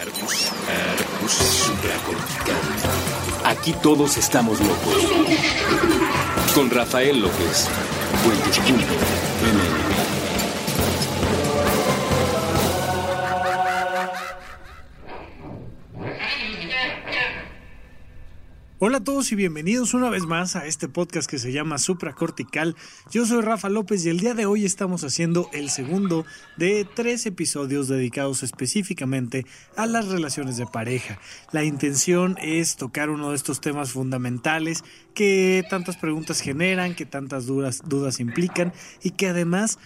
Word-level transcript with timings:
Arbus, 0.00 0.48
arbus 0.66 1.32
supracortical. 1.32 2.56
Aquí 3.44 3.74
todos 3.82 4.16
estamos 4.16 4.58
locos. 4.58 4.96
Con 6.54 6.70
Rafael 6.70 7.20
López. 7.20 7.68
Cuentos.mn. 8.24 9.19
Hola 18.82 18.96
a 18.96 19.04
todos 19.04 19.30
y 19.30 19.34
bienvenidos 19.36 19.92
una 19.92 20.08
vez 20.08 20.24
más 20.24 20.56
a 20.56 20.64
este 20.64 20.88
podcast 20.88 21.28
que 21.28 21.38
se 21.38 21.52
llama 21.52 21.76
Supracortical. 21.76 22.76
Yo 23.10 23.26
soy 23.26 23.42
Rafa 23.42 23.68
López 23.68 24.06
y 24.06 24.08
el 24.08 24.20
día 24.20 24.32
de 24.32 24.46
hoy 24.46 24.64
estamos 24.64 25.04
haciendo 25.04 25.50
el 25.52 25.68
segundo 25.68 26.24
de 26.56 26.86
tres 26.94 27.26
episodios 27.26 27.88
dedicados 27.88 28.42
específicamente 28.42 29.44
a 29.76 29.84
las 29.84 30.08
relaciones 30.08 30.56
de 30.56 30.64
pareja. 30.64 31.18
La 31.52 31.62
intención 31.62 32.38
es 32.40 32.76
tocar 32.76 33.10
uno 33.10 33.28
de 33.28 33.36
estos 33.36 33.60
temas 33.60 33.92
fundamentales 33.92 34.82
que 35.12 35.62
tantas 35.68 35.98
preguntas 35.98 36.40
generan, 36.40 36.94
que 36.94 37.04
tantas 37.04 37.44
dudas, 37.44 37.82
dudas 37.84 38.18
implican 38.18 38.72
y 39.02 39.10
que 39.10 39.28
además 39.28 39.78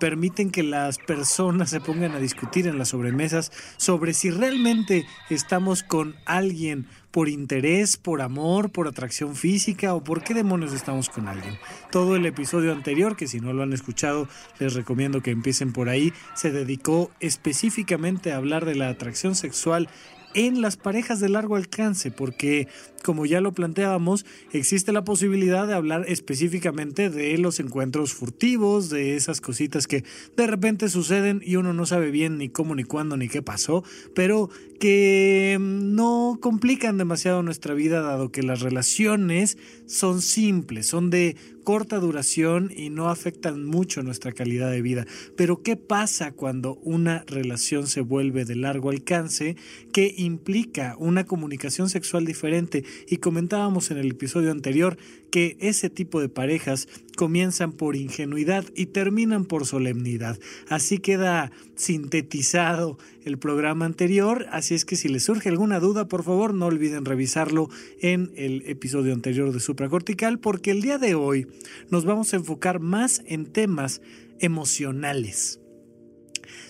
permiten 0.00 0.50
que 0.50 0.62
las 0.62 0.96
personas 0.96 1.68
se 1.68 1.82
pongan 1.82 2.12
a 2.12 2.20
discutir 2.20 2.68
en 2.68 2.78
las 2.78 2.88
sobremesas 2.88 3.52
sobre 3.76 4.14
si 4.14 4.30
realmente 4.30 5.04
estamos 5.28 5.82
con 5.82 6.16
alguien 6.24 6.86
por 7.18 7.28
interés, 7.28 7.96
por 7.96 8.22
amor, 8.22 8.70
por 8.70 8.86
atracción 8.86 9.34
física 9.34 9.92
o 9.92 10.04
por 10.04 10.22
qué 10.22 10.34
demonios 10.34 10.72
estamos 10.72 11.08
con 11.08 11.26
alguien. 11.26 11.58
Todo 11.90 12.14
el 12.14 12.24
episodio 12.26 12.70
anterior, 12.70 13.16
que 13.16 13.26
si 13.26 13.40
no 13.40 13.52
lo 13.52 13.64
han 13.64 13.72
escuchado, 13.72 14.28
les 14.60 14.74
recomiendo 14.74 15.20
que 15.20 15.32
empiecen 15.32 15.72
por 15.72 15.88
ahí, 15.88 16.12
se 16.36 16.52
dedicó 16.52 17.10
específicamente 17.18 18.30
a 18.30 18.36
hablar 18.36 18.64
de 18.64 18.76
la 18.76 18.88
atracción 18.88 19.34
sexual 19.34 19.88
en 20.34 20.60
las 20.60 20.76
parejas 20.76 21.18
de 21.18 21.28
largo 21.28 21.56
alcance, 21.56 22.12
porque 22.12 22.68
como 23.02 23.26
ya 23.26 23.40
lo 23.40 23.52
planteábamos, 23.52 24.26
existe 24.52 24.92
la 24.92 25.04
posibilidad 25.04 25.66
de 25.66 25.74
hablar 25.74 26.04
específicamente 26.08 27.10
de 27.10 27.36
los 27.38 27.60
encuentros 27.60 28.12
furtivos, 28.12 28.90
de 28.90 29.16
esas 29.16 29.40
cositas 29.40 29.86
que 29.86 30.04
de 30.36 30.46
repente 30.46 30.88
suceden 30.88 31.40
y 31.44 31.56
uno 31.56 31.72
no 31.72 31.86
sabe 31.86 32.10
bien 32.10 32.38
ni 32.38 32.48
cómo, 32.48 32.74
ni 32.74 32.84
cuándo, 32.84 33.16
ni 33.16 33.28
qué 33.28 33.42
pasó, 33.42 33.84
pero 34.14 34.50
que 34.78 35.58
no 35.60 36.38
complican 36.40 36.98
demasiado 36.98 37.42
nuestra 37.42 37.74
vida 37.74 38.00
dado 38.00 38.30
que 38.30 38.42
las 38.42 38.60
relaciones 38.60 39.58
son 39.86 40.22
simples, 40.22 40.86
son 40.86 41.10
de 41.10 41.36
corta 41.68 41.98
duración 41.98 42.70
y 42.74 42.88
no 42.88 43.10
afectan 43.10 43.62
mucho 43.62 44.02
nuestra 44.02 44.32
calidad 44.32 44.70
de 44.70 44.80
vida. 44.80 45.06
Pero 45.36 45.62
¿qué 45.62 45.76
pasa 45.76 46.32
cuando 46.32 46.76
una 46.76 47.24
relación 47.26 47.88
se 47.88 48.00
vuelve 48.00 48.46
de 48.46 48.54
largo 48.54 48.88
alcance 48.88 49.54
que 49.92 50.14
implica 50.16 50.96
una 50.98 51.24
comunicación 51.24 51.90
sexual 51.90 52.24
diferente? 52.24 52.84
Y 53.08 53.18
comentábamos 53.18 53.90
en 53.90 53.98
el 53.98 54.10
episodio 54.10 54.50
anterior 54.50 54.96
que 55.30 55.56
ese 55.60 55.90
tipo 55.90 56.20
de 56.20 56.28
parejas 56.28 56.88
comienzan 57.16 57.72
por 57.72 57.96
ingenuidad 57.96 58.64
y 58.74 58.86
terminan 58.86 59.44
por 59.44 59.66
solemnidad. 59.66 60.38
Así 60.68 60.98
queda 60.98 61.52
sintetizado 61.74 62.98
el 63.24 63.38
programa 63.38 63.84
anterior, 63.84 64.46
así 64.50 64.74
es 64.74 64.84
que 64.84 64.96
si 64.96 65.08
les 65.08 65.24
surge 65.24 65.48
alguna 65.48 65.80
duda, 65.80 66.08
por 66.08 66.22
favor 66.22 66.54
no 66.54 66.66
olviden 66.66 67.04
revisarlo 67.04 67.68
en 68.00 68.32
el 68.36 68.62
episodio 68.66 69.12
anterior 69.12 69.52
de 69.52 69.60
supracortical, 69.60 70.38
porque 70.38 70.70
el 70.70 70.80
día 70.80 70.98
de 70.98 71.14
hoy 71.14 71.46
nos 71.90 72.04
vamos 72.04 72.32
a 72.32 72.36
enfocar 72.36 72.80
más 72.80 73.22
en 73.26 73.46
temas 73.46 74.00
emocionales. 74.40 75.60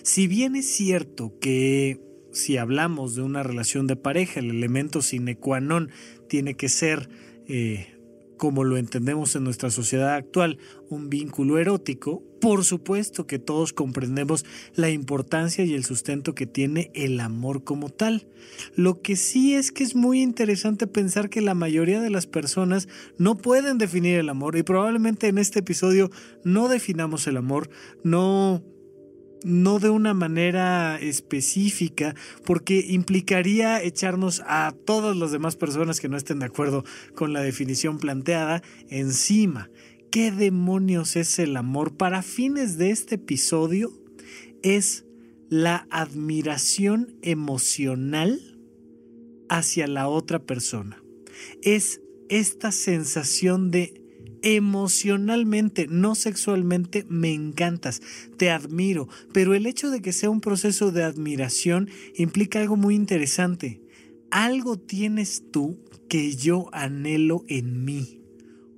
Si 0.03 0.27
bien 0.27 0.55
es 0.55 0.67
cierto 0.67 1.37
que 1.39 2.08
si 2.31 2.57
hablamos 2.57 3.15
de 3.15 3.21
una 3.21 3.43
relación 3.43 3.87
de 3.87 3.95
pareja, 3.95 4.39
el 4.39 4.49
elemento 4.49 5.01
sine 5.01 5.37
qua 5.37 5.59
non 5.59 5.89
tiene 6.27 6.55
que 6.55 6.69
ser, 6.69 7.09
eh, 7.47 7.95
como 8.37 8.63
lo 8.63 8.77
entendemos 8.77 9.35
en 9.35 9.43
nuestra 9.43 9.69
sociedad 9.69 10.15
actual, 10.15 10.57
un 10.89 11.09
vínculo 11.09 11.57
erótico, 11.57 12.23
por 12.39 12.63
supuesto 12.63 13.27
que 13.27 13.37
todos 13.37 13.73
comprendemos 13.73 14.45
la 14.75 14.89
importancia 14.89 15.65
y 15.65 15.73
el 15.73 15.83
sustento 15.83 16.35
que 16.35 16.45
tiene 16.45 16.89
el 16.93 17.19
amor 17.19 17.63
como 17.63 17.89
tal. 17.89 18.27
Lo 18.75 19.01
que 19.01 19.17
sí 19.17 19.55
es 19.55 19.71
que 19.71 19.83
es 19.83 19.95
muy 19.95 20.21
interesante 20.21 20.87
pensar 20.87 21.29
que 21.29 21.41
la 21.41 21.53
mayoría 21.53 21.99
de 21.99 22.09
las 22.09 22.27
personas 22.27 22.87
no 23.17 23.37
pueden 23.37 23.77
definir 23.77 24.17
el 24.17 24.29
amor 24.29 24.55
y 24.55 24.63
probablemente 24.63 25.27
en 25.27 25.37
este 25.37 25.59
episodio 25.59 26.09
no 26.45 26.69
definamos 26.69 27.27
el 27.27 27.35
amor, 27.35 27.69
no 28.03 28.63
no 29.43 29.79
de 29.79 29.89
una 29.89 30.13
manera 30.13 30.97
específica, 30.99 32.15
porque 32.45 32.85
implicaría 32.87 33.81
echarnos 33.81 34.41
a 34.45 34.73
todas 34.85 35.15
las 35.15 35.31
demás 35.31 35.55
personas 35.55 35.99
que 35.99 36.09
no 36.09 36.17
estén 36.17 36.39
de 36.39 36.45
acuerdo 36.45 36.83
con 37.15 37.33
la 37.33 37.41
definición 37.41 37.97
planteada 37.99 38.61
encima. 38.89 39.69
¿Qué 40.11 40.31
demonios 40.31 41.15
es 41.15 41.37
el 41.39 41.55
amor? 41.55 41.95
Para 41.95 42.23
fines 42.23 42.77
de 42.77 42.91
este 42.91 43.15
episodio 43.15 43.91
es 44.63 45.05
la 45.49 45.87
admiración 45.89 47.17
emocional 47.21 48.39
hacia 49.49 49.87
la 49.87 50.07
otra 50.07 50.39
persona. 50.39 51.03
Es 51.61 52.01
esta 52.29 52.71
sensación 52.71 53.71
de 53.71 53.98
emocionalmente, 54.41 55.87
no 55.89 56.15
sexualmente, 56.15 57.05
me 57.09 57.33
encantas, 57.33 58.01
te 58.37 58.51
admiro, 58.51 59.07
pero 59.33 59.53
el 59.53 59.65
hecho 59.65 59.89
de 59.89 60.01
que 60.01 60.13
sea 60.13 60.29
un 60.29 60.41
proceso 60.41 60.91
de 60.91 61.03
admiración 61.03 61.89
implica 62.15 62.59
algo 62.59 62.77
muy 62.77 62.95
interesante. 62.95 63.81
Algo 64.31 64.77
tienes 64.77 65.43
tú 65.51 65.79
que 66.07 66.35
yo 66.35 66.69
anhelo 66.71 67.43
en 67.47 67.83
mí. 67.83 68.21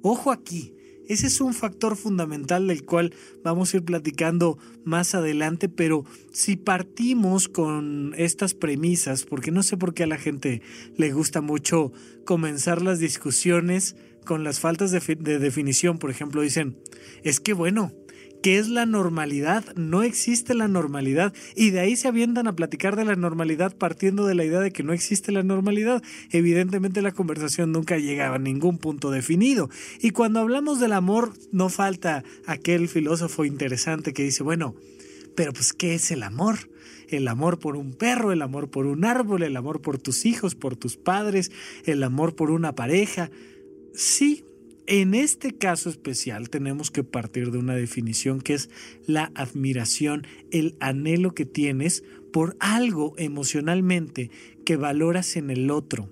Ojo 0.01 0.31
aquí, 0.31 0.73
ese 1.11 1.27
es 1.27 1.41
un 1.41 1.53
factor 1.53 1.97
fundamental 1.97 2.67
del 2.67 2.85
cual 2.85 3.13
vamos 3.43 3.73
a 3.73 3.77
ir 3.77 3.83
platicando 3.83 4.57
más 4.85 5.13
adelante, 5.13 5.67
pero 5.67 6.05
si 6.31 6.55
partimos 6.55 7.49
con 7.49 8.13
estas 8.17 8.53
premisas, 8.53 9.25
porque 9.25 9.51
no 9.51 9.61
sé 9.61 9.75
por 9.75 9.93
qué 9.93 10.03
a 10.03 10.07
la 10.07 10.17
gente 10.17 10.61
le 10.95 11.11
gusta 11.11 11.41
mucho 11.41 11.91
comenzar 12.23 12.81
las 12.81 12.99
discusiones 12.99 13.97
con 14.25 14.43
las 14.43 14.59
faltas 14.59 14.91
de, 14.91 15.39
definición, 15.39 15.97
por 15.97 16.09
ejemplo, 16.09 16.41
dicen, 16.41 16.77
es 17.23 17.39
que 17.39 17.53
bueno, 17.53 17.93
¿Qué 18.41 18.57
es 18.57 18.69
la 18.69 18.87
normalidad? 18.87 19.63
No 19.75 20.01
existe 20.01 20.55
la 20.55 20.67
normalidad. 20.67 21.31
Y 21.55 21.69
de 21.69 21.79
ahí 21.79 21.95
se 21.95 22.07
avientan 22.07 22.47
a 22.47 22.55
platicar 22.55 22.95
de 22.95 23.05
la 23.05 23.15
normalidad 23.15 23.77
partiendo 23.77 24.25
de 24.25 24.33
la 24.33 24.43
idea 24.43 24.59
de 24.59 24.71
que 24.71 24.81
no 24.81 24.93
existe 24.93 25.31
la 25.31 25.43
normalidad. 25.43 26.01
Evidentemente 26.31 27.03
la 27.03 27.11
conversación 27.11 27.71
nunca 27.71 27.99
llega 27.99 28.33
a 28.33 28.39
ningún 28.39 28.79
punto 28.79 29.11
definido. 29.11 29.69
Y 29.99 30.09
cuando 30.09 30.39
hablamos 30.39 30.79
del 30.79 30.93
amor, 30.93 31.33
no 31.51 31.69
falta 31.69 32.23
aquel 32.47 32.87
filósofo 32.89 33.45
interesante 33.45 34.11
que 34.11 34.23
dice, 34.23 34.41
bueno, 34.41 34.73
pero 35.35 35.53
pues 35.53 35.71
¿qué 35.73 35.93
es 35.93 36.09
el 36.09 36.23
amor? 36.23 36.57
El 37.09 37.27
amor 37.27 37.59
por 37.59 37.75
un 37.75 37.93
perro, 37.93 38.31
el 38.31 38.41
amor 38.41 38.69
por 38.69 38.87
un 38.87 39.05
árbol, 39.05 39.43
el 39.43 39.55
amor 39.55 39.81
por 39.81 39.99
tus 39.99 40.25
hijos, 40.25 40.55
por 40.55 40.75
tus 40.75 40.97
padres, 40.97 41.51
el 41.85 42.01
amor 42.03 42.35
por 42.35 42.49
una 42.49 42.73
pareja. 42.73 43.29
Sí, 43.93 44.45
en 44.87 45.13
este 45.13 45.53
caso 45.53 45.89
especial 45.89 46.49
tenemos 46.49 46.91
que 46.91 47.03
partir 47.03 47.51
de 47.51 47.57
una 47.57 47.75
definición 47.75 48.41
que 48.41 48.53
es 48.55 48.69
la 49.05 49.31
admiración, 49.35 50.25
el 50.51 50.75
anhelo 50.79 51.33
que 51.33 51.45
tienes 51.45 52.03
por 52.33 52.55
algo 52.59 53.13
emocionalmente 53.17 54.31
que 54.65 54.77
valoras 54.77 55.35
en 55.35 55.49
el 55.49 55.71
otro. 55.71 56.09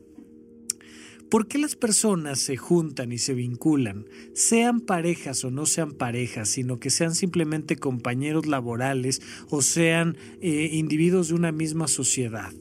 ¿Por 1.29 1.47
qué 1.47 1.59
las 1.59 1.75
personas 1.75 2.39
se 2.39 2.57
juntan 2.57 3.11
y 3.11 3.19
se 3.19 3.35
vinculan, 3.35 4.05
sean 4.33 4.81
parejas 4.81 5.43
o 5.43 5.51
no 5.51 5.67
sean 5.67 5.91
parejas, 5.91 6.49
sino 6.49 6.79
que 6.79 6.89
sean 6.89 7.13
simplemente 7.13 7.75
compañeros 7.75 8.47
laborales 8.47 9.21
o 9.49 9.61
sean 9.61 10.17
eh, 10.41 10.69
individuos 10.73 11.27
de 11.27 11.35
una 11.35 11.51
misma 11.51 11.87
sociedad? 11.87 12.51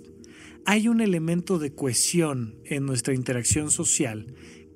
Hay 0.66 0.86
un 0.88 1.00
elemento 1.00 1.58
de 1.58 1.72
cohesión 1.72 2.56
en 2.66 2.84
nuestra 2.84 3.14
interacción 3.14 3.70
social 3.70 4.26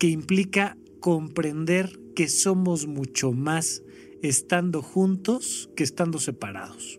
que 0.02 0.08
implica 0.08 0.76
comprender 0.98 2.00
que 2.16 2.26
somos 2.26 2.88
mucho 2.88 3.30
más 3.30 3.84
estando 4.20 4.82
juntos 4.82 5.70
que 5.76 5.84
estando 5.84 6.18
separados. 6.18 6.98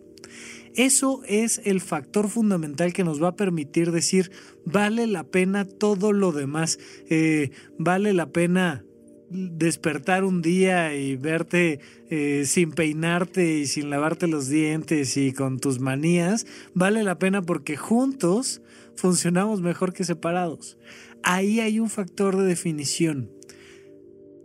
Eso 0.74 1.20
es 1.28 1.60
el 1.66 1.82
factor 1.82 2.30
fundamental 2.30 2.94
que 2.94 3.04
nos 3.04 3.22
va 3.22 3.28
a 3.28 3.36
permitir 3.36 3.92
decir, 3.92 4.32
vale 4.64 5.06
la 5.06 5.24
pena 5.24 5.66
todo 5.66 6.14
lo 6.14 6.32
demás, 6.32 6.78
eh, 7.10 7.50
vale 7.78 8.14
la 8.14 8.30
pena 8.30 8.86
despertar 9.28 10.24
un 10.24 10.40
día 10.40 10.96
y 10.96 11.16
verte 11.16 11.80
eh, 12.08 12.44
sin 12.46 12.70
peinarte 12.70 13.58
y 13.58 13.66
sin 13.66 13.90
lavarte 13.90 14.28
los 14.28 14.48
dientes 14.48 15.18
y 15.18 15.34
con 15.34 15.60
tus 15.60 15.78
manías, 15.78 16.46
vale 16.72 17.02
la 17.02 17.18
pena 17.18 17.42
porque 17.42 17.76
juntos 17.76 18.62
funcionamos 18.96 19.60
mejor 19.60 19.92
que 19.92 20.04
separados. 20.04 20.78
Ahí 21.26 21.60
hay 21.60 21.80
un 21.80 21.88
factor 21.88 22.36
de 22.36 22.44
definición. 22.44 23.30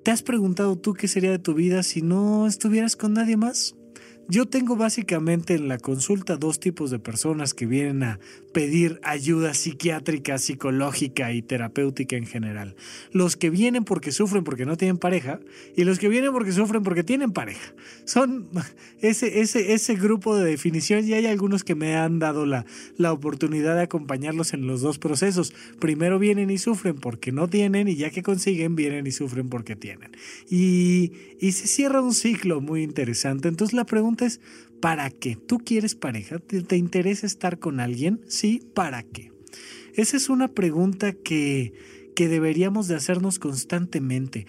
¿Te 0.04 0.12
has 0.12 0.24
preguntado 0.24 0.78
tú 0.78 0.94
qué 0.94 1.10
sería 1.10 1.30
de 1.30 1.38
tu 1.38 1.54
vida 1.54 1.84
si 1.84 2.02
no 2.02 2.48
estuvieras 2.48 2.96
con 2.96 3.14
nadie 3.14 3.36
más? 3.36 3.76
Yo 4.32 4.46
tengo 4.46 4.76
básicamente 4.76 5.56
en 5.56 5.68
la 5.68 5.80
consulta 5.80 6.38
dos 6.38 6.60
tipos 6.60 6.92
de 6.92 7.00
personas 7.00 7.56
que 7.56 7.66
vienen 7.66 8.04
a 8.04 8.20
pedir 8.54 9.00
ayuda 9.04 9.56
psiquiátrica, 9.56 10.38
psicológica 10.38 11.34
y 11.34 11.42
terapéutica 11.42 12.16
en 12.16 12.28
general. 12.28 12.76
Los 13.12 13.36
que 13.38 13.50
vienen 13.50 13.86
porque 13.86 14.12
sufren 14.12 14.44
porque 14.44 14.68
no 14.68 14.78
tienen 14.78 15.00
pareja 15.00 15.40
y 15.76 15.84
los 15.84 15.98
que 15.98 16.10
vienen 16.10 16.32
porque 16.32 16.52
sufren 16.52 16.84
porque 16.84 17.04
tienen 17.04 17.32
pareja. 17.32 17.74
Son 18.06 18.48
ese, 19.02 19.42
ese, 19.42 19.74
ese 19.74 19.96
grupo 19.96 20.38
de 20.38 20.48
definición 20.48 21.08
y 21.08 21.14
hay 21.14 21.26
algunos 21.26 21.64
que 21.64 21.74
me 21.74 21.96
han 21.96 22.20
dado 22.20 22.46
la, 22.46 22.68
la 22.98 23.12
oportunidad 23.14 23.78
de 23.78 23.82
acompañarlos 23.82 24.54
en 24.54 24.68
los 24.68 24.82
dos 24.82 25.00
procesos. 25.00 25.56
Primero 25.80 26.20
vienen 26.20 26.52
y 26.52 26.60
sufren 26.60 26.98
porque 26.98 27.32
no 27.32 27.48
tienen 27.48 27.88
y 27.88 27.96
ya 27.96 28.12
que 28.12 28.22
consiguen 28.22 28.76
vienen 28.76 29.08
y 29.08 29.12
sufren 29.12 29.50
porque 29.50 29.76
tienen. 29.76 30.12
Y, 30.52 31.14
y 31.40 31.54
se 31.54 31.66
cierra 31.66 32.00
un 32.00 32.14
ciclo 32.14 32.62
muy 32.62 32.84
interesante. 32.84 33.48
Entonces 33.48 33.74
la 33.74 33.86
pregunta 33.86 34.19
¿para 34.82 35.10
qué? 35.10 35.36
¿Tú 35.36 35.60
quieres 35.60 35.96
pareja? 35.96 36.40
¿Te, 36.40 36.78
interesa 36.78 37.26
estar 37.26 37.60
con 37.60 37.80
alguien? 37.80 38.22
Sí, 38.28 38.62
¿para 38.74 39.04
qué? 39.04 39.32
Esa 39.94 40.18
es 40.18 40.30
una 40.30 40.48
pregunta 40.50 41.14
que, 41.14 41.74
que 42.16 42.28
deberíamos 42.28 42.88
de 42.88 42.96
hacernos 42.96 43.40
constantemente. 43.40 44.46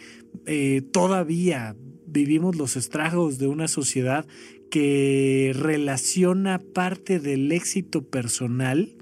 Eh, 0.46 0.82
todavía 0.92 1.76
vivimos 2.06 2.56
los 2.56 2.76
estragos 2.76 3.38
de 3.38 3.46
una 3.46 3.68
sociedad 3.68 4.26
que 4.70 5.52
relaciona 5.54 6.58
parte 6.58 7.18
del 7.18 7.50
éxito 7.52 8.02
personal 8.02 8.94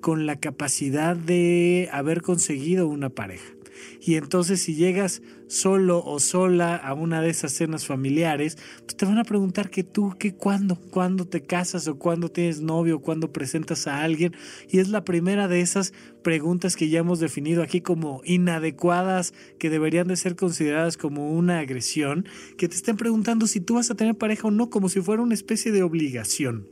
con 0.00 0.26
la 0.26 0.36
capacidad 0.36 1.16
de 1.16 1.88
haber 1.92 2.22
conseguido 2.22 2.88
una 2.88 3.08
pareja. 3.08 3.54
Y 4.00 4.16
entonces 4.16 4.62
si 4.62 4.74
llegas 4.74 5.22
solo 5.52 6.02
o 6.02 6.18
sola 6.18 6.76
a 6.76 6.94
una 6.94 7.20
de 7.20 7.28
esas 7.28 7.52
cenas 7.52 7.84
familiares, 7.84 8.56
pues 8.84 8.96
te 8.96 9.04
van 9.04 9.18
a 9.18 9.24
preguntar 9.24 9.68
que 9.68 9.84
tú, 9.84 10.14
que 10.18 10.34
cuándo, 10.34 10.76
cuándo 10.76 11.26
te 11.26 11.42
casas 11.42 11.86
o 11.88 11.98
cuándo 11.98 12.30
tienes 12.30 12.62
novio 12.62 12.96
o 12.96 13.02
cuándo 13.02 13.32
presentas 13.32 13.86
a 13.86 14.02
alguien. 14.02 14.34
Y 14.70 14.78
es 14.78 14.88
la 14.88 15.04
primera 15.04 15.48
de 15.48 15.60
esas 15.60 15.92
preguntas 16.22 16.74
que 16.74 16.88
ya 16.88 17.00
hemos 17.00 17.20
definido 17.20 17.62
aquí 17.62 17.82
como 17.82 18.22
inadecuadas, 18.24 19.34
que 19.58 19.68
deberían 19.68 20.08
de 20.08 20.16
ser 20.16 20.36
consideradas 20.36 20.96
como 20.96 21.30
una 21.30 21.58
agresión, 21.58 22.26
que 22.56 22.68
te 22.68 22.76
estén 22.76 22.96
preguntando 22.96 23.46
si 23.46 23.60
tú 23.60 23.74
vas 23.74 23.90
a 23.90 23.94
tener 23.94 24.16
pareja 24.16 24.48
o 24.48 24.50
no, 24.50 24.70
como 24.70 24.88
si 24.88 25.02
fuera 25.02 25.22
una 25.22 25.34
especie 25.34 25.70
de 25.70 25.82
obligación. 25.82 26.66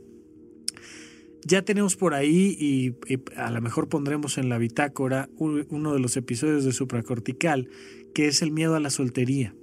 Ya 1.43 1.63
tenemos 1.63 1.95
por 1.95 2.13
ahí, 2.13 2.55
y, 2.59 2.95
a 3.35 3.49
lo 3.49 3.61
mejor 3.61 3.89
pondremos 3.89 4.37
en 4.37 4.49
la 4.49 4.59
bitácora 4.59 5.27
uno 5.37 5.93
de 5.93 5.99
los 5.99 6.15
episodios 6.15 6.63
de 6.63 6.71
supracortical, 6.71 7.67
que 8.13 8.27
es 8.27 8.41
el 8.41 8.51
miedo 8.51 8.75
a 8.75 8.79
la 8.79 8.89
soltería. 8.89 9.55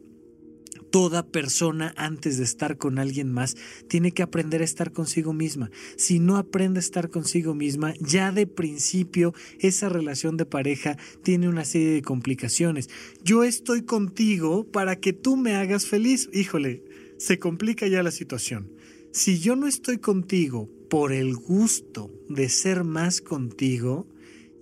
Toda 0.90 1.26
persona 1.26 1.92
antes 1.96 2.38
de 2.38 2.44
estar 2.44 2.78
con 2.78 2.98
alguien 2.98 3.30
más 3.30 3.56
tiene 3.88 4.12
que 4.12 4.22
aprender 4.22 4.62
a 4.62 4.64
estar 4.64 4.92
consigo 4.92 5.34
misma. 5.34 5.70
Si 5.96 6.18
no 6.18 6.38
aprende 6.38 6.78
a 6.78 6.80
estar 6.80 7.10
consigo 7.10 7.54
misma, 7.54 7.92
ya 8.00 8.32
de 8.32 8.46
principio 8.46 9.34
esa 9.58 9.90
relación 9.90 10.38
de 10.38 10.46
pareja 10.46 10.96
tiene 11.22 11.48
una 11.48 11.66
serie 11.66 11.90
de 11.90 12.02
complicaciones. 12.02 12.88
Yo 13.22 13.44
estoy 13.44 13.82
contigo 13.82 14.64
para 14.70 14.96
que 14.96 15.12
tú 15.12 15.36
me 15.36 15.56
hagas 15.56 15.86
feliz. 15.86 16.30
Híjole, 16.32 16.82
se 17.18 17.38
complica 17.38 17.86
ya 17.86 18.02
la 18.02 18.10
situación. 18.10 18.72
Si 19.12 19.40
yo 19.40 19.56
no 19.56 19.66
estoy 19.66 19.98
contigo 19.98 20.70
por 20.88 21.12
el 21.12 21.34
gusto 21.34 22.10
de 22.30 22.48
ser 22.48 22.84
más 22.84 23.20
contigo, 23.20 24.06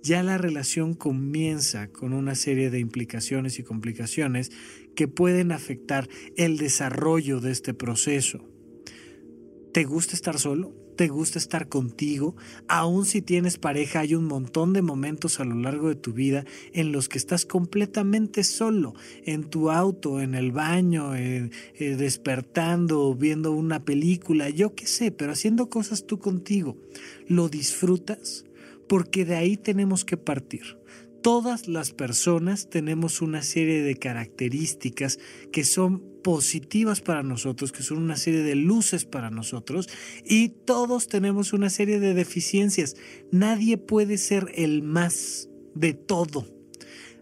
ya 0.07 0.23
la 0.23 0.37
relación 0.37 0.93
comienza 0.93 1.91
con 1.91 2.13
una 2.13 2.33
serie 2.33 2.69
de 2.69 2.79
implicaciones 2.79 3.59
y 3.59 3.63
complicaciones 3.63 4.51
que 4.95 5.09
pueden 5.09 5.51
afectar 5.51 6.07
el 6.37 6.57
desarrollo 6.57 7.41
de 7.41 7.51
este 7.51 7.73
proceso. 7.73 8.49
¿Te 9.73 9.83
gusta 9.83 10.15
estar 10.15 10.39
solo? 10.39 10.73
¿Te 10.95 11.09
gusta 11.09 11.37
estar 11.37 11.67
contigo? 11.67 12.37
Aun 12.69 13.05
si 13.05 13.21
tienes 13.21 13.57
pareja, 13.57 13.99
hay 13.99 14.15
un 14.15 14.23
montón 14.23 14.71
de 14.71 14.81
momentos 14.81 15.41
a 15.41 15.43
lo 15.43 15.55
largo 15.55 15.89
de 15.89 15.95
tu 15.95 16.13
vida 16.13 16.45
en 16.71 16.93
los 16.93 17.09
que 17.09 17.17
estás 17.17 17.45
completamente 17.45 18.45
solo, 18.45 18.95
en 19.25 19.43
tu 19.43 19.69
auto, 19.69 20.21
en 20.21 20.35
el 20.35 20.53
baño, 20.53 21.15
eh, 21.15 21.51
despertando, 21.77 23.13
viendo 23.13 23.51
una 23.51 23.83
película, 23.83 24.49
yo 24.49 24.73
qué 24.73 24.87
sé, 24.87 25.11
pero 25.11 25.33
haciendo 25.33 25.69
cosas 25.69 26.07
tú 26.07 26.17
contigo. 26.17 26.77
¿Lo 27.27 27.49
disfrutas? 27.49 28.46
Porque 28.87 29.25
de 29.25 29.35
ahí 29.35 29.57
tenemos 29.57 30.05
que 30.05 30.17
partir 30.17 30.77
todas 31.27 31.67
las 31.67 31.91
personas 31.91 32.69
tenemos 32.69 33.21
una 33.21 33.41
serie 33.41 33.81
de 33.81 33.95
características 33.95 35.19
que 35.51 35.65
son 35.65 36.01
positivas 36.23 37.01
para 37.01 37.21
nosotros, 37.21 37.73
que 37.73 37.83
son 37.83 37.97
una 37.97 38.15
serie 38.15 38.43
de 38.43 38.55
luces 38.55 39.03
para 39.03 39.29
nosotros 39.29 39.89
y 40.23 40.49
todos 40.49 41.07
tenemos 41.07 41.51
una 41.51 41.69
serie 41.69 41.99
de 41.99 42.13
deficiencias. 42.13 42.95
Nadie 43.29 43.77
puede 43.77 44.17
ser 44.17 44.51
el 44.55 44.83
más 44.83 45.49
de 45.75 45.93
todo. 45.93 46.56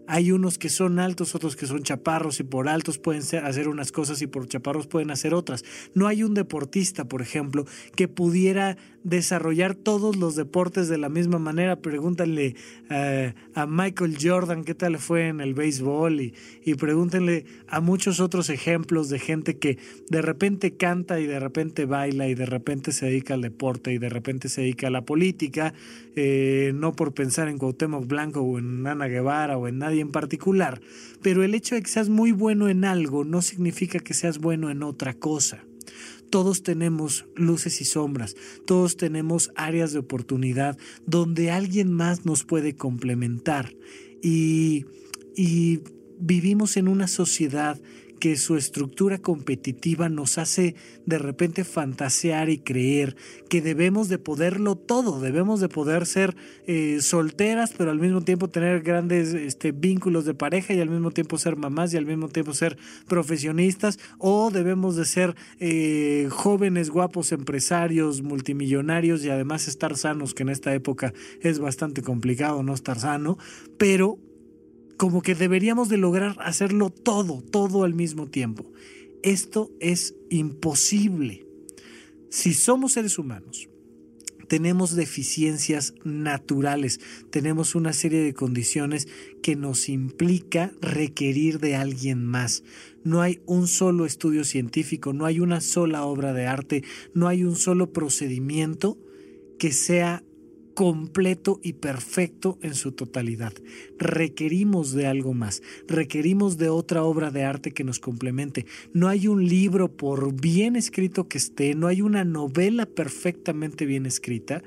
Hay 0.08 0.32
unos 0.32 0.58
que 0.58 0.68
son 0.68 0.98
altos, 0.98 1.34
otros 1.34 1.56
que 1.56 1.66
son 1.66 1.82
chaparros 1.82 2.40
y 2.40 2.44
por 2.44 2.68
altos 2.68 2.98
pueden 2.98 3.22
hacer 3.22 3.68
unas 3.68 3.92
cosas 3.92 4.22
y 4.22 4.26
por 4.26 4.46
chaparros 4.48 4.86
pueden 4.86 5.10
hacer 5.10 5.34
otras. 5.34 5.64
No 5.94 6.06
hay 6.06 6.22
un 6.22 6.34
deportista, 6.34 7.06
por 7.06 7.22
ejemplo, 7.22 7.64
que 7.94 8.08
pudiera 8.08 8.76
desarrollar 9.02 9.76
todos 9.76 10.16
los 10.16 10.34
deportes 10.34 10.88
de 10.88 10.98
la 10.98 11.08
misma 11.08 11.38
manera. 11.38 11.76
Pregúntenle 11.76 12.56
eh, 12.90 13.34
a 13.54 13.66
Michael 13.66 14.16
Jordan 14.20 14.64
qué 14.64 14.74
tal 14.74 14.98
fue 14.98 15.28
en 15.28 15.40
el 15.40 15.54
béisbol 15.54 16.20
y, 16.20 16.34
y 16.64 16.74
pregúntenle 16.74 17.46
a 17.68 17.80
muchos 17.80 18.18
otros 18.18 18.50
ejemplos 18.50 19.08
de 19.08 19.20
gente 19.20 19.58
que 19.58 19.78
de 20.08 20.22
repente 20.22 20.76
canta 20.76 21.20
y 21.20 21.26
de 21.26 21.38
repente 21.38 21.84
baila 21.84 22.26
y 22.26 22.34
de 22.34 22.46
repente 22.46 22.92
se 22.92 23.06
dedica 23.06 23.34
al 23.34 23.42
deporte 23.42 23.92
y 23.92 23.98
de 23.98 24.08
repente 24.08 24.48
se 24.48 24.62
dedica 24.62 24.88
a 24.88 24.90
la 24.90 25.04
política, 25.04 25.72
eh, 26.16 26.72
no 26.74 26.92
por 26.92 27.14
pensar 27.14 27.48
en 27.48 27.58
Cuauhtémoc 27.58 28.06
Blanco 28.06 28.40
o 28.40 28.58
en 28.58 28.86
Ana 28.86 29.06
Guevara 29.06 29.56
o 29.56 29.68
en 29.68 29.78
nadie 29.78 29.95
en 30.00 30.10
particular, 30.10 30.80
pero 31.22 31.42
el 31.42 31.54
hecho 31.54 31.74
de 31.74 31.82
que 31.82 31.90
seas 31.90 32.08
muy 32.08 32.32
bueno 32.32 32.68
en 32.68 32.84
algo 32.84 33.24
no 33.24 33.42
significa 33.42 33.98
que 33.98 34.14
seas 34.14 34.38
bueno 34.38 34.70
en 34.70 34.82
otra 34.82 35.14
cosa. 35.14 35.64
Todos 36.30 36.62
tenemos 36.62 37.26
luces 37.36 37.80
y 37.80 37.84
sombras, 37.84 38.34
todos 38.66 38.96
tenemos 38.96 39.52
áreas 39.54 39.92
de 39.92 40.00
oportunidad 40.00 40.76
donde 41.06 41.50
alguien 41.50 41.92
más 41.92 42.26
nos 42.26 42.44
puede 42.44 42.74
complementar 42.74 43.74
y, 44.22 44.86
y 45.36 45.80
vivimos 46.18 46.76
en 46.76 46.88
una 46.88 47.06
sociedad 47.06 47.80
que 48.18 48.36
su 48.36 48.56
estructura 48.56 49.18
competitiva 49.18 50.08
nos 50.08 50.38
hace 50.38 50.74
de 51.06 51.18
repente 51.18 51.64
fantasear 51.64 52.48
y 52.48 52.58
creer 52.58 53.16
que 53.48 53.62
debemos 53.62 54.08
de 54.08 54.18
poderlo 54.18 54.76
todo, 54.76 55.20
debemos 55.20 55.60
de 55.60 55.68
poder 55.68 56.06
ser 56.06 56.36
eh, 56.66 56.98
solteras, 57.00 57.72
pero 57.76 57.90
al 57.90 57.98
mismo 57.98 58.22
tiempo 58.22 58.48
tener 58.48 58.82
grandes 58.82 59.34
este, 59.34 59.72
vínculos 59.72 60.24
de 60.24 60.34
pareja 60.34 60.74
y 60.74 60.80
al 60.80 60.90
mismo 60.90 61.10
tiempo 61.10 61.38
ser 61.38 61.56
mamás 61.56 61.94
y 61.94 61.96
al 61.96 62.06
mismo 62.06 62.28
tiempo 62.28 62.54
ser 62.54 62.76
profesionistas, 63.08 63.98
o 64.18 64.50
debemos 64.50 64.96
de 64.96 65.04
ser 65.04 65.36
eh, 65.60 66.28
jóvenes, 66.30 66.90
guapos, 66.90 67.32
empresarios, 67.32 68.22
multimillonarios 68.22 69.24
y 69.24 69.30
además 69.30 69.68
estar 69.68 69.96
sanos, 69.96 70.34
que 70.34 70.42
en 70.42 70.48
esta 70.48 70.74
época 70.74 71.12
es 71.40 71.58
bastante 71.58 72.02
complicado 72.02 72.62
no 72.62 72.74
estar 72.74 72.98
sano, 72.98 73.38
pero 73.78 74.18
como 74.96 75.22
que 75.22 75.34
deberíamos 75.34 75.88
de 75.88 75.98
lograr 75.98 76.36
hacerlo 76.40 76.90
todo, 76.90 77.42
todo 77.42 77.84
al 77.84 77.94
mismo 77.94 78.28
tiempo. 78.28 78.70
Esto 79.22 79.70
es 79.80 80.14
imposible. 80.30 81.46
Si 82.30 82.54
somos 82.54 82.92
seres 82.92 83.18
humanos, 83.18 83.68
tenemos 84.48 84.94
deficiencias 84.94 85.94
naturales, 86.04 87.00
tenemos 87.30 87.74
una 87.74 87.92
serie 87.92 88.20
de 88.20 88.34
condiciones 88.34 89.08
que 89.42 89.56
nos 89.56 89.88
implica 89.88 90.72
requerir 90.80 91.58
de 91.58 91.74
alguien 91.74 92.24
más. 92.24 92.62
No 93.02 93.22
hay 93.22 93.40
un 93.46 93.66
solo 93.66 94.06
estudio 94.06 94.44
científico, 94.44 95.12
no 95.12 95.24
hay 95.24 95.40
una 95.40 95.60
sola 95.60 96.04
obra 96.04 96.32
de 96.32 96.46
arte, 96.46 96.84
no 97.14 97.28
hay 97.28 97.44
un 97.44 97.56
solo 97.56 97.92
procedimiento 97.92 98.98
que 99.58 99.72
sea 99.72 100.22
completo 100.76 101.58
y 101.62 101.72
perfecto 101.72 102.58
en 102.60 102.74
su 102.74 102.92
totalidad. 102.92 103.54
Requerimos 103.98 104.92
de 104.92 105.06
algo 105.06 105.32
más, 105.32 105.62
requerimos 105.88 106.58
de 106.58 106.68
otra 106.68 107.02
obra 107.02 107.30
de 107.30 107.44
arte 107.44 107.72
que 107.72 107.82
nos 107.82 107.98
complemente. 107.98 108.66
No 108.92 109.08
hay 109.08 109.26
un 109.26 109.48
libro, 109.48 109.96
por 109.96 110.38
bien 110.38 110.76
escrito 110.76 111.28
que 111.28 111.38
esté, 111.38 111.74
no 111.74 111.86
hay 111.86 112.02
una 112.02 112.24
novela 112.24 112.84
perfectamente 112.84 113.86
bien 113.86 114.04
escrita 114.04 114.62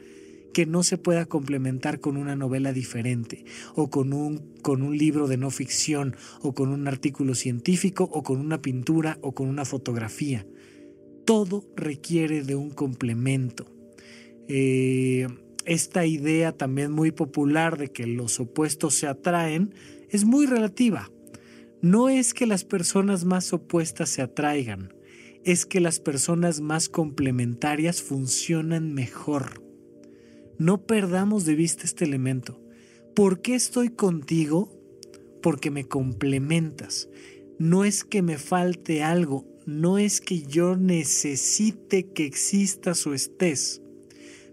que 0.51 0.66
no 0.66 0.82
se 0.82 0.98
pueda 0.98 1.28
complementar 1.28 2.00
con 2.00 2.18
una 2.18 2.36
novela 2.36 2.74
diferente, 2.74 3.46
o 3.75 3.92
con 3.92 4.12
un, 4.12 4.56
con 4.63 4.82
un 4.82 4.98
libro 4.98 5.28
de 5.28 5.38
no 5.38 5.51
ficción, 5.51 6.16
o 6.42 6.56
con 6.56 6.70
un 6.70 6.88
artículo 6.88 7.36
científico, 7.36 8.10
o 8.12 8.24
con 8.24 8.39
una 8.39 8.63
pintura, 8.63 9.20
o 9.22 9.34
con 9.34 9.48
una 9.48 9.63
fotografía. 9.63 10.48
Todo 11.24 11.70
requiere 11.75 12.42
de 12.42 12.56
un 12.56 12.72
complemento. 12.72 13.68
Eh, 14.48 15.28
esta 15.70 16.06
idea 16.06 16.52
también 16.52 16.92
muy 16.92 17.12
popular 17.12 17.78
de 17.78 17.92
que 17.92 18.08
los 18.08 18.40
opuestos 18.40 18.96
se 18.96 19.08
atraen 19.08 19.76
es 20.10 20.26
muy 20.26 20.48
relativa. 20.48 21.12
No 21.82 22.10
es 22.10 22.34
que 22.34 22.48
las 22.48 22.66
personas 22.66 23.24
más 23.24 23.54
opuestas 23.54 24.10
se 24.10 24.24
atraigan, 24.24 24.94
es 25.44 25.68
que 25.68 25.80
las 25.80 26.00
personas 26.00 26.60
más 26.60 26.90
complementarias 26.90 28.02
funcionan 28.02 28.96
mejor. 28.96 29.64
No 30.58 30.88
perdamos 30.88 31.46
de 31.46 31.54
vista 31.54 31.84
este 31.84 32.04
elemento. 32.04 32.60
¿Por 33.16 33.42
qué 33.42 33.54
estoy 33.54 33.90
contigo? 33.90 34.76
Porque 35.44 35.70
me 35.70 35.88
complementas. 35.88 37.10
No 37.60 37.86
es 37.86 38.04
que 38.04 38.24
me 38.24 38.40
falte 38.40 39.04
algo, 39.04 39.46
no 39.68 40.00
es 40.00 40.20
que 40.20 40.42
yo 40.42 40.76
necesite 40.76 42.12
que 42.12 42.26
existas 42.26 43.06
o 43.06 43.14
estés, 43.14 43.84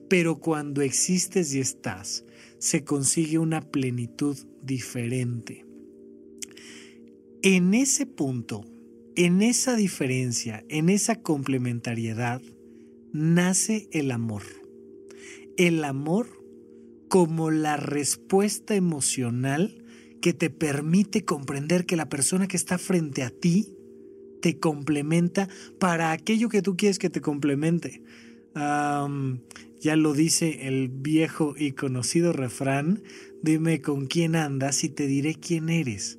pero 0.08 0.38
cuando 0.38 0.82
existes 0.82 1.54
y 1.54 1.60
estás, 1.60 2.24
se 2.58 2.84
consigue 2.84 3.38
una 3.38 3.60
plenitud 3.60 4.36
diferente. 4.62 5.64
En 7.42 7.74
ese 7.74 8.06
punto, 8.06 8.64
en 9.14 9.42
esa 9.42 9.76
diferencia, 9.76 10.64
en 10.68 10.88
esa 10.88 11.22
complementariedad, 11.22 12.42
nace 13.12 13.88
el 13.92 14.10
amor. 14.10 14.42
El 15.56 15.84
amor 15.84 16.28
como 17.08 17.50
la 17.50 17.76
respuesta 17.76 18.74
emocional 18.74 19.84
que 20.20 20.32
te 20.32 20.50
permite 20.50 21.24
comprender 21.24 21.86
que 21.86 21.96
la 21.96 22.08
persona 22.08 22.48
que 22.48 22.56
está 22.56 22.78
frente 22.78 23.22
a 23.22 23.30
ti 23.30 23.72
te 24.42 24.58
complementa 24.58 25.48
para 25.78 26.12
aquello 26.12 26.48
que 26.48 26.62
tú 26.62 26.76
quieres 26.76 26.98
que 26.98 27.10
te 27.10 27.20
complemente. 27.20 28.02
Ya 29.86 29.94
lo 29.94 30.14
dice 30.14 30.66
el 30.66 30.88
viejo 30.88 31.54
y 31.56 31.70
conocido 31.70 32.32
refrán, 32.32 33.04
dime 33.40 33.80
con 33.80 34.06
quién 34.06 34.34
andas 34.34 34.82
y 34.82 34.88
te 34.88 35.06
diré 35.06 35.36
quién 35.36 35.68
eres. 35.68 36.18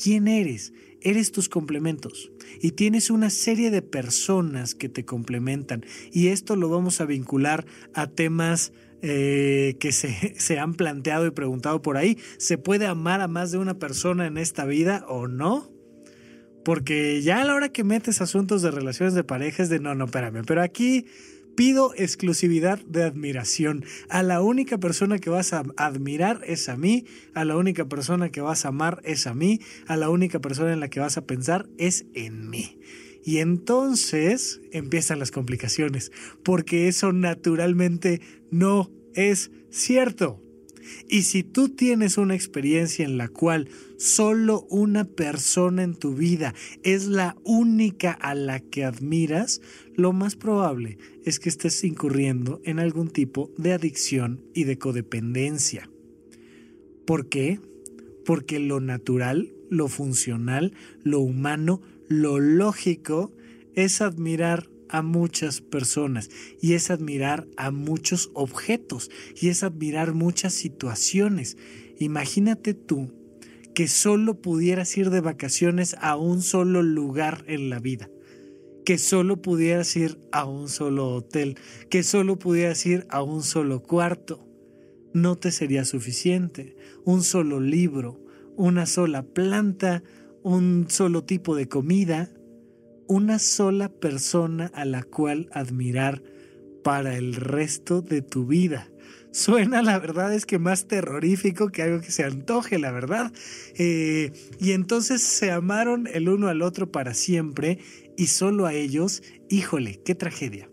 ¿Quién 0.00 0.28
eres? 0.28 0.72
Eres 1.00 1.32
tus 1.32 1.48
complementos 1.48 2.30
y 2.62 2.72
tienes 2.72 3.10
una 3.10 3.30
serie 3.30 3.72
de 3.72 3.82
personas 3.82 4.76
que 4.76 4.88
te 4.88 5.04
complementan 5.04 5.84
y 6.12 6.28
esto 6.28 6.54
lo 6.54 6.68
vamos 6.68 7.00
a 7.00 7.06
vincular 7.06 7.66
a 7.92 8.06
temas 8.06 8.72
eh, 9.02 9.76
que 9.80 9.90
se, 9.90 10.34
se, 10.38 10.60
han 10.60 10.74
planteado 10.74 11.26
y 11.26 11.32
preguntado 11.32 11.82
por 11.82 11.96
ahí. 11.96 12.18
¿Se 12.36 12.56
puede 12.56 12.86
amar 12.86 13.20
a 13.20 13.26
más 13.26 13.50
de 13.50 13.58
una 13.58 13.80
persona 13.80 14.28
en 14.28 14.38
esta 14.38 14.64
vida 14.64 15.04
o 15.08 15.26
no? 15.26 15.72
Porque 16.64 17.20
ya 17.20 17.40
a 17.40 17.44
la 17.44 17.56
hora 17.56 17.70
que 17.70 17.82
metes 17.82 18.20
asuntos 18.20 18.62
de 18.62 18.70
relaciones 18.70 19.14
de 19.14 19.24
pareja 19.24 19.64
es 19.64 19.70
de 19.70 19.80
no, 19.80 19.96
no, 19.96 20.04
espérame, 20.04 20.44
pero 20.46 20.62
aquí 20.62 21.06
pido 21.58 21.92
exclusividad 21.96 22.78
de 22.86 23.02
admiración. 23.02 23.84
A 24.08 24.22
la 24.22 24.42
única 24.42 24.78
persona 24.78 25.18
que 25.18 25.28
vas 25.28 25.52
a 25.52 25.64
admirar 25.76 26.40
es 26.46 26.68
a 26.68 26.76
mí, 26.76 27.04
a 27.34 27.44
la 27.44 27.56
única 27.56 27.88
persona 27.88 28.30
que 28.30 28.40
vas 28.40 28.64
a 28.64 28.68
amar 28.68 29.00
es 29.02 29.26
a 29.26 29.34
mí, 29.34 29.58
a 29.88 29.96
la 29.96 30.08
única 30.08 30.38
persona 30.38 30.72
en 30.72 30.78
la 30.78 30.88
que 30.88 31.00
vas 31.00 31.16
a 31.16 31.26
pensar 31.26 31.68
es 31.76 32.06
en 32.14 32.48
mí. 32.48 32.78
Y 33.24 33.38
entonces 33.38 34.60
empiezan 34.70 35.18
las 35.18 35.32
complicaciones, 35.32 36.12
porque 36.44 36.86
eso 36.86 37.12
naturalmente 37.12 38.20
no 38.52 38.92
es 39.14 39.50
cierto. 39.68 40.40
Y 41.08 41.22
si 41.22 41.42
tú 41.42 41.68
tienes 41.68 42.18
una 42.18 42.34
experiencia 42.34 43.04
en 43.04 43.18
la 43.18 43.28
cual 43.28 43.68
solo 43.96 44.66
una 44.70 45.04
persona 45.04 45.82
en 45.82 45.94
tu 45.94 46.14
vida 46.14 46.54
es 46.82 47.06
la 47.06 47.36
única 47.44 48.12
a 48.12 48.34
la 48.34 48.60
que 48.60 48.84
admiras, 48.84 49.60
lo 49.94 50.12
más 50.12 50.36
probable 50.36 50.98
es 51.24 51.40
que 51.40 51.48
estés 51.48 51.82
incurriendo 51.84 52.60
en 52.64 52.78
algún 52.78 53.10
tipo 53.10 53.50
de 53.56 53.72
adicción 53.72 54.42
y 54.54 54.64
de 54.64 54.78
codependencia. 54.78 55.90
¿Por 57.06 57.28
qué? 57.28 57.60
Porque 58.24 58.58
lo 58.58 58.80
natural, 58.80 59.52
lo 59.70 59.88
funcional, 59.88 60.72
lo 61.02 61.20
humano, 61.20 61.80
lo 62.08 62.38
lógico 62.38 63.32
es 63.74 64.00
admirar 64.00 64.68
a 64.88 65.02
muchas 65.02 65.60
personas 65.60 66.30
y 66.60 66.74
es 66.74 66.90
admirar 66.90 67.46
a 67.56 67.70
muchos 67.70 68.30
objetos 68.34 69.10
y 69.40 69.48
es 69.48 69.62
admirar 69.62 70.14
muchas 70.14 70.54
situaciones. 70.54 71.56
Imagínate 71.98 72.74
tú 72.74 73.12
que 73.74 73.88
solo 73.88 74.40
pudieras 74.40 74.96
ir 74.96 75.10
de 75.10 75.20
vacaciones 75.20 75.96
a 76.00 76.16
un 76.16 76.42
solo 76.42 76.82
lugar 76.82 77.44
en 77.46 77.70
la 77.70 77.78
vida, 77.78 78.10
que 78.84 78.98
solo 78.98 79.40
pudieras 79.40 79.94
ir 79.96 80.18
a 80.32 80.44
un 80.44 80.68
solo 80.68 81.08
hotel, 81.14 81.56
que 81.90 82.02
solo 82.02 82.38
pudieras 82.38 82.84
ir 82.86 83.06
a 83.08 83.22
un 83.22 83.42
solo 83.42 83.82
cuarto. 83.82 84.44
No 85.14 85.36
te 85.36 85.52
sería 85.52 85.84
suficiente. 85.84 86.76
Un 87.04 87.22
solo 87.22 87.60
libro, 87.60 88.20
una 88.56 88.84
sola 88.86 89.22
planta, 89.22 90.02
un 90.42 90.86
solo 90.88 91.22
tipo 91.22 91.54
de 91.54 91.68
comida, 91.68 92.30
una 93.08 93.38
sola 93.38 93.88
persona 93.88 94.70
a 94.74 94.84
la 94.84 95.02
cual 95.02 95.48
admirar 95.52 96.22
para 96.84 97.16
el 97.16 97.34
resto 97.34 98.02
de 98.02 98.22
tu 98.22 98.46
vida. 98.46 98.88
Suena, 99.30 99.82
la 99.82 99.98
verdad 99.98 100.32
es 100.34 100.46
que 100.46 100.58
más 100.58 100.88
terrorífico 100.88 101.68
que 101.68 101.82
algo 101.82 102.00
que 102.00 102.10
se 102.10 102.24
antoje, 102.24 102.78
la 102.78 102.92
verdad. 102.92 103.32
Eh, 103.76 104.32
y 104.58 104.72
entonces 104.72 105.22
se 105.22 105.50
amaron 105.50 106.06
el 106.12 106.28
uno 106.28 106.48
al 106.48 106.62
otro 106.62 106.90
para 106.90 107.14
siempre 107.14 107.78
y 108.16 108.28
solo 108.28 108.66
a 108.66 108.74
ellos, 108.74 109.22
híjole, 109.48 110.00
qué 110.04 110.14
tragedia. 110.14 110.70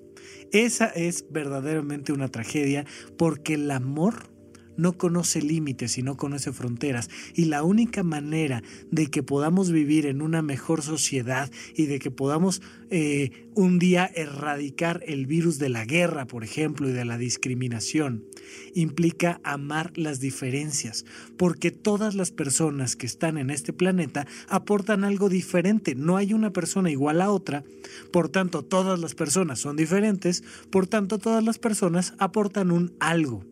Esa 0.51 0.88
es 0.88 1.25
verdaderamente 1.30 2.13
una 2.13 2.30
tragedia 2.30 2.86
porque 3.18 3.56
el 3.56 3.70
amor 3.72 4.35
no 4.77 4.94
conoce 4.98 5.41
límites 5.41 5.98
y 5.98 6.03
no 6.03 6.17
conoce 6.17 6.51
fronteras. 6.51 7.10
Y 7.34 7.46
la 7.46 7.63
única 7.63 8.03
manera 8.03 8.63
de 8.91 9.08
que 9.08 9.24
podamos 9.24 9.72
vivir 9.72 10.05
en 10.05 10.22
una 10.22 10.41
mejor 10.41 10.82
sociedad 10.82 11.51
y 11.75 11.86
de 11.86 12.00
que 12.00 12.12
podamos 12.12 12.62
eh, 12.89 13.50
un 13.55 13.79
día 13.79 14.10
erradicar 14.13 15.01
el 15.08 15.25
virus 15.25 15.60
de 15.60 15.70
la 15.70 15.86
guerra, 15.86 16.27
por 16.27 16.44
ejemplo, 16.44 16.89
y 16.89 16.91
de 16.91 17.05
la 17.05 17.17
discriminación, 17.17 18.25
implica 18.74 19.39
amar 19.44 19.98
las 19.98 20.20
diferencias, 20.20 21.05
porque 21.38 21.72
todas 21.72 22.15
las 22.15 22.32
personas 22.32 22.96
que 22.96 23.05
están 23.05 23.38
en 23.38 23.50
este 23.50 23.74
planeta 23.74 24.27
aportan 24.50 25.03
algo 25.03 25.29
diferente. 25.29 25.96
No 25.96 26.17
hay 26.17 26.34
una 26.34 26.51
persona 26.51 26.91
igual 26.91 27.22
a 27.22 27.32
otra, 27.32 27.63
por 28.12 28.29
tanto 28.29 28.63
todas 28.63 29.00
las 29.00 29.15
personas 29.15 29.60
son 29.60 29.75
diferentes, 29.75 30.44
por 30.70 30.88
tanto 30.88 31.17
todas 31.17 31.44
las 31.44 31.58
personas 31.58 32.13
aportan 32.20 32.72
un 32.72 32.94
algo. 33.00 33.44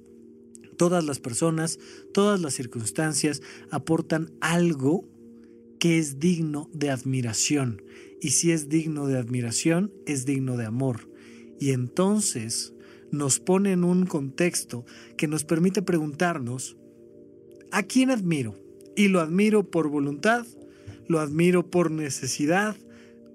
Todas 0.83 1.05
las 1.05 1.21
personas, 1.21 1.79
todas 2.13 2.41
las 2.41 2.55
circunstancias 2.55 3.41
aportan 3.71 4.33
algo 4.41 5.07
que 5.79 5.97
es 5.97 6.19
digno 6.19 6.69
de 6.73 6.89
admiración. 6.89 7.81
Y 8.19 8.31
si 8.31 8.51
es 8.51 8.67
digno 8.67 9.07
de 9.07 9.17
admiración, 9.17 9.93
es 10.05 10.25
digno 10.25 10.57
de 10.57 10.65
amor. 10.65 11.09
Y 11.57 11.71
entonces 11.71 12.73
nos 13.11 13.39
pone 13.39 13.71
en 13.71 13.85
un 13.85 14.05
contexto 14.05 14.85
que 15.15 15.29
nos 15.29 15.45
permite 15.45 15.81
preguntarnos, 15.83 16.75
¿a 17.71 17.83
quién 17.83 18.11
admiro? 18.11 18.59
Y 18.97 19.07
lo 19.07 19.21
admiro 19.21 19.71
por 19.71 19.87
voluntad, 19.87 20.45
lo 21.07 21.21
admiro 21.21 21.69
por 21.69 21.91
necesidad, 21.91 22.75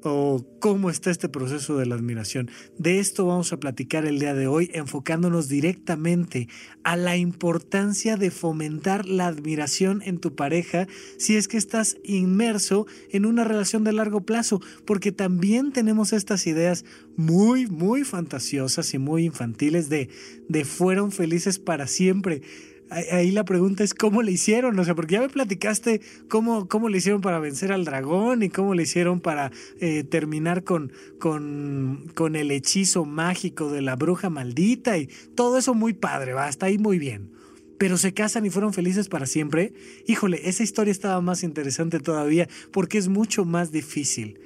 o 0.02 0.44
cómo 0.60 0.90
está 0.90 1.10
este 1.10 1.28
proceso 1.28 1.76
de 1.76 1.86
la 1.86 1.94
admiración. 1.94 2.50
De 2.78 2.98
esto 2.98 3.26
vamos 3.26 3.52
a 3.52 3.60
platicar 3.60 4.04
el 4.06 4.18
día 4.18 4.34
de 4.34 4.46
hoy, 4.46 4.70
enfocándonos 4.74 5.48
directamente 5.48 6.48
a 6.84 6.96
la 6.96 7.16
importancia 7.16 8.16
de 8.16 8.30
fomentar 8.30 9.06
la 9.06 9.26
admiración 9.26 10.02
en 10.04 10.18
tu 10.18 10.34
pareja 10.34 10.86
si 11.18 11.36
es 11.36 11.48
que 11.48 11.56
estás 11.56 11.96
inmerso 12.04 12.86
en 13.10 13.26
una 13.26 13.44
relación 13.44 13.84
de 13.84 13.92
largo 13.92 14.22
plazo, 14.22 14.60
porque 14.86 15.12
también 15.12 15.72
tenemos 15.72 16.12
estas 16.12 16.46
ideas 16.46 16.84
muy, 17.16 17.66
muy 17.66 18.04
fantasiosas 18.04 18.94
y 18.94 18.98
muy 18.98 19.24
infantiles 19.24 19.88
de, 19.88 20.08
de 20.48 20.64
fueron 20.64 21.12
felices 21.12 21.58
para 21.58 21.86
siempre 21.86 22.42
ahí 22.90 23.30
la 23.30 23.44
pregunta 23.44 23.84
es 23.84 23.94
cómo 23.94 24.22
le 24.22 24.32
hicieron, 24.32 24.78
o 24.78 24.84
sea, 24.84 24.94
porque 24.94 25.14
ya 25.14 25.20
me 25.20 25.28
platicaste 25.28 26.00
cómo, 26.28 26.68
cómo 26.68 26.88
le 26.88 26.98
hicieron 26.98 27.20
para 27.20 27.38
vencer 27.38 27.72
al 27.72 27.84
dragón 27.84 28.42
y 28.42 28.48
cómo 28.48 28.74
le 28.74 28.84
hicieron 28.84 29.20
para 29.20 29.50
eh, 29.80 30.04
terminar 30.04 30.64
con, 30.64 30.92
con, 31.18 32.36
el 32.36 32.50
hechizo 32.50 33.04
mágico 33.04 33.70
de 33.70 33.82
la 33.82 33.96
bruja 33.96 34.30
maldita 34.30 34.98
y 34.98 35.08
todo 35.34 35.58
eso 35.58 35.74
muy 35.74 35.92
padre, 35.92 36.32
va, 36.32 36.46
hasta 36.46 36.66
ahí 36.66 36.78
muy 36.78 36.98
bien. 36.98 37.30
Pero 37.78 37.96
se 37.96 38.12
casan 38.12 38.44
y 38.44 38.50
fueron 38.50 38.72
felices 38.72 39.08
para 39.08 39.26
siempre. 39.26 39.72
Híjole, 40.06 40.48
esa 40.48 40.64
historia 40.64 40.90
estaba 40.90 41.20
más 41.20 41.44
interesante 41.44 42.00
todavía 42.00 42.48
porque 42.72 42.98
es 42.98 43.08
mucho 43.08 43.44
más 43.44 43.70
difícil 43.70 44.40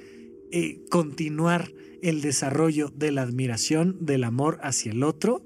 eh, 0.51 0.81
continuar 0.89 1.71
el 2.03 2.21
desarrollo 2.21 2.91
de 2.95 3.11
la 3.11 3.23
admiración, 3.23 3.97
del 4.01 4.23
amor 4.23 4.59
hacia 4.61 4.91
el 4.91 5.01
otro 5.01 5.43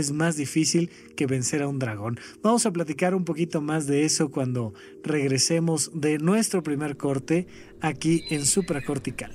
es 0.00 0.12
más 0.12 0.36
difícil 0.36 0.90
que 1.16 1.26
vencer 1.26 1.62
a 1.62 1.68
un 1.68 1.78
dragón. 1.78 2.18
Vamos 2.42 2.66
a 2.66 2.72
platicar 2.72 3.14
un 3.14 3.24
poquito 3.24 3.60
más 3.60 3.86
de 3.86 4.04
eso 4.04 4.30
cuando 4.30 4.74
regresemos 5.02 5.90
de 5.94 6.18
nuestro 6.18 6.62
primer 6.62 6.96
corte 6.96 7.46
aquí 7.80 8.22
en 8.30 8.46
supracortical. 8.46 9.32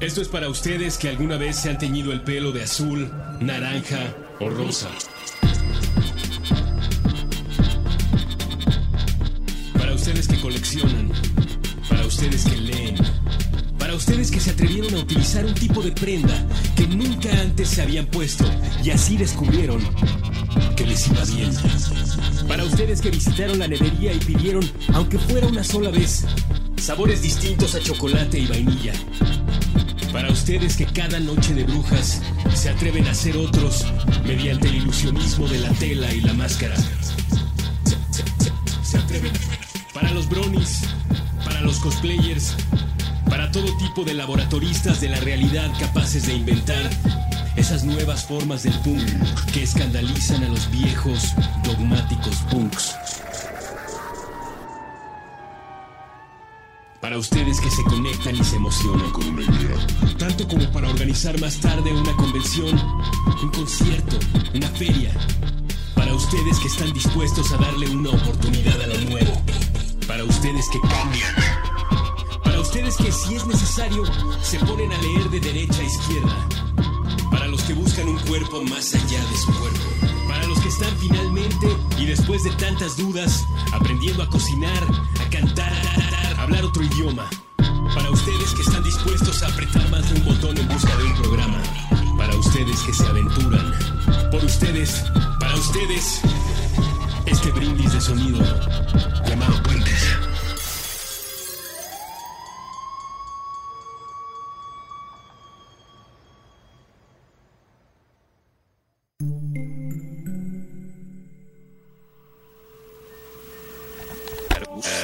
Esto 0.00 0.22
es 0.22 0.28
para 0.28 0.48
ustedes 0.48 0.96
que 0.96 1.08
alguna 1.08 1.36
vez 1.36 1.56
se 1.56 1.70
han 1.70 1.78
teñido 1.78 2.12
el 2.12 2.22
pelo 2.22 2.52
de 2.52 2.62
azul, 2.62 3.10
naranja 3.40 4.14
o 4.38 4.48
rosa. 4.48 4.88
que 10.26 10.40
coleccionan, 10.40 11.12
para 11.88 12.06
ustedes 12.06 12.44
que 12.44 12.56
leen, 12.56 12.96
para 13.78 13.94
ustedes 13.94 14.30
que 14.30 14.40
se 14.40 14.50
atrevieron 14.50 14.94
a 14.94 14.98
utilizar 14.98 15.44
un 15.44 15.54
tipo 15.54 15.82
de 15.82 15.92
prenda 15.92 16.34
que 16.76 16.86
nunca 16.86 17.30
antes 17.40 17.68
se 17.68 17.82
habían 17.82 18.06
puesto 18.06 18.44
y 18.84 18.90
así 18.90 19.16
descubrieron 19.16 19.80
que 20.76 20.86
les 20.86 21.06
iba 21.08 21.24
bien. 21.24 21.50
Para 22.46 22.64
ustedes 22.64 23.00
que 23.00 23.10
visitaron 23.10 23.58
la 23.58 23.68
nevería 23.68 24.12
y 24.12 24.18
pidieron, 24.18 24.68
aunque 24.94 25.18
fuera 25.18 25.46
una 25.46 25.62
sola 25.64 25.90
vez, 25.90 26.24
sabores 26.80 27.22
distintos 27.22 27.74
a 27.74 27.80
chocolate 27.80 28.38
y 28.38 28.46
vainilla. 28.46 28.92
Para 30.12 30.30
ustedes 30.32 30.76
que 30.76 30.86
cada 30.86 31.20
noche 31.20 31.54
de 31.54 31.64
brujas 31.64 32.22
se 32.54 32.70
atreven 32.70 33.06
a 33.06 33.14
ser 33.14 33.36
otros 33.36 33.84
mediante 34.26 34.68
el 34.68 34.76
ilusionismo 34.76 35.46
de 35.48 35.58
la 35.58 35.68
tela 35.74 36.12
y 36.14 36.20
la 36.22 36.32
máscara. 36.32 36.76
Se, 37.84 38.22
se- 38.90 38.98
atreven. 38.98 39.32
Para 39.92 40.10
los 40.12 40.28
bronies, 40.28 40.80
para 41.58 41.66
los 41.66 41.80
cosplayers, 41.80 42.54
para 43.28 43.50
todo 43.50 43.76
tipo 43.78 44.04
de 44.04 44.14
laboratoristas 44.14 45.00
de 45.00 45.08
la 45.08 45.18
realidad 45.18 45.68
capaces 45.80 46.26
de 46.26 46.34
inventar 46.34 46.88
esas 47.56 47.82
nuevas 47.82 48.24
formas 48.26 48.62
del 48.62 48.74
punk 48.74 49.02
que 49.52 49.64
escandalizan 49.64 50.44
a 50.44 50.48
los 50.50 50.70
viejos 50.70 51.34
dogmáticos 51.64 52.36
punks. 52.48 52.94
Para 57.00 57.18
ustedes 57.18 57.60
que 57.60 57.70
se 57.72 57.82
conectan 57.82 58.36
y 58.36 58.44
se 58.44 58.54
emocionan 58.54 59.10
con. 59.10 60.16
Tanto 60.16 60.46
como 60.46 60.70
para 60.70 60.88
organizar 60.88 61.40
más 61.40 61.56
tarde 61.56 61.92
una 61.92 62.12
convención, 62.12 62.78
un 63.42 63.50
concierto, 63.50 64.16
una 64.54 64.68
feria. 64.68 65.12
Para 65.96 66.14
ustedes 66.14 66.60
que 66.60 66.68
están 66.68 66.92
dispuestos 66.92 67.50
a 67.50 67.56
darle 67.56 67.90
una 67.90 68.10
oportunidad 68.10 68.80
a 68.80 68.86
lo 68.86 69.00
nuevo. 69.10 69.27
Para 70.08 70.24
ustedes 70.24 70.68
que 70.70 70.80
cambian. 70.80 71.34
Para 72.42 72.60
ustedes 72.60 72.96
que 72.96 73.12
si 73.12 73.34
es 73.34 73.46
necesario 73.46 74.02
se 74.42 74.58
ponen 74.60 74.90
a 74.90 74.96
leer 75.02 75.28
de 75.28 75.38
derecha 75.38 75.80
a 75.80 75.84
izquierda. 75.84 76.48
Para 77.30 77.46
los 77.46 77.62
que 77.62 77.74
buscan 77.74 78.08
un 78.08 78.18
cuerpo 78.20 78.62
más 78.62 78.94
allá 78.94 79.22
de 79.22 79.36
su 79.36 79.52
cuerpo. 79.52 79.84
Para 80.26 80.46
los 80.46 80.58
que 80.60 80.68
están 80.68 80.96
finalmente 80.98 81.66
y 81.98 82.06
después 82.06 82.42
de 82.42 82.50
tantas 82.52 82.96
dudas 82.96 83.44
aprendiendo 83.70 84.22
a 84.22 84.28
cocinar, 84.30 84.82
a 85.20 85.28
cantar, 85.28 85.72
a 86.38 86.42
hablar 86.42 86.64
otro 86.64 86.82
idioma. 86.82 87.28
Para 87.94 88.10
ustedes 88.10 88.54
que 88.54 88.62
están 88.62 88.82
dispuestos 88.82 89.42
a 89.42 89.48
apretar 89.48 89.90
más 89.90 90.08
de 90.08 90.20
un 90.20 90.24
botón 90.24 90.56
en 90.56 90.68
busca 90.68 90.96
de 90.96 91.04
un 91.04 91.14
programa. 91.16 91.62
Para 92.16 92.34
ustedes 92.34 92.80
que 92.80 92.94
se 92.94 93.06
aventuran. 93.06 93.74
Por 94.30 94.42
ustedes, 94.42 95.04
para 95.38 95.54
ustedes, 95.54 96.22
este 97.26 97.50
brindis 97.52 97.92
de 97.92 98.00
sonido 98.00 98.38
llamado 99.26 99.62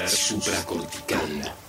Supracortical. 0.07 1.64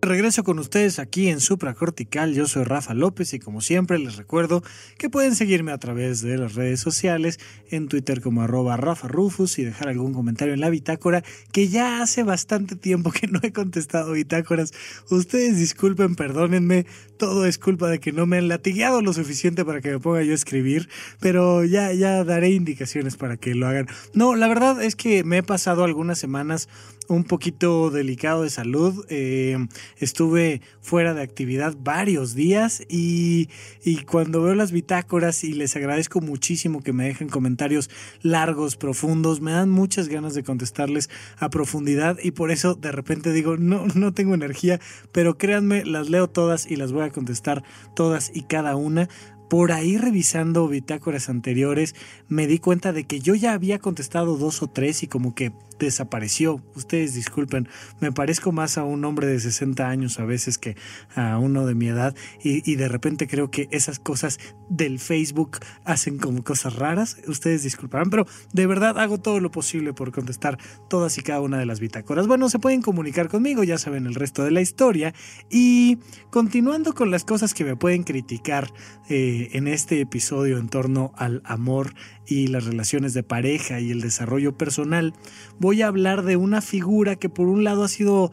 Regreso 0.00 0.44
con 0.44 0.60
ustedes 0.60 1.00
aquí 1.00 1.28
en 1.28 1.40
Supracortical. 1.40 2.32
Yo 2.32 2.46
soy 2.46 2.62
Rafa 2.62 2.94
López 2.94 3.34
y 3.34 3.40
como 3.40 3.60
siempre 3.60 3.98
les 3.98 4.16
recuerdo 4.16 4.62
que 4.96 5.10
pueden 5.10 5.34
seguirme 5.34 5.72
a 5.72 5.78
través 5.78 6.22
de 6.22 6.38
las 6.38 6.54
redes 6.54 6.78
sociales, 6.78 7.40
en 7.68 7.88
Twitter 7.88 8.20
como 8.20 8.42
arroba 8.42 8.76
Rafa 8.76 9.08
Rufus 9.08 9.58
y 9.58 9.64
dejar 9.64 9.88
algún 9.88 10.14
comentario 10.14 10.54
en 10.54 10.60
la 10.60 10.70
bitácora, 10.70 11.24
que 11.50 11.66
ya 11.66 12.00
hace 12.00 12.22
bastante 12.22 12.76
tiempo 12.76 13.10
que 13.10 13.26
no 13.26 13.40
he 13.42 13.52
contestado 13.52 14.12
bitácoras. 14.12 14.72
Ustedes 15.10 15.56
disculpen, 15.56 16.14
perdónenme, 16.14 16.86
todo 17.18 17.44
es 17.44 17.58
culpa 17.58 17.88
de 17.88 17.98
que 17.98 18.12
no 18.12 18.24
me 18.24 18.38
han 18.38 18.46
latigueado 18.46 19.02
lo 19.02 19.12
suficiente 19.12 19.64
para 19.64 19.80
que 19.80 19.90
me 19.90 19.98
ponga 19.98 20.22
yo 20.22 20.30
a 20.30 20.36
escribir, 20.36 20.88
pero 21.18 21.64
ya, 21.64 21.92
ya 21.92 22.22
daré 22.22 22.50
indicaciones 22.50 23.16
para 23.16 23.36
que 23.36 23.56
lo 23.56 23.66
hagan. 23.66 23.88
No, 24.14 24.36
la 24.36 24.46
verdad 24.46 24.80
es 24.80 24.94
que 24.94 25.24
me 25.24 25.38
he 25.38 25.42
pasado 25.42 25.82
algunas 25.82 26.20
semanas 26.20 26.68
un 27.08 27.24
poquito 27.24 27.90
delicado 27.90 28.42
de 28.42 28.50
salud. 28.50 29.04
Eh, 29.08 29.56
estuve 29.96 30.60
fuera 30.80 31.14
de 31.14 31.22
actividad 31.22 31.74
varios 31.78 32.34
días 32.34 32.82
y, 32.88 33.48
y, 33.82 34.04
cuando 34.04 34.42
veo 34.42 34.54
las 34.54 34.72
bitácoras 34.72 35.44
y 35.44 35.52
les 35.52 35.74
agradezco 35.76 36.20
muchísimo 36.20 36.82
que 36.82 36.92
me 36.92 37.04
dejen 37.04 37.28
comentarios 37.28 37.90
largos, 38.22 38.76
profundos, 38.76 39.40
me 39.40 39.52
dan 39.52 39.70
muchas 39.70 40.08
ganas 40.08 40.34
de 40.34 40.44
contestarles 40.44 41.10
a 41.38 41.50
profundidad 41.50 42.18
y 42.22 42.30
por 42.30 42.50
eso 42.50 42.74
de 42.74 42.92
repente 42.92 43.32
digo, 43.32 43.56
no, 43.56 43.86
no 43.94 44.12
tengo 44.12 44.34
energía, 44.34 44.80
pero 45.12 45.38
créanme, 45.38 45.84
las 45.84 46.10
leo 46.10 46.28
todas 46.28 46.70
y 46.70 46.76
las 46.76 46.92
voy 46.92 47.04
a 47.04 47.10
contestar 47.10 47.64
todas 47.94 48.30
y 48.34 48.42
cada 48.42 48.76
una 48.76 49.08
por 49.48 49.72
ahí 49.72 49.96
revisando 49.96 50.68
bitácoras 50.68 51.28
anteriores 51.28 51.94
me 52.28 52.46
di 52.46 52.58
cuenta 52.58 52.92
de 52.92 53.04
que 53.04 53.20
yo 53.20 53.34
ya 53.34 53.54
había 53.54 53.78
contestado 53.78 54.36
dos 54.36 54.62
o 54.62 54.68
tres 54.68 55.02
y 55.02 55.06
como 55.06 55.34
que 55.34 55.52
desapareció. 55.78 56.62
Ustedes 56.74 57.14
disculpen, 57.14 57.68
me 58.00 58.12
parezco 58.12 58.52
más 58.52 58.78
a 58.78 58.84
un 58.84 59.04
hombre 59.04 59.26
de 59.26 59.38
60 59.40 59.88
años 59.88 60.18
a 60.18 60.24
veces 60.24 60.58
que 60.58 60.76
a 61.14 61.38
uno 61.38 61.66
de 61.66 61.74
mi 61.74 61.88
edad 61.88 62.14
y, 62.42 62.76
de 62.78 62.88
repente 62.88 63.26
creo 63.26 63.50
que 63.50 63.68
esas 63.70 63.98
cosas 63.98 64.38
del 64.68 64.98
Facebook 64.98 65.58
hacen 65.84 66.18
como 66.18 66.44
cosas 66.44 66.76
raras. 66.76 67.16
Ustedes 67.26 67.62
disculparán, 67.62 68.10
pero 68.10 68.26
de 68.52 68.66
verdad 68.66 68.98
hago 68.98 69.18
todo 69.18 69.40
lo 69.40 69.50
posible 69.50 69.92
por 69.92 70.12
contestar 70.12 70.58
todas 70.88 71.18
y 71.18 71.22
cada 71.22 71.40
una 71.40 71.58
de 71.58 71.66
las 71.66 71.80
bitácoras. 71.80 72.26
Bueno, 72.26 72.48
se 72.48 72.58
pueden 72.58 72.82
comunicar 72.82 73.28
conmigo, 73.28 73.64
ya 73.64 73.78
saben 73.78 74.06
el 74.06 74.14
resto 74.14 74.44
de 74.44 74.50
la 74.50 74.60
historia. 74.60 75.14
Y 75.50 75.98
continuando 76.30 76.94
con 76.94 77.10
las 77.10 77.24
cosas 77.24 77.54
que 77.54 77.64
me 77.64 77.76
pueden 77.76 78.04
criticar 78.04 78.72
eh, 79.08 79.50
en 79.52 79.68
este 79.68 80.00
episodio 80.00 80.58
en 80.58 80.68
torno 80.68 81.12
al 81.16 81.42
amor 81.44 81.94
y 82.26 82.48
las 82.48 82.64
relaciones 82.64 83.14
de 83.14 83.22
pareja 83.22 83.80
y 83.80 83.90
el 83.90 84.00
desarrollo 84.00 84.56
personal, 84.56 85.14
voy 85.58 85.67
a 85.82 85.88
hablar 85.88 86.22
de 86.22 86.36
una 86.36 86.60
figura 86.60 87.16
que 87.16 87.28
por 87.28 87.48
un 87.48 87.64
lado 87.64 87.84
ha 87.84 87.88
sido 87.88 88.32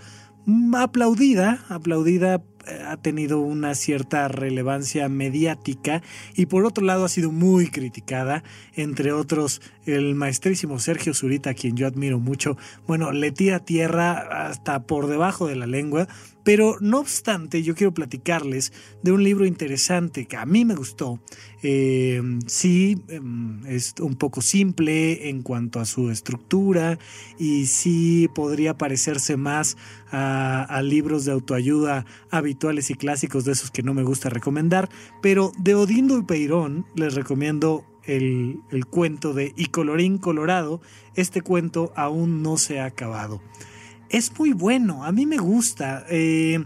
aplaudida, 0.73 1.59
aplaudida 1.69 2.41
ha 2.87 2.97
tenido 2.97 3.39
una 3.39 3.75
cierta 3.75 4.27
relevancia 4.27 5.07
mediática 5.09 6.01
y 6.35 6.47
por 6.47 6.65
otro 6.65 6.83
lado 6.83 7.05
ha 7.05 7.09
sido 7.09 7.31
muy 7.31 7.67
criticada, 7.67 8.43
entre 8.73 9.11
otros 9.11 9.61
el 9.85 10.15
maestrísimo 10.15 10.79
Sergio 10.79 11.13
Zurita, 11.13 11.51
a 11.51 11.53
quien 11.53 11.75
yo 11.75 11.87
admiro 11.87 12.19
mucho, 12.19 12.57
bueno, 12.87 13.11
le 13.11 13.31
tira 13.31 13.59
tierra 13.59 14.47
hasta 14.47 14.83
por 14.83 15.07
debajo 15.07 15.47
de 15.47 15.55
la 15.55 15.67
lengua, 15.67 16.07
pero 16.45 16.77
no 16.79 16.99
obstante 16.99 17.63
yo 17.63 17.75
quiero 17.75 17.93
platicarles 17.93 18.71
de 19.01 19.11
un 19.11 19.23
libro 19.23 19.45
interesante 19.45 20.27
que 20.27 20.37
a 20.37 20.45
mí 20.45 20.63
me 20.63 20.75
gustó, 20.75 21.19
eh, 21.63 22.21
sí 22.45 23.01
eh, 23.09 23.19
es 23.67 23.95
un 23.99 24.15
poco 24.15 24.41
simple 24.41 25.27
en 25.29 25.41
cuanto 25.41 25.79
a 25.79 25.85
su 25.85 26.11
estructura 26.11 26.99
y 27.39 27.65
sí 27.65 28.29
podría 28.33 28.77
parecerse 28.77 29.35
más 29.35 29.75
a, 30.11 30.63
a 30.63 30.81
libros 30.83 31.25
de 31.25 31.31
autoayuda 31.31 32.05
habituales 32.29 32.91
y 32.91 32.93
clásicos 32.93 33.43
de 33.43 33.53
esos 33.53 33.71
que 33.71 33.81
no 33.81 33.95
me 33.95 34.03
gusta 34.03 34.29
recomendar, 34.29 34.87
pero 35.23 35.51
de 35.57 35.73
Odindo 35.73 36.17
y 36.19 36.23
Peirón 36.23 36.85
les 36.95 37.15
recomiendo 37.15 37.85
el, 38.03 38.59
el, 38.69 38.85
cuento 38.85 39.33
de 39.33 39.51
Y 39.55 39.67
colorín 39.67 40.19
colorado, 40.19 40.79
este 41.15 41.41
cuento 41.41 41.91
aún 41.95 42.43
no 42.43 42.57
se 42.57 42.79
ha 42.79 42.85
acabado. 42.85 43.41
Es 44.09 44.37
muy 44.37 44.53
bueno, 44.53 45.03
a 45.03 45.11
mí 45.11 45.25
me 45.25 45.37
gusta. 45.37 46.05
Eh, 46.09 46.63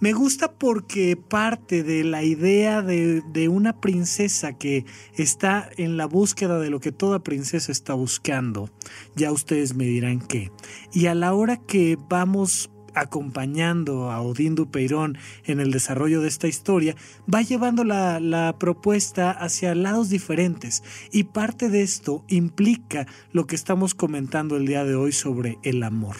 me 0.00 0.12
gusta 0.12 0.52
porque 0.52 1.16
parte 1.16 1.82
de 1.82 2.04
la 2.04 2.22
idea 2.22 2.82
de, 2.82 3.20
de, 3.32 3.48
una 3.48 3.80
princesa 3.80 4.52
que 4.52 4.84
está 5.16 5.68
en 5.76 5.96
la 5.96 6.06
búsqueda 6.06 6.60
de 6.60 6.70
lo 6.70 6.78
que 6.78 6.92
toda 6.92 7.24
princesa 7.24 7.72
está 7.72 7.94
buscando. 7.94 8.70
Ya 9.16 9.32
ustedes 9.32 9.74
me 9.74 9.84
dirán 9.84 10.20
qué. 10.20 10.52
Y 10.92 11.06
a 11.06 11.16
la 11.16 11.34
hora 11.34 11.56
que 11.56 11.98
vamos 12.08 12.70
acompañando 12.94 14.10
a 14.10 14.20
Odín 14.20 14.54
Dupeirón 14.54 15.18
en 15.44 15.60
el 15.60 15.70
desarrollo 15.70 16.20
de 16.20 16.28
esta 16.28 16.48
historia, 16.48 16.96
va 17.32 17.42
llevando 17.42 17.84
la, 17.84 18.20
la, 18.20 18.56
propuesta 18.58 19.30
hacia 19.30 19.74
lados 19.74 20.08
diferentes 20.10 20.82
y 21.12 21.24
parte 21.24 21.68
de 21.68 21.82
esto 21.82 22.24
implica 22.28 23.06
lo 23.32 23.46
que 23.46 23.56
estamos 23.56 23.94
comentando 23.94 24.56
el 24.56 24.66
día 24.66 24.84
de 24.84 24.94
hoy 24.94 25.12
sobre 25.12 25.58
el 25.62 25.82
amor. 25.82 26.16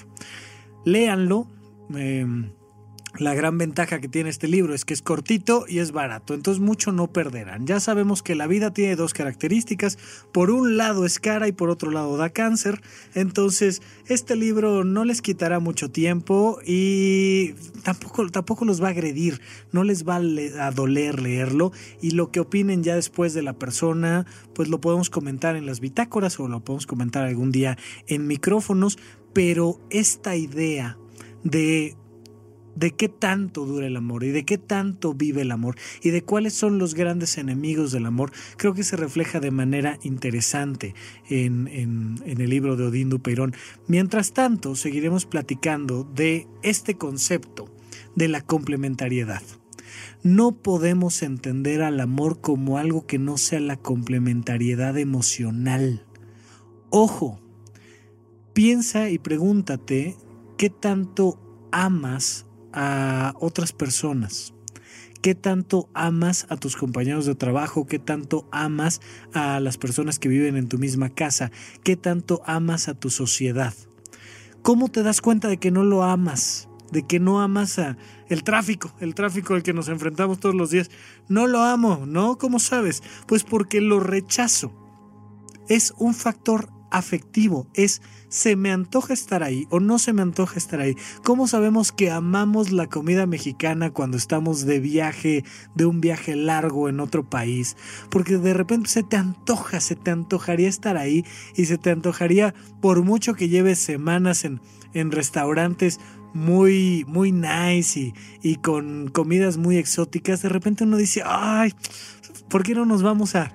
Léanlo. 0.88 1.46
Eh, 1.94 2.24
la 3.16 3.34
gran 3.34 3.58
ventaja 3.58 4.00
que 4.00 4.06
tiene 4.06 4.30
este 4.30 4.46
libro 4.48 4.74
es 4.74 4.84
que 4.84 4.94
es 4.94 5.02
cortito 5.02 5.64
y 5.66 5.78
es 5.78 5.92
barato, 5.92 6.34
entonces 6.34 6.62
mucho 6.62 6.92
no 6.92 7.10
perderán. 7.10 7.66
Ya 7.66 7.80
sabemos 7.80 8.22
que 8.22 8.34
la 8.34 8.46
vida 8.46 8.72
tiene 8.72 8.96
dos 8.96 9.12
características, 9.12 9.98
por 10.30 10.50
un 10.50 10.76
lado 10.76 11.04
es 11.04 11.18
cara 11.18 11.48
y 11.48 11.52
por 11.52 11.70
otro 11.70 11.90
lado 11.90 12.16
da 12.16 12.30
cáncer, 12.30 12.80
entonces 13.14 13.82
este 14.06 14.36
libro 14.36 14.84
no 14.84 15.04
les 15.04 15.20
quitará 15.22 15.58
mucho 15.58 15.90
tiempo 15.90 16.60
y 16.64 17.54
tampoco, 17.82 18.28
tampoco 18.28 18.64
los 18.64 18.80
va 18.80 18.88
a 18.88 18.90
agredir, 18.90 19.40
no 19.72 19.82
les 19.84 20.06
va 20.06 20.16
a 20.16 20.70
doler 20.70 21.20
leerlo 21.20 21.72
y 22.00 22.12
lo 22.12 22.30
que 22.30 22.40
opinen 22.40 22.84
ya 22.84 22.94
después 22.94 23.34
de 23.34 23.42
la 23.42 23.54
persona, 23.54 24.26
pues 24.54 24.68
lo 24.68 24.80
podemos 24.80 25.10
comentar 25.10 25.56
en 25.56 25.66
las 25.66 25.80
bitácoras 25.80 26.38
o 26.38 26.46
lo 26.46 26.60
podemos 26.60 26.86
comentar 26.86 27.24
algún 27.24 27.50
día 27.50 27.78
en 28.06 28.28
micrófonos, 28.28 28.98
pero 29.32 29.80
esta 29.90 30.36
idea 30.36 30.98
de 31.44 31.96
de 32.78 32.92
qué 32.92 33.08
tanto 33.08 33.64
dura 33.66 33.88
el 33.88 33.96
amor 33.96 34.22
y 34.22 34.30
de 34.30 34.44
qué 34.44 34.56
tanto 34.56 35.12
vive 35.12 35.42
el 35.42 35.50
amor 35.50 35.74
y 36.00 36.10
de 36.10 36.22
cuáles 36.22 36.54
son 36.54 36.78
los 36.78 36.94
grandes 36.94 37.36
enemigos 37.36 37.90
del 37.90 38.06
amor, 38.06 38.30
creo 38.56 38.72
que 38.72 38.84
se 38.84 38.96
refleja 38.96 39.40
de 39.40 39.50
manera 39.50 39.98
interesante 40.02 40.94
en, 41.28 41.66
el 42.24 42.48
libro 42.48 42.76
de 42.76 42.84
Odín 42.84 43.10
Dupeirón. 43.10 43.54
Mientras 43.88 44.32
tanto, 44.32 44.76
seguiremos 44.76 45.26
platicando 45.26 46.04
de 46.04 46.46
este 46.62 46.94
concepto 46.94 47.68
de 48.14 48.28
la 48.28 48.42
complementariedad. 48.42 49.42
No 50.22 50.52
podemos 50.52 51.22
entender 51.22 51.82
al 51.82 51.98
amor 51.98 52.40
como 52.40 52.78
algo 52.78 53.06
que 53.06 53.18
no 53.18 53.38
sea 53.38 53.60
la 53.60 53.76
complementariedad 53.76 54.96
emocional. 54.98 56.04
Ojo, 56.90 57.40
piensa 58.52 59.10
y 59.10 59.18
pregúntate 59.18 60.16
qué 60.56 60.70
tanto 60.70 61.40
amas 61.72 62.46
a 62.72 63.34
otras 63.40 63.72
personas? 63.72 64.54
¿Qué 65.22 65.34
tanto 65.34 65.88
amas 65.94 66.46
a 66.48 66.56
tus 66.56 66.76
compañeros 66.76 67.26
de 67.26 67.34
trabajo? 67.34 67.86
¿Qué 67.86 67.98
tanto 67.98 68.48
amas 68.52 69.00
a 69.34 69.58
las 69.58 69.76
personas 69.76 70.18
que 70.20 70.28
viven 70.28 70.56
en 70.56 70.68
tu 70.68 70.78
misma 70.78 71.10
casa? 71.10 71.50
¿Qué 71.82 71.96
tanto 71.96 72.40
amas 72.46 72.88
a 72.88 72.94
tu 72.94 73.10
sociedad? 73.10 73.74
¿Cómo 74.62 74.88
te 74.88 75.02
das 75.02 75.20
cuenta 75.20 75.48
de 75.48 75.58
que 75.58 75.72
no 75.72 75.82
lo 75.82 76.04
amas? 76.04 76.68
De 76.92 77.04
que 77.04 77.18
no 77.18 77.40
amas 77.40 77.78
a 77.80 77.96
el 78.28 78.44
tráfico, 78.44 78.92
el 79.00 79.14
tráfico 79.14 79.54
al 79.54 79.62
que 79.62 79.72
nos 79.72 79.88
enfrentamos 79.88 80.38
todos 80.38 80.54
los 80.54 80.70
días. 80.70 80.90
No 81.28 81.48
lo 81.48 81.62
amo, 81.62 82.04
¿no? 82.06 82.38
¿Cómo 82.38 82.60
sabes? 82.60 83.02
Pues 83.26 83.42
porque 83.42 83.80
lo 83.80 83.98
rechazo. 83.98 84.72
Es 85.68 85.94
un 85.98 86.14
factor 86.14 86.70
afectivo, 86.90 87.66
es 87.74 88.02
se 88.28 88.56
me 88.56 88.70
antoja 88.70 89.14
estar 89.14 89.42
ahí 89.42 89.66
o 89.70 89.80
no 89.80 89.98
se 89.98 90.12
me 90.12 90.22
antoja 90.22 90.58
estar 90.58 90.80
ahí. 90.80 90.94
¿Cómo 91.24 91.48
sabemos 91.48 91.92
que 91.92 92.10
amamos 92.10 92.72
la 92.72 92.86
comida 92.86 93.26
mexicana 93.26 93.90
cuando 93.90 94.16
estamos 94.16 94.66
de 94.66 94.80
viaje, 94.80 95.44
de 95.74 95.86
un 95.86 96.00
viaje 96.00 96.36
largo 96.36 96.88
en 96.88 97.00
otro 97.00 97.28
país? 97.28 97.76
Porque 98.10 98.38
de 98.38 98.54
repente 98.54 98.90
se 98.90 99.02
te 99.02 99.16
antoja, 99.16 99.80
se 99.80 99.96
te 99.96 100.10
antojaría 100.10 100.68
estar 100.68 100.96
ahí 100.96 101.24
y 101.56 101.64
se 101.66 101.78
te 101.78 101.90
antojaría 101.90 102.54
por 102.80 103.02
mucho 103.02 103.34
que 103.34 103.48
lleves 103.48 103.78
semanas 103.78 104.44
en, 104.44 104.60
en 104.92 105.10
restaurantes 105.10 105.98
muy, 106.34 107.04
muy 107.08 107.32
nice 107.32 107.98
y, 107.98 108.14
y 108.42 108.56
con 108.56 109.08
comidas 109.08 109.56
muy 109.56 109.78
exóticas, 109.78 110.42
de 110.42 110.50
repente 110.50 110.84
uno 110.84 110.98
dice, 110.98 111.22
ay, 111.24 111.72
¿por 112.48 112.62
qué 112.62 112.74
no 112.74 112.84
nos 112.84 113.02
vamos 113.02 113.34
a 113.34 113.52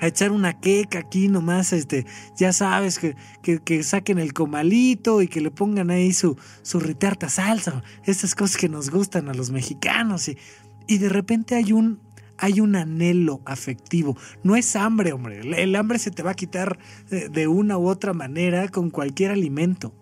a 0.00 0.06
echar 0.06 0.32
una 0.32 0.60
queca 0.60 1.00
aquí 1.00 1.28
nomás, 1.28 1.72
este, 1.72 2.06
ya 2.36 2.52
sabes, 2.52 2.98
que, 2.98 3.16
que, 3.42 3.82
saquen 3.82 4.18
el 4.18 4.32
comalito 4.32 5.22
y 5.22 5.28
que 5.28 5.40
le 5.40 5.50
pongan 5.50 5.90
ahí 5.90 6.12
su, 6.12 6.36
su 6.62 6.80
ritarta 6.80 7.28
salsa, 7.28 7.82
estas 8.04 8.34
cosas 8.34 8.56
que 8.56 8.68
nos 8.68 8.90
gustan 8.90 9.28
a 9.28 9.34
los 9.34 9.50
mexicanos. 9.50 10.28
Y, 10.28 10.38
y 10.86 10.98
de 10.98 11.08
repente 11.08 11.54
hay 11.54 11.72
un, 11.72 12.00
hay 12.38 12.60
un 12.60 12.76
anhelo 12.76 13.40
afectivo. 13.44 14.16
No 14.42 14.56
es 14.56 14.76
hambre, 14.76 15.12
hombre. 15.12 15.40
El 15.62 15.76
hambre 15.76 15.98
se 15.98 16.10
te 16.10 16.22
va 16.22 16.32
a 16.32 16.34
quitar 16.34 16.78
de 17.08 17.46
una 17.48 17.78
u 17.78 17.88
otra 17.88 18.12
manera 18.12 18.68
con 18.68 18.90
cualquier 18.90 19.30
alimento. 19.30 19.94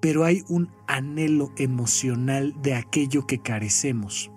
Pero 0.00 0.24
hay 0.24 0.44
un 0.48 0.70
anhelo 0.86 1.52
emocional 1.56 2.54
de 2.62 2.74
aquello 2.74 3.26
que 3.26 3.40
carecemos 3.40 4.30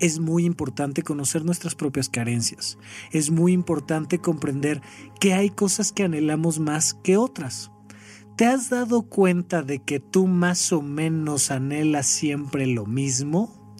es 0.00 0.18
muy 0.18 0.44
importante 0.44 1.02
conocer 1.02 1.44
nuestras 1.44 1.74
propias 1.74 2.08
carencias. 2.08 2.78
Es 3.12 3.30
muy 3.30 3.52
importante 3.52 4.18
comprender 4.18 4.82
que 5.20 5.34
hay 5.34 5.50
cosas 5.50 5.92
que 5.92 6.04
anhelamos 6.04 6.58
más 6.58 6.94
que 6.94 7.16
otras. 7.16 7.70
¿Te 8.36 8.46
has 8.46 8.68
dado 8.68 9.02
cuenta 9.02 9.62
de 9.62 9.78
que 9.78 9.98
tú 9.98 10.26
más 10.26 10.72
o 10.72 10.82
menos 10.82 11.50
anhelas 11.50 12.06
siempre 12.06 12.66
lo 12.66 12.84
mismo? 12.84 13.74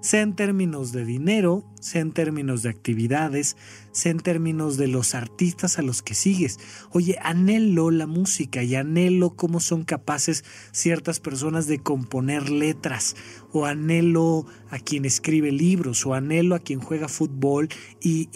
Sea 0.00 0.22
en 0.22 0.34
términos 0.34 0.92
de 0.92 1.04
dinero, 1.04 1.64
sea 1.80 2.00
en 2.00 2.12
términos 2.12 2.62
de 2.62 2.70
actividades, 2.70 3.56
sea 3.92 4.12
en 4.12 4.20
términos 4.20 4.76
de 4.76 4.88
los 4.88 5.14
artistas 5.14 5.78
a 5.78 5.82
los 5.82 6.02
que 6.02 6.14
sigues. 6.14 6.58
Oye, 6.92 7.18
anhelo 7.22 7.90
la 7.90 8.06
música 8.06 8.62
y 8.62 8.74
anhelo 8.74 9.30
cómo 9.30 9.60
son 9.60 9.84
capaces 9.84 10.44
ciertas 10.72 11.20
personas 11.20 11.66
de 11.66 11.78
componer 11.78 12.50
letras, 12.50 13.16
o 13.52 13.64
anhelo 13.64 14.46
a 14.70 14.78
quien 14.78 15.04
escribe 15.04 15.50
libros, 15.50 16.04
o 16.06 16.14
anhelo 16.14 16.54
a 16.54 16.58
quien 16.58 16.80
juega 16.80 17.08
fútbol, 17.08 17.68
y, 18.00 18.28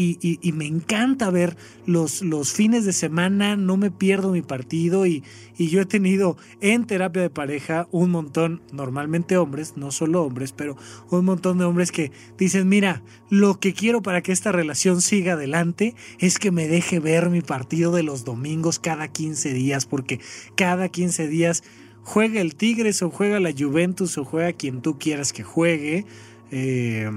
me 0.52 0.66
encanta 0.66 1.30
ver 1.30 1.56
los, 1.86 2.22
fines 2.52 2.84
de 2.84 2.92
semana, 2.92 3.56
no 3.56 3.76
me 3.76 3.90
pierdo 3.90 4.32
mi 4.32 4.42
partido, 4.42 5.06
y 5.06 5.22
yo 5.58 5.80
he 5.80 5.86
tenido 5.86 6.36
en 6.60 6.86
terapia 6.86 7.22
de 7.22 7.30
pareja 7.30 7.88
un 7.90 8.10
montón, 8.10 8.62
normalmente 8.72 9.36
hombres, 9.36 9.74
no 9.76 9.90
solo 9.90 10.22
hombres, 10.24 10.52
pero 10.52 10.76
un 11.10 11.24
montón 11.24 11.58
de 11.58 11.64
hombres 11.64 11.92
que 11.92 12.10
dicen, 12.38 12.68
mira, 12.68 13.02
lo 13.32 13.58
que 13.58 13.72
quiero 13.72 14.02
para 14.02 14.20
que 14.20 14.30
esta 14.30 14.52
relación 14.52 15.00
siga 15.00 15.32
adelante 15.32 15.94
es 16.18 16.38
que 16.38 16.50
me 16.50 16.68
deje 16.68 17.00
ver 17.00 17.30
mi 17.30 17.40
partido 17.40 17.90
de 17.90 18.02
los 18.02 18.24
domingos 18.24 18.78
cada 18.78 19.08
15 19.08 19.54
días, 19.54 19.86
porque 19.86 20.20
cada 20.54 20.90
15 20.90 21.28
días 21.28 21.64
juega 22.02 22.42
el 22.42 22.54
Tigres 22.54 23.00
o 23.00 23.08
juega 23.08 23.40
la 23.40 23.54
Juventus 23.58 24.18
o 24.18 24.26
juega 24.26 24.52
quien 24.52 24.82
tú 24.82 24.98
quieras 24.98 25.32
que 25.32 25.44
juegue. 25.44 26.04
Eh, 26.50 27.10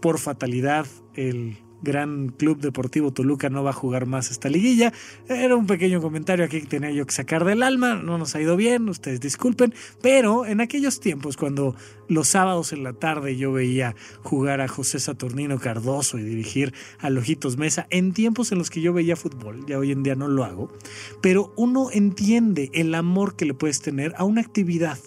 por 0.00 0.20
fatalidad, 0.20 0.86
el 1.14 1.56
Gran 1.82 2.28
Club 2.28 2.60
Deportivo 2.60 3.12
Toluca 3.12 3.50
no 3.50 3.62
va 3.62 3.70
a 3.70 3.74
jugar 3.74 4.06
más 4.06 4.30
esta 4.30 4.48
liguilla. 4.48 4.92
Era 5.28 5.56
un 5.56 5.66
pequeño 5.66 6.00
comentario 6.00 6.44
aquí 6.44 6.60
que 6.60 6.66
tenía 6.66 6.90
yo 6.90 7.06
que 7.06 7.12
sacar 7.12 7.44
del 7.44 7.62
alma. 7.62 7.94
No 7.94 8.18
nos 8.18 8.34
ha 8.34 8.40
ido 8.40 8.56
bien, 8.56 8.88
ustedes 8.88 9.20
disculpen. 9.20 9.74
Pero 10.02 10.46
en 10.46 10.60
aquellos 10.60 11.00
tiempos, 11.00 11.36
cuando 11.36 11.74
los 12.08 12.28
sábados 12.28 12.72
en 12.72 12.82
la 12.82 12.92
tarde 12.92 13.36
yo 13.36 13.52
veía 13.52 13.94
jugar 14.22 14.60
a 14.60 14.68
José 14.68 14.98
Saturnino 14.98 15.58
Cardoso 15.58 16.18
y 16.18 16.22
dirigir 16.22 16.72
a 16.98 17.10
Lojitos 17.10 17.56
Mesa, 17.56 17.86
en 17.90 18.12
tiempos 18.12 18.52
en 18.52 18.58
los 18.58 18.70
que 18.70 18.80
yo 18.80 18.92
veía 18.92 19.16
fútbol, 19.16 19.64
ya 19.66 19.78
hoy 19.78 19.92
en 19.92 20.02
día 20.02 20.14
no 20.14 20.28
lo 20.28 20.44
hago, 20.44 20.72
pero 21.20 21.52
uno 21.56 21.90
entiende 21.92 22.70
el 22.72 22.94
amor 22.94 23.36
que 23.36 23.44
le 23.44 23.54
puedes 23.54 23.80
tener 23.80 24.14
a 24.16 24.24
una 24.24 24.40
actividad, 24.40 24.98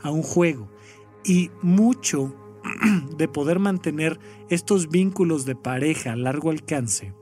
a 0.00 0.10
un 0.10 0.22
juego. 0.22 0.70
Y 1.24 1.50
mucho 1.62 2.34
de 3.16 3.28
poder 3.28 3.58
mantener 3.58 4.18
estos 4.48 4.88
vínculos 4.88 5.44
de 5.44 5.54
pareja 5.54 6.12
a 6.12 6.16
largo 6.16 6.50
alcance 6.50 7.12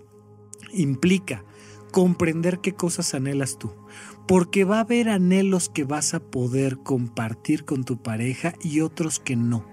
implica 0.72 1.44
comprender 1.90 2.60
qué 2.60 2.72
cosas 2.72 3.14
anhelas 3.14 3.58
tú, 3.58 3.70
porque 4.26 4.64
va 4.64 4.78
a 4.78 4.80
haber 4.80 5.08
anhelos 5.08 5.68
que 5.68 5.84
vas 5.84 6.14
a 6.14 6.20
poder 6.20 6.78
compartir 6.78 7.64
con 7.64 7.84
tu 7.84 8.02
pareja 8.02 8.54
y 8.62 8.80
otros 8.80 9.20
que 9.20 9.36
no. 9.36 9.64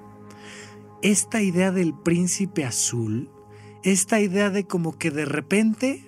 Esta 1.01 1.41
idea 1.41 1.71
del 1.71 1.93
príncipe 1.93 2.65
azul, 2.65 3.31
esta 3.83 4.19
idea 4.19 4.49
de 4.49 4.65
como 4.65 4.97
que 4.97 5.11
de 5.11 5.23
repente 5.23 6.05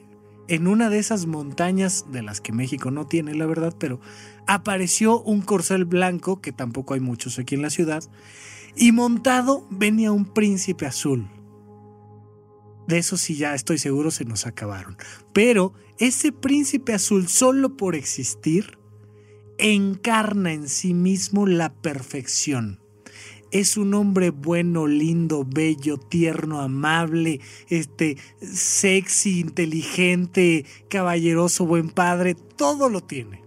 en 0.49 0.67
una 0.67 0.89
de 0.89 0.99
esas 0.99 1.27
montañas 1.27 2.11
de 2.11 2.23
las 2.23 2.41
que 2.41 2.51
México 2.51 2.91
no 2.91 3.07
tiene, 3.07 3.33
la 3.35 3.45
verdad, 3.45 3.73
pero 3.79 4.01
apareció 4.47 5.21
un 5.21 5.41
corcel 5.41 5.85
blanco, 5.85 6.41
que 6.41 6.51
tampoco 6.51 6.93
hay 6.93 6.99
muchos 6.99 7.39
aquí 7.39 7.55
en 7.55 7.61
la 7.61 7.69
ciudad, 7.69 8.03
y 8.75 8.91
montado 8.91 9.65
venía 9.69 10.11
un 10.11 10.25
príncipe 10.25 10.85
azul. 10.85 11.27
De 12.87 12.97
eso 12.97 13.17
sí 13.17 13.35
ya 13.35 13.55
estoy 13.55 13.77
seguro 13.77 14.11
se 14.11 14.25
nos 14.25 14.45
acabaron. 14.45 14.97
Pero 15.33 15.73
ese 15.97 16.31
príncipe 16.31 16.93
azul 16.93 17.27
solo 17.27 17.77
por 17.77 17.95
existir 17.95 18.77
encarna 19.57 20.53
en 20.53 20.67
sí 20.67 20.93
mismo 20.93 21.45
la 21.45 21.73
perfección. 21.73 22.79
Es 23.51 23.75
un 23.75 23.93
hombre 23.93 24.29
bueno, 24.29 24.87
lindo, 24.87 25.45
bello, 25.45 25.97
tierno, 25.97 26.61
amable, 26.61 27.41
este, 27.67 28.17
sexy, 28.41 29.41
inteligente, 29.41 30.65
caballeroso, 30.89 31.65
buen 31.65 31.89
padre, 31.89 32.33
todo 32.33 32.89
lo 32.89 33.01
tiene. 33.01 33.40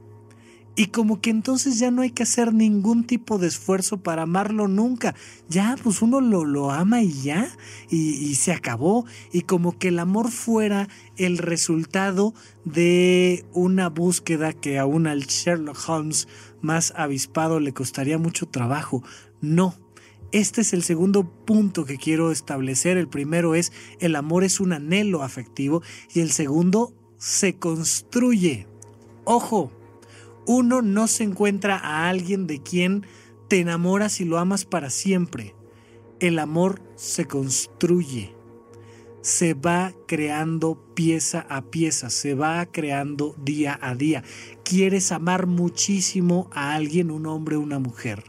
Y 0.77 0.87
como 0.87 1.21
que 1.21 1.31
entonces 1.31 1.79
ya 1.79 1.93
no 1.93 2.03
hay 2.03 2.11
que 2.11 2.25
hacer 2.25 2.53
ningún 2.53 3.05
tipo 3.05 3.39
de 3.39 3.47
esfuerzo 3.47 3.99
para 3.99 4.23
amarlo 4.23 4.67
nunca. 4.67 5.15
Ya, 5.49 5.77
pues 5.81 6.03
uno 6.03 6.21
lo, 6.21 6.45
lo 6.45 6.73
ama 6.73 7.01
y 7.01 7.13
ya, 7.13 7.49
y, 7.91 8.35
se 8.35 8.53
acabó. 8.53 9.07
Y 9.33 9.43
como 9.43 9.79
que 9.79 9.89
el 9.89 10.01
amor 10.01 10.33
fuera 10.33 10.89
el 11.17 11.39
resultado 11.39 12.35
de 12.65 13.45
una 13.53 13.89
búsqueda 13.89 14.53
que 14.53 14.79
aún 14.81 15.07
al 15.07 15.27
Sherlock 15.27 15.79
Holmes 15.89 16.27
más 16.61 16.93
avispado 16.97 17.61
le 17.61 17.73
costaría 17.73 18.19
mucho 18.19 18.47
trabajo. 18.47 19.05
No. 19.41 19.77
Este 20.33 20.63
es 20.63 20.73
el 20.73 20.83
segundo 20.83 21.31
punto 21.45 21.85
que 21.85 21.99
quiero 21.99 22.33
establecer. 22.33 22.97
El 22.97 23.07
primero 23.07 23.55
es 23.55 23.71
el 24.01 24.17
amor 24.17 24.43
es 24.43 24.59
un 24.59 24.73
anhelo 24.73 25.23
afectivo 25.23 25.83
y 26.13 26.19
el 26.19 26.33
segundo 26.33 26.93
se 27.17 27.55
construye. 27.55 28.67
Ojo, 29.25 29.71
uno 30.47 30.83
no 30.83 31.07
se 31.07 31.25
encuentra 31.25 31.77
a 31.77 32.09
alguien 32.09 32.47
de 32.47 32.63
quien 32.63 33.07
te 33.49 33.61
enamoras 33.61 34.21
y 34.21 34.25
lo 34.25 34.39
amas 34.39 34.65
para 34.65 34.91
siempre. 34.91 35.55
El 36.21 36.39
amor 36.39 36.81
se 36.97 37.27
construye, 37.27 38.35
se 39.21 39.55
va 39.55 39.95
creando 40.07 40.95
pieza 40.95 41.47
a 41.49 41.71
pieza, 41.71 42.11
se 42.11 42.35
va 42.35 42.67
creando 42.67 43.35
día 43.43 43.79
a 43.81 43.95
día. 43.95 44.23
Quieres 44.65 45.13
amar 45.13 45.47
muchísimo 45.47 46.49
a 46.53 46.75
alguien, 46.75 47.11
un 47.11 47.27
hombre, 47.27 47.57
una 47.57 47.79
mujer. 47.79 48.25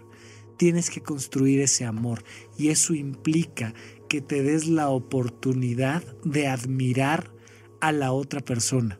tienes 0.58 0.90
que 0.90 1.02
construir 1.02 1.60
ese 1.60 1.84
amor 1.84 2.24
y 2.58 2.70
eso 2.70 2.94
implica 2.94 3.74
que 4.08 4.22
te 4.22 4.42
des 4.42 4.68
la 4.68 4.88
oportunidad 4.88 6.02
de 6.24 6.48
admirar 6.48 7.34
a 7.82 7.92
la 7.92 8.14
otra 8.14 8.40
persona. 8.40 8.98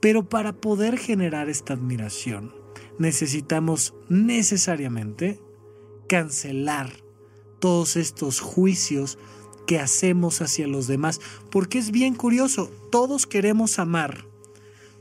Pero 0.00 0.28
para 0.28 0.52
poder 0.52 0.98
generar 0.98 1.48
esta 1.48 1.74
admiración, 1.74 2.54
necesitamos 2.98 3.94
necesariamente 4.08 5.40
cancelar 6.08 6.92
todos 7.60 7.96
estos 7.96 8.40
juicios 8.40 9.18
que 9.66 9.78
hacemos 9.78 10.40
hacia 10.42 10.66
los 10.66 10.86
demás, 10.86 11.20
porque 11.50 11.78
es 11.78 11.92
bien 11.92 12.14
curioso, 12.14 12.70
todos 12.90 13.26
queremos 13.26 13.78
amar, 13.78 14.26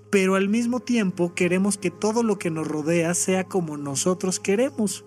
pero 0.09 0.35
al 0.35 0.49
mismo 0.49 0.79
tiempo 0.79 1.33
queremos 1.35 1.77
que 1.77 1.91
todo 1.91 2.23
lo 2.23 2.39
que 2.39 2.49
nos 2.49 2.67
rodea 2.67 3.13
sea 3.13 3.43
como 3.43 3.77
nosotros 3.77 4.39
queremos. 4.39 5.05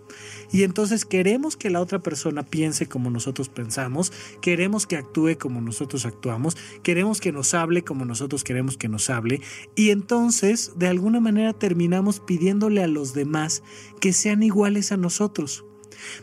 Y 0.53 0.63
entonces 0.63 1.05
queremos 1.05 1.57
que 1.57 1.71
la 1.71 1.81
otra 1.81 2.01
persona 2.01 2.45
piense 2.45 2.87
como 2.87 3.11
nosotros 3.11 3.49
pensamos, 3.49 4.13
queremos 4.41 4.87
que 4.87 4.97
actúe 4.97 5.39
como 5.39 5.61
nosotros 5.61 6.07
actuamos, 6.07 6.57
queremos 6.83 7.21
que 7.21 7.33
nos 7.33 7.55
hable 7.55 7.83
como 7.83 8.05
nosotros 8.05 8.45
queremos 8.45 8.77
que 8.77 8.89
nos 8.89 9.11
hable, 9.11 9.41
y 9.75 9.91
entonces 9.91 10.73
de 10.77 10.89
alguna 10.89 11.21
manera 11.21 11.53
terminamos 11.53 12.21
pidiéndole 12.21 12.83
a 12.83 12.87
los 12.87 13.15
demás 13.15 13.63
que 14.01 14.13
sean 14.13 14.43
iguales 14.43 14.93
a 14.93 14.97
nosotros. 14.97 15.65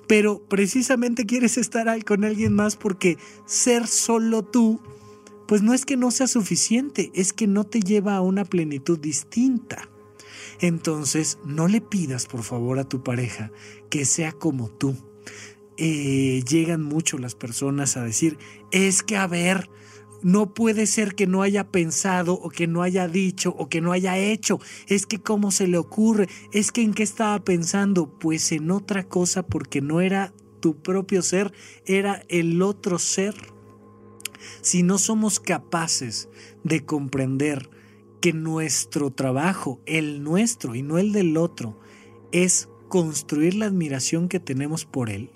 Pero 0.08 0.44
precisamente 0.48 1.26
quieres 1.26 1.58
estar 1.58 2.04
con 2.04 2.24
alguien 2.24 2.54
más 2.54 2.76
porque 2.76 3.18
ser 3.46 3.88
solo 3.88 4.44
tú 4.44 4.82
pues 5.50 5.64
no 5.64 5.74
es 5.74 5.84
que 5.84 5.98
no 5.98 6.12
sea 6.12 6.28
suficiente, 6.28 7.12
es 7.16 7.34
que 7.34 7.48
no 7.48 7.64
te 7.64 7.80
lleva 7.80 8.16
a 8.16 8.22
una 8.22 8.46
plenitud 8.46 9.00
distinta. 9.00 9.90
Entonces, 10.60 11.40
no 11.44 11.68
le 11.68 11.82
pidas 11.82 12.28
por 12.28 12.44
favor 12.44 12.78
a 12.78 12.84
tu 12.84 13.02
pareja 13.02 13.52
que 13.90 14.06
sea 14.06 14.32
como 14.32 14.70
tú. 14.70 14.96
Eh, 15.76 16.44
llegan 16.48 16.84
mucho 16.84 17.18
las 17.18 17.34
personas 17.34 17.98
a 17.98 18.04
decir, 18.04 18.38
es 18.70 19.02
que 19.02 19.18
a 19.18 19.26
ver, 19.26 19.72
no 20.22 20.54
puede 20.54 20.86
ser 20.86 21.16
que 21.16 21.26
no 21.26 21.42
haya 21.42 21.72
pensado 21.72 22.36
o 22.36 22.52
que 22.52 22.68
no 22.68 22.84
haya 22.84 23.08
dicho 23.08 23.56
o 23.58 23.70
que 23.70 23.82
no 23.82 23.92
haya 23.92 24.20
hecho. 24.20 24.60
Es 24.86 25.08
que 25.08 25.20
cómo 25.20 25.50
se 25.50 25.68
le 25.68 25.80
ocurre. 25.80 26.30
Es 26.54 26.72
que 26.72 26.84
en 26.84 26.94
qué 26.94 27.02
estaba 27.02 27.44
pensando. 27.44 28.20
Pues 28.20 28.52
en 28.52 28.70
otra 28.70 29.08
cosa 29.08 29.42
porque 29.42 29.82
no 29.82 30.00
era 30.00 30.32
tu 30.60 30.80
propio 30.80 31.24
ser, 31.24 31.52
era 31.88 32.24
el 32.28 32.62
otro 32.62 33.00
ser 33.00 33.34
si 34.62 34.84
no 34.84 34.98
somos 34.98 35.40
capaces 35.40 36.30
de 36.64 36.86
comprender 36.86 37.70
que 38.22 38.34
nuestro 38.34 39.12
trabajo, 39.12 39.82
el 39.86 40.24
nuestro 40.24 40.76
y 40.76 40.82
no 40.82 40.98
el 40.98 41.12
del 41.12 41.38
otro, 41.38 41.80
es 42.32 42.70
construir 42.88 43.56
la 43.56 43.66
admiración 43.66 44.28
que 44.28 44.40
tenemos 44.40 44.86
por 44.86 45.10
él, 45.10 45.32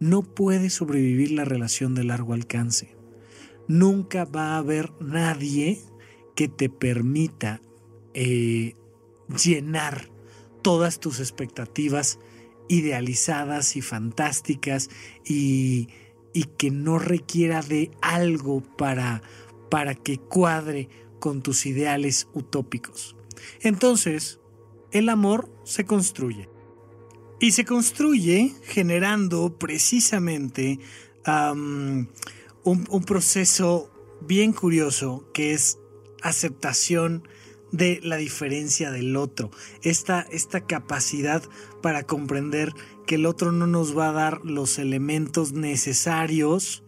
no 0.00 0.22
puede 0.22 0.70
sobrevivir 0.70 1.30
la 1.30 1.44
relación 1.44 1.94
de 1.94 2.04
largo 2.04 2.34
alcance. 2.34 2.96
Nunca 3.68 4.24
va 4.24 4.54
a 4.54 4.58
haber 4.58 4.92
nadie 5.00 5.80
que 6.34 6.48
te 6.48 6.68
permita 6.68 7.62
eh, 8.12 8.76
llenar 9.42 10.10
todas 10.62 11.00
tus 11.00 11.20
expectativas 11.20 12.18
idealizadas 12.68 13.76
y 13.76 13.82
fantásticas 13.82 14.90
y 15.24 15.88
y 16.34 16.44
que 16.44 16.70
no 16.70 16.98
requiera 16.98 17.62
de 17.62 17.90
algo 18.02 18.60
para, 18.60 19.22
para 19.70 19.94
que 19.94 20.18
cuadre 20.18 20.90
con 21.20 21.40
tus 21.40 21.64
ideales 21.64 22.28
utópicos. 22.34 23.16
Entonces, 23.60 24.40
el 24.90 25.08
amor 25.08 25.48
se 25.64 25.86
construye. 25.86 26.50
Y 27.40 27.52
se 27.52 27.64
construye 27.64 28.52
generando 28.64 29.58
precisamente 29.58 30.80
un, 31.26 32.08
un 32.64 33.04
proceso 33.04 33.90
bien 34.20 34.52
curioso 34.52 35.30
que 35.32 35.52
es 35.52 35.78
aceptación 36.22 37.26
de 37.74 37.98
la 38.04 38.16
diferencia 38.16 38.92
del 38.92 39.16
otro, 39.16 39.50
esta, 39.82 40.20
esta 40.30 40.64
capacidad 40.64 41.42
para 41.82 42.04
comprender 42.04 42.72
que 43.04 43.16
el 43.16 43.26
otro 43.26 43.50
no 43.50 43.66
nos 43.66 43.98
va 43.98 44.10
a 44.10 44.12
dar 44.12 44.44
los 44.44 44.78
elementos 44.78 45.52
necesarios 45.52 46.84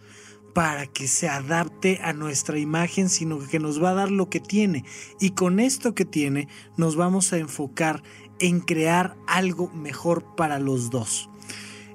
para 0.55 0.87
que 0.87 1.09
se 1.09 1.29
adapte 1.29 1.99
a 2.03 2.13
nuestra 2.13 2.59
imagen, 2.59 3.09
sino 3.09 3.41
que 3.41 3.59
nos 3.59 3.83
va 3.83 3.91
a 3.91 3.95
dar 3.95 4.13
lo 4.13 4.31
que 4.31 4.39
tiene. 4.39 4.85
Y 5.21 5.31
con 5.31 5.59
esto 5.59 5.95
que 5.95 6.05
tiene 6.05 6.49
nos 6.77 6.95
vamos 6.95 7.33
a 7.33 7.39
enfocar 7.39 8.05
en 8.39 8.61
crear 8.61 9.17
algo 9.27 9.69
mejor 9.71 10.37
para 10.37 10.61
los 10.61 10.91
dos. 10.91 11.29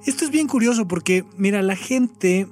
Esto 0.06 0.25
es 0.25 0.32
bien 0.32 0.47
curioso 0.47 0.86
porque, 0.88 1.23
mira, 1.38 1.62
la 1.62 1.77
gente 1.77 2.47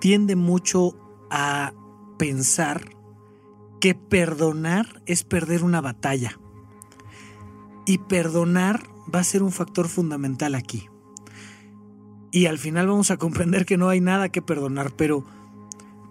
tiende 0.00 0.36
mucho 0.36 0.96
a 1.30 1.72
pensar 2.16 2.97
que 3.80 3.94
perdonar 3.94 5.02
es 5.06 5.24
perder 5.24 5.62
una 5.62 5.80
batalla. 5.80 6.38
Y 7.86 7.98
perdonar 7.98 8.82
va 9.14 9.20
a 9.20 9.24
ser 9.24 9.42
un 9.42 9.52
factor 9.52 9.88
fundamental 9.88 10.54
aquí. 10.54 10.88
Y 12.30 12.46
al 12.46 12.58
final 12.58 12.86
vamos 12.86 13.10
a 13.10 13.16
comprender 13.16 13.64
que 13.64 13.78
no 13.78 13.88
hay 13.88 14.00
nada 14.00 14.28
que 14.28 14.42
perdonar, 14.42 14.94
pero 14.96 15.24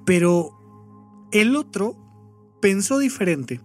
pero 0.08 0.58
el 1.34 1.58
otro 1.58 1.98
pensó 2.62 2.98
diferente, 2.98 3.60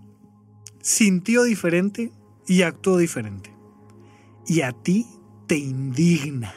sintió 0.81 1.45
diferente 1.45 2.11
y 2.49 2.63
actuó 2.63 2.99
diferente. 2.99 3.55
Y 4.49 4.63
a 4.63 4.73
ti 4.73 5.07
te 5.47 5.57
indigna. 5.57 6.53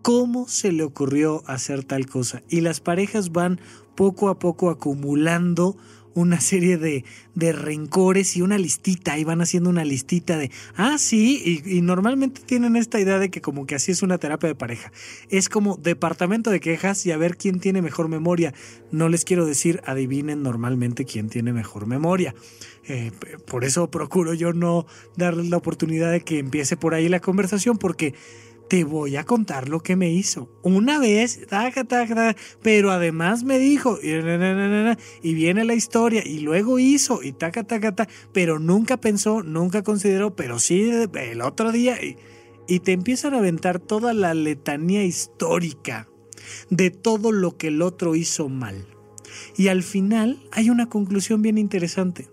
¿Cómo 0.00 0.48
se 0.48 0.72
le 0.72 0.82
ocurrió 0.82 1.42
hacer 1.46 1.84
tal 1.84 2.06
cosa? 2.06 2.42
Y 2.48 2.62
las 2.62 2.80
parejas 2.80 3.32
van 3.32 3.60
poco 3.96 4.30
a 4.30 4.38
poco 4.38 4.70
acumulando 4.70 5.76
una 6.16 6.40
serie 6.40 6.78
de, 6.78 7.04
de, 7.34 7.52
rencores 7.52 8.36
y 8.36 8.42
una 8.42 8.56
listita, 8.56 9.18
y 9.18 9.24
van 9.24 9.42
haciendo 9.42 9.68
una 9.68 9.84
listita 9.84 10.38
de, 10.38 10.50
ah, 10.74 10.96
sí, 10.98 11.62
y, 11.64 11.82
normalmente 11.82 12.40
tienen 12.44 12.74
esta 12.74 12.98
idea 12.98 13.18
de 13.18 13.30
que 13.30 13.42
como 13.42 13.66
que 13.66 13.74
así 13.74 13.92
es 13.92 14.02
una 14.02 14.16
terapia 14.16 14.48
de 14.48 14.54
pareja. 14.54 14.90
Es 15.28 15.50
como 15.50 15.76
departamento 15.76 16.50
de 16.50 16.60
quejas 16.60 17.04
y 17.04 17.12
a 17.12 17.18
ver 17.18 17.36
quién 17.36 17.60
tiene 17.60 17.82
mejor 17.82 18.08
memoria. 18.08 18.54
No 18.90 19.10
les 19.10 19.24
quiero 19.24 19.44
decir, 19.44 19.82
adivinen 19.84 20.42
normalmente 20.42 21.04
quién 21.04 21.28
tiene 21.28 21.52
mejor 21.52 21.86
memoria. 21.86 22.34
Eh, 22.88 23.12
por 23.46 23.64
eso 23.64 23.90
procuro 23.90 24.32
yo 24.32 24.52
no 24.52 24.86
darles 25.16 25.50
la 25.50 25.58
oportunidad 25.58 26.12
de 26.12 26.20
que 26.20 26.38
empiece 26.38 26.76
por 26.76 26.94
ahí 26.94 27.08
la 27.08 27.20
conversación, 27.20 27.76
porque 27.76 28.14
te 28.68 28.84
voy 28.84 29.16
a 29.16 29.24
contar 29.24 29.68
lo 29.68 29.80
que 29.80 29.96
me 29.96 30.10
hizo. 30.10 30.50
Una 30.62 30.98
vez, 30.98 31.46
pero 32.62 32.90
además 32.90 33.44
me 33.44 33.58
dijo, 33.58 33.98
y 34.02 35.34
viene 35.34 35.64
la 35.64 35.74
historia, 35.74 36.22
y 36.26 36.40
luego 36.40 36.78
hizo, 36.78 37.22
y 37.22 37.32
taca, 37.32 37.64
taca, 37.64 37.94
taca, 37.94 38.12
pero 38.32 38.58
nunca 38.58 38.96
pensó, 38.96 39.42
nunca 39.42 39.82
consideró, 39.82 40.34
pero 40.34 40.58
sí 40.58 40.90
el 40.90 41.40
otro 41.42 41.72
día, 41.72 42.02
y, 42.02 42.16
y 42.66 42.80
te 42.80 42.92
empiezan 42.92 43.34
a 43.34 43.38
aventar 43.38 43.78
toda 43.78 44.12
la 44.12 44.34
letanía 44.34 45.04
histórica 45.04 46.08
de 46.70 46.90
todo 46.90 47.32
lo 47.32 47.56
que 47.56 47.68
el 47.68 47.82
otro 47.82 48.14
hizo 48.14 48.48
mal. 48.48 48.86
Y 49.56 49.68
al 49.68 49.82
final 49.82 50.42
hay 50.50 50.70
una 50.70 50.88
conclusión 50.88 51.42
bien 51.42 51.58
interesante. 51.58 52.28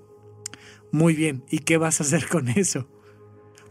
Muy 0.92 1.16
bien, 1.16 1.44
¿y 1.50 1.60
qué 1.60 1.78
vas 1.78 2.00
a 2.00 2.04
hacer 2.04 2.28
con 2.28 2.50
eso? 2.50 2.88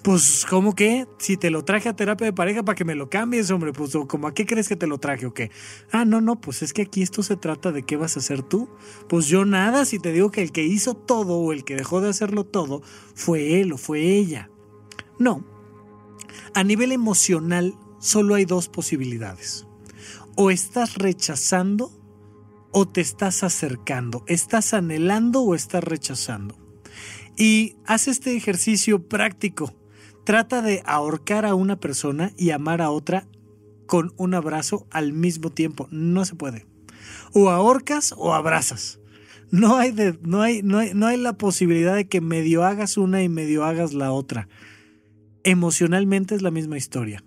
Pues, 0.03 0.45
¿cómo 0.51 0.75
que? 0.75 1.07
Si 1.19 1.37
te 1.37 1.49
lo 1.51 1.65
traje 1.65 1.89
a 1.89 1.95
terapia 1.95 2.25
de 2.25 2.33
pareja 2.33 2.65
para 2.65 2.75
que 2.75 2.85
me 2.85 2.97
lo 2.97 3.09
cambies, 3.09 3.53
hombre, 3.53 3.73
pues, 3.73 3.97
¿cómo 4.09 4.27
a 4.27 4.35
qué 4.35 4.47
crees 4.47 4.69
que 4.69 4.75
te 4.75 4.89
lo 4.89 4.99
traje 4.99 5.27
o 5.27 5.35
qué? 5.35 5.53
Ah, 5.93 6.05
no, 6.05 6.21
no, 6.21 6.41
pues 6.41 6.63
es 6.63 6.73
que 6.73 6.83
aquí 6.83 7.03
esto 7.03 7.23
se 7.23 7.37
trata 7.37 7.71
de 7.71 7.85
qué 7.85 7.97
vas 7.97 8.17
a 8.17 8.21
hacer 8.21 8.43
tú. 8.43 8.69
Pues 9.09 9.27
yo 9.27 9.45
nada, 9.45 9.85
si 9.85 10.01
te 10.01 10.11
digo 10.11 10.33
que 10.33 10.43
el 10.43 10.51
que 10.51 10.65
hizo 10.65 10.95
todo 10.95 11.37
o 11.37 11.53
el 11.53 11.63
que 11.63 11.77
dejó 11.77 12.01
de 12.01 12.09
hacerlo 12.09 12.43
todo 12.43 12.83
fue 13.15 13.61
él 13.61 13.73
o 13.73 13.79
fue 13.79 14.01
ella. 14.01 14.51
No. 15.21 15.47
A 16.53 16.65
nivel 16.65 16.91
emocional, 16.91 17.77
solo 18.01 18.35
hay 18.35 18.45
dos 18.45 18.69
posibilidades. 18.69 19.69
O 20.35 20.51
estás 20.51 20.97
rechazando 20.97 21.93
o 22.73 22.89
te 22.89 23.01
estás 23.01 23.45
acercando. 23.45 24.25
¿Estás 24.27 24.75
anhelando 24.75 25.43
o 25.43 25.55
estás 25.55 25.85
rechazando? 25.85 26.57
Y 27.37 27.77
haz 27.87 28.09
este 28.09 28.37
ejercicio 28.37 29.07
práctico 29.09 29.73
trata 30.25 30.63
de 30.63 30.83
ahorcar 30.85 31.45
a 31.45 31.55
una 31.55 31.77
persona 31.77 32.33
y 32.37 32.51
amar 32.51 32.83
a 32.83 32.91
otra 32.91 33.27
con 33.87 34.13
un 34.17 34.35
abrazo 34.35 34.87
al 34.91 35.13
mismo 35.13 35.51
tiempo. 35.51 35.89
No 35.91 36.25
se 36.25 36.35
puede. 36.35 36.67
O 37.33 37.51
ahorcas 37.51 38.15
o 38.17 38.35
abrazas. 38.35 39.01
No 39.51 39.77
hay, 39.77 39.93
no, 40.23 40.41
hay, 40.41 40.63
no, 40.63 40.79
hay, 40.79 40.95
no 40.95 41.07
hay 41.07 41.19
la 41.19 41.35
posibilidad 41.35 41.95
de 41.95 42.09
que 42.09 42.23
medio 42.23 42.65
hagas 42.65 42.97
una 42.97 43.23
y 43.23 43.29
medio 43.29 43.65
hagas 43.65 43.93
la 43.93 44.11
otra. 44.11 44.49
Emocionalmente 45.45 46.35
es 46.35 46.43
la 46.43 46.51
misma 46.51 46.79
historia. 46.79 47.23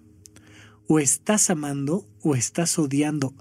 O 0.88 1.00
estás 1.00 1.50
amando 1.50 2.08
o 2.22 2.36
estás 2.36 2.80
odiando. 2.80 3.36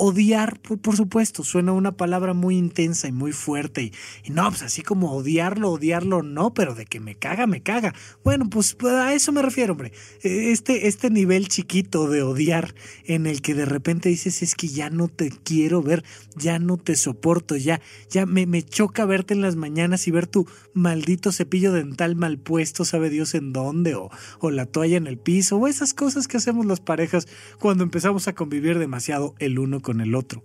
Odiar, 0.00 0.60
por, 0.60 0.94
supuesto, 0.94 1.42
suena 1.42 1.72
una 1.72 1.96
palabra 1.96 2.32
muy 2.32 2.56
intensa 2.56 3.08
y 3.08 3.12
muy 3.12 3.32
fuerte. 3.32 3.90
Y, 4.22 4.30
no, 4.30 4.48
pues 4.48 4.62
así 4.62 4.82
como 4.82 5.12
odiarlo, 5.12 5.72
odiarlo 5.72 6.22
no, 6.22 6.54
pero 6.54 6.76
de 6.76 6.86
que 6.86 7.00
me 7.00 7.16
caga, 7.16 7.48
me 7.48 7.62
caga. 7.62 7.92
Bueno, 8.22 8.48
pues, 8.48 8.76
pues 8.76 8.94
a 8.94 9.12
eso 9.12 9.32
me 9.32 9.42
refiero, 9.42 9.72
hombre. 9.72 9.92
E, 10.22 10.52
este, 10.52 10.86
este 10.86 11.10
nivel 11.10 11.48
chiquito 11.48 12.08
de 12.08 12.22
odiar 12.22 12.76
en 13.06 13.26
el 13.26 13.42
que 13.42 13.54
de 13.54 13.64
repente 13.64 14.08
dices 14.08 14.40
es 14.42 14.54
que 14.54 14.68
ya 14.68 14.88
no 14.88 15.08
te 15.08 15.30
quiero 15.30 15.82
ver, 15.82 16.04
ya 16.36 16.60
no 16.60 16.76
te 16.76 16.94
soporto, 16.94 17.56
ya, 17.56 17.80
ya 18.08 18.24
me, 18.24 18.46
me 18.46 18.62
choca 18.62 19.04
verte 19.04 19.34
en 19.34 19.42
las 19.42 19.56
mañanas 19.56 20.06
y 20.06 20.12
ver 20.12 20.28
tu 20.28 20.46
maldito 20.74 21.32
cepillo 21.32 21.72
dental 21.72 22.14
mal 22.14 22.38
puesto, 22.38 22.84
sabe 22.84 23.10
Dios 23.10 23.34
en 23.34 23.52
dónde, 23.52 23.96
o, 23.96 24.10
o 24.38 24.50
la 24.52 24.66
toalla 24.66 24.96
en 24.96 25.08
el 25.08 25.18
piso, 25.18 25.56
o 25.56 25.66
esas 25.66 25.92
cosas 25.92 26.28
que 26.28 26.36
hacemos 26.36 26.66
las 26.66 26.78
parejas 26.78 27.26
cuando 27.58 27.82
empezamos 27.82 28.28
a 28.28 28.34
convivir 28.34 28.78
demasiado 28.78 29.34
el 29.40 29.58
uno 29.58 29.80
el 30.00 30.14
otro. 30.14 30.42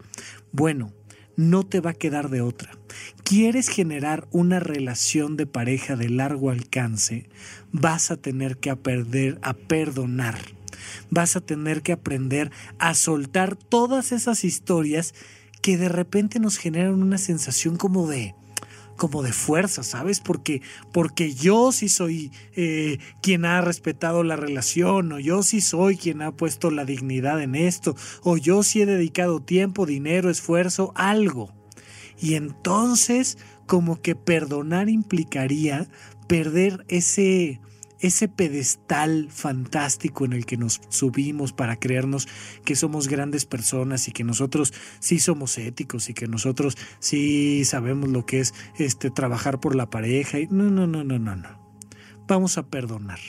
Bueno, 0.51 0.93
no 1.36 1.63
te 1.63 1.79
va 1.79 1.91
a 1.91 1.95
quedar 1.95 2.29
de 2.29 2.41
otra. 2.41 2.71
¿Quieres 3.23 3.69
generar 3.69 4.27
una 4.32 4.60
relación 4.60 5.38
de 5.38 5.47
pareja 5.47 5.95
de 5.95 6.10
largo 6.10 6.49
alcance? 6.49 7.29
Vas 7.71 8.12
a 8.12 8.17
tener 8.17 8.58
que 8.58 8.69
aprender 8.69 9.39
a 9.41 9.53
perdonar. 9.53 10.38
Vas 11.10 11.36
a 11.36 11.41
tener 11.41 11.82
que 11.82 11.93
aprender 11.93 12.51
a 12.77 12.93
soltar 12.93 13.56
todas 13.56 14.12
esas 14.12 14.43
historias 14.43 15.13
que 15.62 15.77
de 15.77 15.89
repente 15.89 16.39
nos 16.39 16.58
generan 16.58 17.01
una 17.01 17.17
sensación 17.17 17.77
como 17.77 18.08
de 18.08 18.36
como 18.97 19.23
de 19.23 19.34
fuerza, 19.34 19.84
¿sabes? 19.84 20.19
Porque, 20.19 20.62
porque 20.91 21.34
yo 21.34 21.71
sí 21.71 21.89
soy 21.89 22.32
eh, 22.56 22.99
quien 23.21 23.45
ha 23.45 23.62
respetado 23.62 24.23
la 24.23 24.36
relación, 24.36 25.12
o 25.12 25.19
yo 25.19 25.43
sí 25.43 25.62
soy 25.62 25.97
quien 25.97 26.21
ha 26.21 26.32
puesto 26.32 26.71
la 26.71 26.86
dignidad 26.86 27.41
en 27.41 27.56
esto, 27.56 27.95
o 28.21 28.38
yo 28.38 28.63
sí 28.63 28.82
he 28.82 28.86
dedicado 28.86 29.41
tiempo, 29.41 29.86
dinero, 29.86 30.29
esfuerzo, 30.29 30.93
algo. 30.95 31.53
Y 32.19 32.36
entonces, 32.36 33.38
como 33.65 34.01
que 34.01 34.15
perdonar 34.15 34.89
implicaría 34.89 35.88
perder 36.27 36.86
ese, 36.88 37.60
ese 38.04 38.28
pedestal 38.28 39.30
fantástico 39.32 40.26
en 40.26 40.34
el 40.34 40.46
que 40.46 40.58
nos 40.58 40.82
subimos 40.89 41.54
para 41.54 41.78
creernos 41.78 42.28
que 42.66 42.76
somos 42.76 43.08
grandes 43.08 43.46
personas 43.46 44.10
y 44.10 44.12
que 44.12 44.26
nosotros 44.26 44.74
sí 45.00 45.20
somos 45.20 45.58
éticos 45.58 46.10
y 46.10 46.13
que 46.13 46.28
nosotros 46.28 46.78
sí 47.00 47.63
sabemos 47.63 48.10
lo 48.10 48.26
que 48.26 48.42
es 48.42 48.54
este 48.78 49.10
trabajar 49.10 49.62
por 49.62 49.76
la 49.76 49.89
pareja 49.89 50.39
y 50.39 50.48
no 50.48 50.70
no 50.70 50.86
no 50.86 51.06
no 51.06 51.18
no 51.18 51.36
no. 51.38 51.63
Vamos 52.28 52.58
a 52.58 52.68
perdonar. 52.68 53.20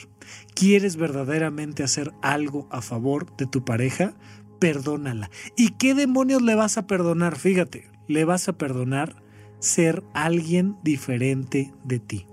¿Quieres 0.53 0.97
verdaderamente 0.97 1.83
hacer 1.83 2.13
algo 2.21 2.67
a 2.69 2.81
favor 2.81 3.35
de 3.37 3.45
tu 3.45 3.63
pareja? 3.63 4.13
Perdónala. 4.59 5.29
¿Y 5.55 5.71
qué 5.71 5.93
demonios 5.93 6.41
le 6.41 6.55
vas 6.55 6.77
a 6.77 6.85
perdonar? 6.85 7.37
Fíjate, 7.37 7.89
le 8.07 8.25
vas 8.25 8.49
a 8.49 8.57
perdonar 8.57 9.23
ser 9.59 10.03
alguien 10.13 10.75
diferente 10.83 11.73
de 11.85 11.99
ti 11.99 12.27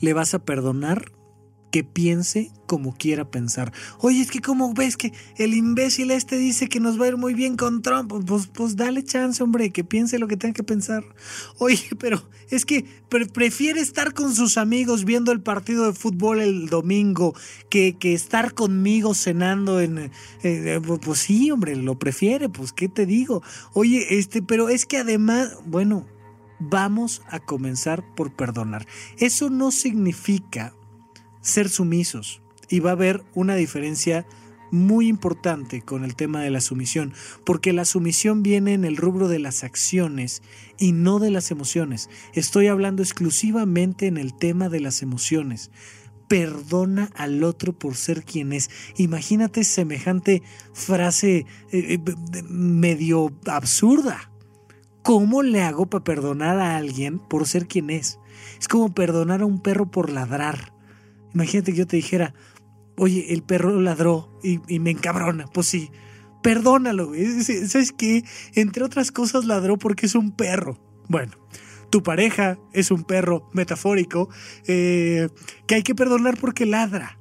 le 0.00 0.12
vas 0.12 0.34
a 0.34 0.44
perdonar 0.44 1.12
que 1.72 1.82
piense 1.82 2.52
como 2.66 2.94
quiera 2.94 3.30
pensar. 3.30 3.72
Oye, 3.98 4.20
es 4.20 4.30
que 4.30 4.40
como 4.40 4.74
ves 4.74 4.96
que 4.96 5.12
el 5.36 5.54
imbécil 5.54 6.10
este 6.10 6.36
dice 6.36 6.68
que 6.68 6.80
nos 6.80 7.00
va 7.00 7.06
a 7.06 7.08
ir 7.08 7.16
muy 7.16 7.34
bien 7.34 7.56
con 7.56 7.82
Trump, 7.82 8.10
pues, 8.10 8.24
pues, 8.26 8.46
pues 8.46 8.76
dale 8.76 9.02
chance, 9.02 9.42
hombre, 9.42 9.70
que 9.70 9.82
piense 9.82 10.18
lo 10.18 10.28
que 10.28 10.36
tenga 10.36 10.52
que 10.52 10.62
pensar. 10.62 11.02
Oye, 11.58 11.82
pero 11.98 12.22
es 12.50 12.66
que 12.66 12.84
prefiere 13.32 13.80
estar 13.80 14.12
con 14.12 14.34
sus 14.34 14.58
amigos 14.58 15.06
viendo 15.06 15.32
el 15.32 15.40
partido 15.40 15.86
de 15.86 15.94
fútbol 15.94 16.40
el 16.40 16.68
domingo 16.68 17.34
que, 17.70 17.96
que 17.98 18.12
estar 18.12 18.52
conmigo 18.52 19.14
cenando 19.14 19.80
en... 19.80 19.98
Eh, 19.98 20.10
eh, 20.42 20.80
pues 21.02 21.20
sí, 21.20 21.50
hombre, 21.50 21.74
lo 21.76 21.98
prefiere, 21.98 22.50
pues 22.50 22.72
qué 22.72 22.88
te 22.88 23.06
digo. 23.06 23.42
Oye, 23.72 24.18
este, 24.18 24.42
pero 24.42 24.68
es 24.68 24.84
que 24.84 24.98
además, 24.98 25.56
bueno, 25.64 26.06
vamos 26.68 27.22
a 27.28 27.40
comenzar 27.40 28.04
por 28.14 28.32
perdonar. 28.34 28.86
Eso 29.18 29.50
no 29.50 29.70
significa 29.70 30.74
ser 31.40 31.68
sumisos 31.68 32.42
y 32.68 32.80
va 32.80 32.90
a 32.90 32.94
haber 32.94 33.22
una 33.34 33.54
diferencia 33.54 34.26
muy 34.70 35.06
importante 35.06 35.82
con 35.82 36.02
el 36.02 36.16
tema 36.16 36.40
de 36.40 36.50
la 36.50 36.62
sumisión, 36.62 37.12
porque 37.44 37.74
la 37.74 37.84
sumisión 37.84 38.42
viene 38.42 38.72
en 38.72 38.86
el 38.86 38.96
rubro 38.96 39.28
de 39.28 39.38
las 39.38 39.64
acciones 39.64 40.42
y 40.78 40.92
no 40.92 41.18
de 41.18 41.30
las 41.30 41.50
emociones. 41.50 42.08
Estoy 42.32 42.68
hablando 42.68 43.02
exclusivamente 43.02 44.06
en 44.06 44.16
el 44.16 44.34
tema 44.34 44.70
de 44.70 44.80
las 44.80 45.02
emociones. 45.02 45.70
Perdona 46.26 47.10
al 47.14 47.44
otro 47.44 47.74
por 47.74 47.94
ser 47.96 48.24
quien 48.24 48.54
es. 48.54 48.70
Imagínate 48.96 49.64
semejante 49.64 50.42
frase 50.72 51.44
eh, 51.70 51.98
eh, 51.98 52.42
medio 52.48 53.30
absurda 53.46 54.31
¿Cómo 55.02 55.42
le 55.42 55.62
hago 55.62 55.86
para 55.86 56.04
perdonar 56.04 56.58
a 56.58 56.76
alguien 56.76 57.18
por 57.18 57.46
ser 57.46 57.66
quien 57.66 57.90
es? 57.90 58.18
Es 58.60 58.68
como 58.68 58.94
perdonar 58.94 59.42
a 59.42 59.46
un 59.46 59.60
perro 59.60 59.90
por 59.90 60.10
ladrar. 60.10 60.72
Imagínate 61.34 61.72
que 61.72 61.78
yo 61.78 61.86
te 61.86 61.96
dijera, 61.96 62.34
oye, 62.96 63.32
el 63.32 63.42
perro 63.42 63.80
ladró 63.80 64.38
y, 64.42 64.78
me 64.78 64.90
encabrona. 64.90 65.46
Pues 65.46 65.66
sí, 65.66 65.90
perdónalo. 66.42 67.12
¿Sabes 67.66 67.92
qué? 67.92 68.24
Entre 68.54 68.84
otras 68.84 69.10
cosas 69.10 69.44
ladró 69.44 69.76
porque 69.76 70.06
es 70.06 70.14
un 70.14 70.30
perro. 70.30 70.78
Bueno, 71.08 71.32
tu 71.90 72.02
pareja 72.02 72.58
es 72.72 72.90
un 72.92 73.02
perro 73.02 73.50
metafórico 73.52 74.28
eh, 74.66 75.28
que 75.66 75.74
hay 75.74 75.82
que 75.82 75.96
perdonar 75.96 76.38
porque 76.38 76.64
ladra 76.64 77.18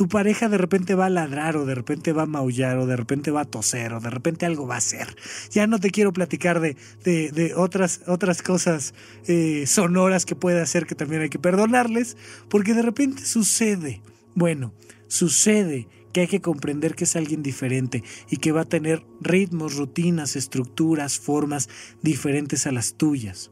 tu 0.00 0.08
pareja 0.08 0.48
de 0.48 0.56
repente 0.56 0.94
va 0.94 1.04
a 1.04 1.10
ladrar 1.10 1.58
o 1.58 1.66
de 1.66 1.74
repente 1.74 2.14
va 2.14 2.22
a 2.22 2.26
maullar 2.26 2.78
o 2.78 2.86
de 2.86 2.96
repente 2.96 3.30
va 3.30 3.42
a 3.42 3.44
toser 3.44 3.92
o 3.92 4.00
de 4.00 4.08
repente 4.08 4.46
algo 4.46 4.66
va 4.66 4.76
a 4.76 4.78
hacer. 4.78 5.14
Ya 5.50 5.66
no 5.66 5.78
te 5.78 5.90
quiero 5.90 6.10
platicar 6.10 6.58
de, 6.60 6.74
de, 7.04 7.52
otras, 7.54 8.00
otras 8.06 8.40
cosas 8.40 8.94
eh, 9.26 9.64
sonoras 9.66 10.24
que 10.24 10.34
puede 10.34 10.62
hacer 10.62 10.86
que 10.86 10.94
también 10.94 11.20
hay 11.20 11.28
que 11.28 11.38
perdonarles, 11.38 12.16
porque 12.48 12.72
de 12.72 12.80
repente 12.80 13.26
sucede. 13.26 14.00
Bueno, 14.34 14.72
sucede 15.06 15.86
que 16.14 16.22
hay 16.22 16.28
que 16.28 16.40
comprender 16.40 16.94
que 16.94 17.04
es 17.04 17.14
alguien 17.14 17.42
diferente 17.42 18.02
y 18.30 18.38
que 18.38 18.52
va 18.52 18.62
a 18.62 18.70
tener 18.70 19.04
ritmos, 19.20 19.76
rutinas, 19.76 20.34
estructuras, 20.34 21.18
formas 21.18 21.68
diferentes 22.00 22.66
a 22.66 22.72
las 22.72 22.94
tuyas. 22.94 23.50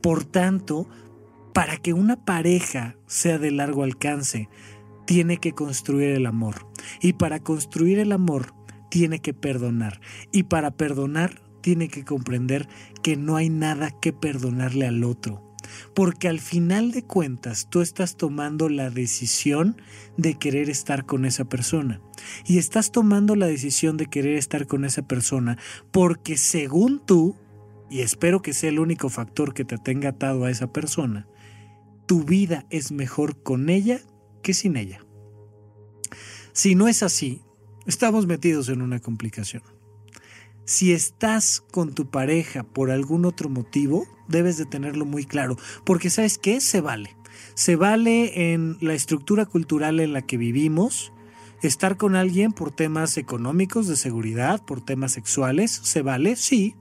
Por 0.00 0.24
tanto, 0.24 0.88
para 1.52 1.76
que 1.76 1.92
una 1.92 2.24
pareja 2.24 2.94
sea 3.08 3.38
de 3.38 3.50
largo 3.50 3.82
alcance, 3.82 4.48
tiene 5.08 5.38
que 5.38 5.52
construir 5.52 6.10
el 6.10 6.26
amor. 6.26 6.66
Y 7.00 7.14
para 7.14 7.40
construir 7.40 7.98
el 7.98 8.12
amor, 8.12 8.52
tiene 8.90 9.20
que 9.20 9.32
perdonar. 9.32 10.02
Y 10.32 10.42
para 10.42 10.70
perdonar, 10.70 11.40
tiene 11.62 11.88
que 11.88 12.04
comprender 12.04 12.68
que 13.02 13.16
no 13.16 13.36
hay 13.36 13.48
nada 13.48 13.90
que 14.02 14.12
perdonarle 14.12 14.86
al 14.86 15.04
otro. 15.04 15.56
Porque 15.94 16.28
al 16.28 16.40
final 16.40 16.92
de 16.92 17.04
cuentas 17.04 17.68
tú 17.70 17.80
estás 17.80 18.18
tomando 18.18 18.68
la 18.68 18.90
decisión 18.90 19.80
de 20.18 20.34
querer 20.34 20.68
estar 20.68 21.06
con 21.06 21.24
esa 21.24 21.46
persona. 21.46 22.02
Y 22.44 22.58
estás 22.58 22.92
tomando 22.92 23.34
la 23.34 23.46
decisión 23.46 23.96
de 23.96 24.08
querer 24.08 24.36
estar 24.36 24.66
con 24.66 24.84
esa 24.84 25.08
persona 25.08 25.56
porque 25.90 26.36
según 26.36 27.00
tú, 27.02 27.34
y 27.88 28.00
espero 28.00 28.42
que 28.42 28.52
sea 28.52 28.68
el 28.68 28.78
único 28.78 29.08
factor 29.08 29.54
que 29.54 29.64
te 29.64 29.78
tenga 29.78 30.10
atado 30.10 30.44
a 30.44 30.50
esa 30.50 30.70
persona, 30.70 31.26
tu 32.04 32.24
vida 32.24 32.66
es 32.68 32.92
mejor 32.92 33.42
con 33.42 33.70
ella 33.70 34.02
sin 34.54 34.76
ella. 34.76 35.04
Si 36.52 36.74
no 36.74 36.88
es 36.88 37.02
así, 37.02 37.42
estamos 37.86 38.26
metidos 38.26 38.68
en 38.68 38.82
una 38.82 39.00
complicación. 39.00 39.62
Si 40.64 40.92
estás 40.92 41.62
con 41.70 41.94
tu 41.94 42.10
pareja 42.10 42.62
por 42.62 42.90
algún 42.90 43.24
otro 43.24 43.48
motivo, 43.48 44.06
debes 44.28 44.58
de 44.58 44.66
tenerlo 44.66 45.06
muy 45.06 45.24
claro, 45.24 45.56
porque 45.84 46.10
sabes 46.10 46.36
qué, 46.36 46.60
se 46.60 46.80
vale. 46.80 47.16
Se 47.54 47.76
vale 47.76 48.52
en 48.52 48.76
la 48.80 48.94
estructura 48.94 49.46
cultural 49.46 50.00
en 50.00 50.12
la 50.12 50.22
que 50.22 50.36
vivimos, 50.36 51.12
estar 51.62 51.96
con 51.96 52.16
alguien 52.16 52.52
por 52.52 52.70
temas 52.70 53.16
económicos, 53.16 53.88
de 53.88 53.96
seguridad, 53.96 54.62
por 54.64 54.80
temas 54.80 55.12
sexuales, 55.12 55.70
se 55.70 56.02
vale, 56.02 56.36
sí, 56.36 56.76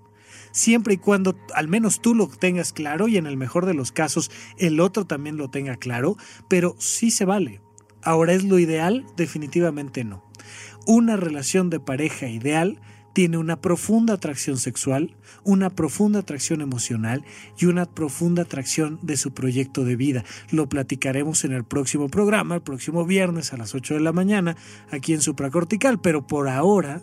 siempre 0.51 0.95
y 0.95 0.97
cuando 0.97 1.37
al 1.53 1.67
menos 1.67 2.01
tú 2.01 2.15
lo 2.15 2.27
tengas 2.27 2.73
claro 2.73 3.07
y 3.07 3.17
en 3.17 3.27
el 3.27 3.37
mejor 3.37 3.65
de 3.65 3.73
los 3.73 3.91
casos 3.91 4.31
el 4.57 4.79
otro 4.79 5.05
también 5.05 5.37
lo 5.37 5.49
tenga 5.49 5.75
claro, 5.75 6.17
pero 6.47 6.75
sí 6.79 7.11
se 7.11 7.25
vale. 7.25 7.61
Ahora, 8.03 8.33
¿es 8.33 8.43
lo 8.43 8.59
ideal? 8.59 9.05
Definitivamente 9.17 10.03
no. 10.03 10.23
Una 10.85 11.17
relación 11.17 11.69
de 11.69 11.79
pareja 11.79 12.27
ideal 12.29 12.79
tiene 13.17 13.39
una 13.39 13.59
profunda 13.59 14.13
atracción 14.13 14.57
sexual, 14.57 15.17
una 15.43 15.71
profunda 15.71 16.19
atracción 16.19 16.61
emocional 16.61 17.25
y 17.57 17.65
una 17.65 17.85
profunda 17.85 18.43
atracción 18.43 18.99
de 19.01 19.17
su 19.17 19.33
proyecto 19.33 19.83
de 19.83 19.95
vida. 19.95 20.23
Lo 20.51 20.69
platicaremos 20.69 21.43
en 21.43 21.53
el 21.53 21.63
próximo 21.63 22.09
programa, 22.09 22.53
el 22.53 22.61
próximo 22.61 23.05
viernes 23.05 23.53
a 23.53 23.57
las 23.57 23.73
8 23.73 23.95
de 23.95 24.01
la 24.01 24.13
mañana, 24.13 24.55
aquí 24.91 25.13
en 25.13 25.21
Supracortical, 25.21 25.99
pero 25.99 26.27
por 26.27 26.47
ahora 26.47 27.01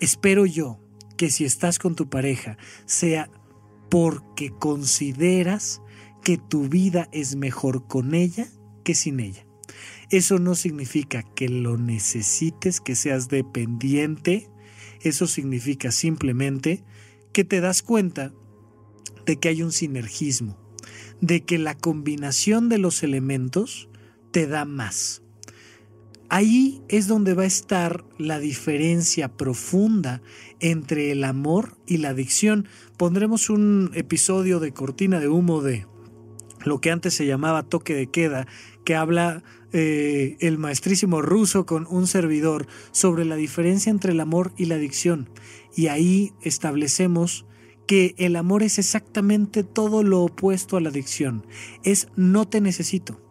espero 0.00 0.46
yo 0.46 0.80
que 1.16 1.30
si 1.30 1.44
estás 1.44 1.78
con 1.78 1.94
tu 1.94 2.08
pareja 2.08 2.58
sea 2.84 3.30
porque 3.90 4.50
consideras 4.50 5.80
que 6.22 6.38
tu 6.38 6.68
vida 6.68 7.08
es 7.12 7.36
mejor 7.36 7.86
con 7.86 8.14
ella 8.14 8.48
que 8.84 8.94
sin 8.94 9.20
ella. 9.20 9.46
Eso 10.10 10.38
no 10.38 10.54
significa 10.54 11.22
que 11.22 11.48
lo 11.48 11.76
necesites, 11.76 12.80
que 12.80 12.94
seas 12.94 13.28
dependiente, 13.28 14.48
Eso 15.02 15.26
significa 15.26 15.92
simplemente 15.92 16.82
que 17.32 17.44
te 17.44 17.60
das 17.60 17.82
cuenta 17.82 18.32
de 19.26 19.36
que 19.36 19.50
hay 19.50 19.62
un 19.62 19.70
sinergismo, 19.70 20.58
de 21.20 21.44
que 21.44 21.58
la 21.58 21.76
combinación 21.76 22.68
de 22.68 22.78
los 22.78 23.02
elementos 23.02 23.88
te 24.32 24.46
da 24.46 24.64
más. 24.64 25.22
Ahí 26.28 26.82
es 26.88 27.06
donde 27.06 27.34
va 27.34 27.44
a 27.44 27.46
estar 27.46 28.04
la 28.18 28.40
diferencia 28.40 29.28
profunda 29.28 30.22
entre 30.58 31.12
el 31.12 31.22
amor 31.22 31.76
y 31.86 31.98
la 31.98 32.10
adicción. 32.10 32.66
Pondremos 32.96 33.48
un 33.48 33.90
episodio 33.94 34.58
de 34.58 34.72
cortina 34.72 35.20
de 35.20 35.28
humo 35.28 35.62
de 35.62 35.86
lo 36.64 36.80
que 36.80 36.90
antes 36.90 37.14
se 37.14 37.26
llamaba 37.26 37.62
toque 37.62 37.94
de 37.94 38.08
queda, 38.08 38.48
que 38.84 38.96
habla 38.96 39.44
eh, 39.72 40.36
el 40.40 40.58
maestrísimo 40.58 41.22
ruso 41.22 41.64
con 41.64 41.86
un 41.88 42.08
servidor 42.08 42.66
sobre 42.90 43.24
la 43.24 43.36
diferencia 43.36 43.90
entre 43.90 44.12
el 44.12 44.20
amor 44.20 44.52
y 44.56 44.64
la 44.64 44.74
adicción. 44.74 45.28
Y 45.76 45.86
ahí 45.86 46.32
establecemos 46.42 47.46
que 47.86 48.16
el 48.18 48.34
amor 48.34 48.64
es 48.64 48.80
exactamente 48.80 49.62
todo 49.62 50.02
lo 50.02 50.22
opuesto 50.22 50.76
a 50.76 50.80
la 50.80 50.88
adicción. 50.88 51.46
Es 51.84 52.08
no 52.16 52.48
te 52.48 52.60
necesito. 52.60 53.25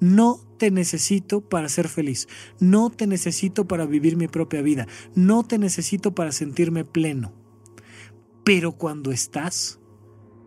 No 0.00 0.40
te 0.58 0.70
necesito 0.70 1.40
para 1.40 1.68
ser 1.68 1.88
feliz. 1.88 2.28
No 2.60 2.90
te 2.90 3.06
necesito 3.06 3.66
para 3.66 3.86
vivir 3.86 4.16
mi 4.16 4.28
propia 4.28 4.62
vida. 4.62 4.86
No 5.14 5.44
te 5.44 5.58
necesito 5.58 6.14
para 6.14 6.32
sentirme 6.32 6.84
pleno. 6.84 7.32
Pero 8.44 8.72
cuando 8.72 9.10
estás, 9.10 9.80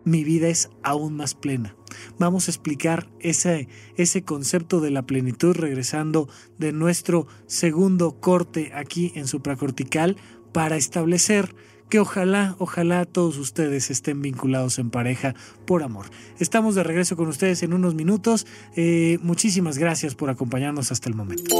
mi 0.04 0.24
vida 0.24 0.48
es 0.48 0.70
aún 0.82 1.14
más 1.14 1.34
plena. 1.34 1.76
Vamos 2.18 2.48
a 2.48 2.50
explicar 2.50 3.10
ese, 3.20 3.68
ese 3.96 4.24
concepto 4.24 4.80
de 4.80 4.90
la 4.90 5.06
plenitud 5.06 5.54
regresando 5.54 6.28
de 6.58 6.72
nuestro 6.72 7.26
segundo 7.46 8.20
corte 8.20 8.72
aquí 8.74 9.12
en 9.14 9.26
supracortical 9.26 10.16
para 10.52 10.76
establecer 10.76 11.54
que 11.92 12.00
ojalá, 12.00 12.56
ojalá 12.58 13.04
todos 13.04 13.36
ustedes 13.36 13.90
estén 13.90 14.22
vinculados 14.22 14.78
en 14.78 14.88
pareja 14.88 15.34
por 15.66 15.82
amor. 15.82 16.06
Estamos 16.38 16.74
de 16.74 16.82
regreso 16.82 17.16
con 17.16 17.28
ustedes 17.28 17.62
en 17.64 17.74
unos 17.74 17.94
minutos. 17.94 18.46
Eh, 18.76 19.18
muchísimas 19.20 19.76
gracias 19.76 20.14
por 20.14 20.30
acompañarnos 20.30 20.90
hasta 20.90 21.10
el 21.10 21.14
momento. 21.14 21.54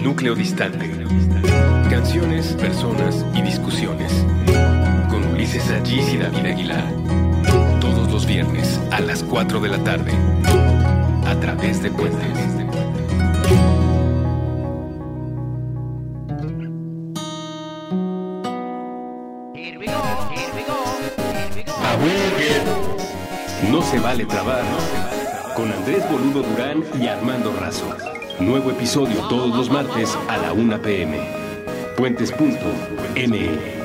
Núcleo 0.00 0.36
distante. 0.36 0.88
Canciones, 1.90 2.52
personas 2.52 3.26
y 3.34 3.42
discusiones. 3.42 4.12
Con 5.10 5.24
Ulises 5.34 5.68
Allís 5.70 6.14
y 6.14 6.18
David 6.18 6.52
Aguilar. 6.52 6.94
Todos 7.80 8.12
los 8.12 8.26
viernes 8.26 8.78
a 8.92 9.00
las 9.00 9.24
4 9.24 9.58
de 9.58 9.68
la 9.70 9.82
tarde. 9.82 10.12
A 11.26 11.36
través 11.40 11.82
de 11.82 11.90
Puentes. 11.90 12.57
No 23.70 23.82
se 23.82 23.98
vale 23.98 24.24
trabar. 24.24 24.62
Con 25.54 25.72
Andrés 25.72 26.02
Boludo 26.10 26.42
Durán 26.42 26.84
y 27.00 27.06
Armando 27.08 27.54
Razo. 27.58 27.94
Nuevo 28.40 28.70
episodio 28.70 29.20
todos 29.28 29.56
los 29.56 29.70
martes 29.70 30.16
a 30.28 30.36
la 30.36 30.52
1 30.52 30.82
pm. 30.82 31.18
Puentes.me. 31.96 33.78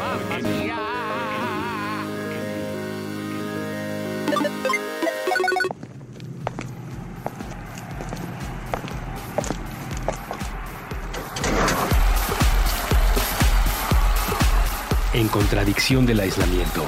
En 15.14 15.28
contradicción 15.30 16.06
del 16.06 16.20
aislamiento. 16.20 16.86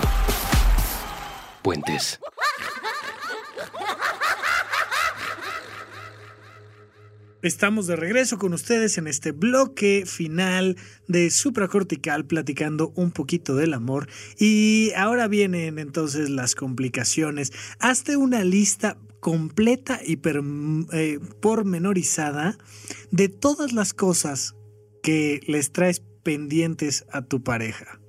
Puentes. 1.65 2.19
Estamos 7.41 7.87
de 7.87 7.95
regreso 7.95 8.37
con 8.37 8.53
ustedes 8.53 8.99
en 8.99 9.07
este 9.07 9.31
bloque 9.31 10.03
final 10.05 10.77
de 11.07 11.31
supracortical 11.31 12.27
platicando 12.27 12.93
un 12.95 13.09
poquito 13.09 13.55
del 13.55 13.73
amor 13.73 14.07
y 14.37 14.91
ahora 14.95 15.27
vienen 15.27 15.79
entonces 15.79 16.29
las 16.29 16.53
complicaciones. 16.53 17.51
Hazte 17.79 18.15
una 18.15 18.43
lista 18.43 18.99
completa 19.19 19.99
y 20.05 20.19
eh, 20.93 21.19
pormenorizada 21.41 22.59
de 23.09 23.27
todas 23.27 23.73
las 23.73 23.95
cosas 23.95 24.53
que 25.01 25.39
les 25.47 25.71
traes 25.71 26.03
pendientes 26.21 27.07
a 27.11 27.23
tu 27.23 27.41
pareja 27.41 27.99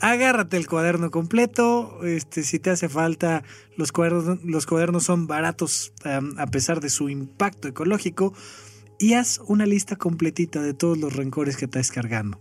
agárrate 0.00 0.56
el 0.56 0.66
cuaderno 0.66 1.10
completo. 1.10 2.00
Este, 2.04 2.42
si 2.42 2.58
te 2.58 2.70
hace 2.70 2.88
falta, 2.88 3.42
los 3.76 3.92
cuadernos, 3.92 4.42
los 4.44 4.66
cuadernos 4.66 5.04
son 5.04 5.26
baratos 5.26 5.92
a 6.04 6.46
pesar 6.46 6.80
de 6.80 6.90
su 6.90 7.08
impacto 7.08 7.68
ecológico. 7.68 8.34
Y 8.98 9.14
haz 9.14 9.40
una 9.46 9.64
lista 9.64 9.96
completita 9.96 10.60
de 10.60 10.74
todos 10.74 10.98
los 10.98 11.16
rencores 11.16 11.56
que 11.56 11.64
estás 11.64 11.90
cargando. 11.90 12.38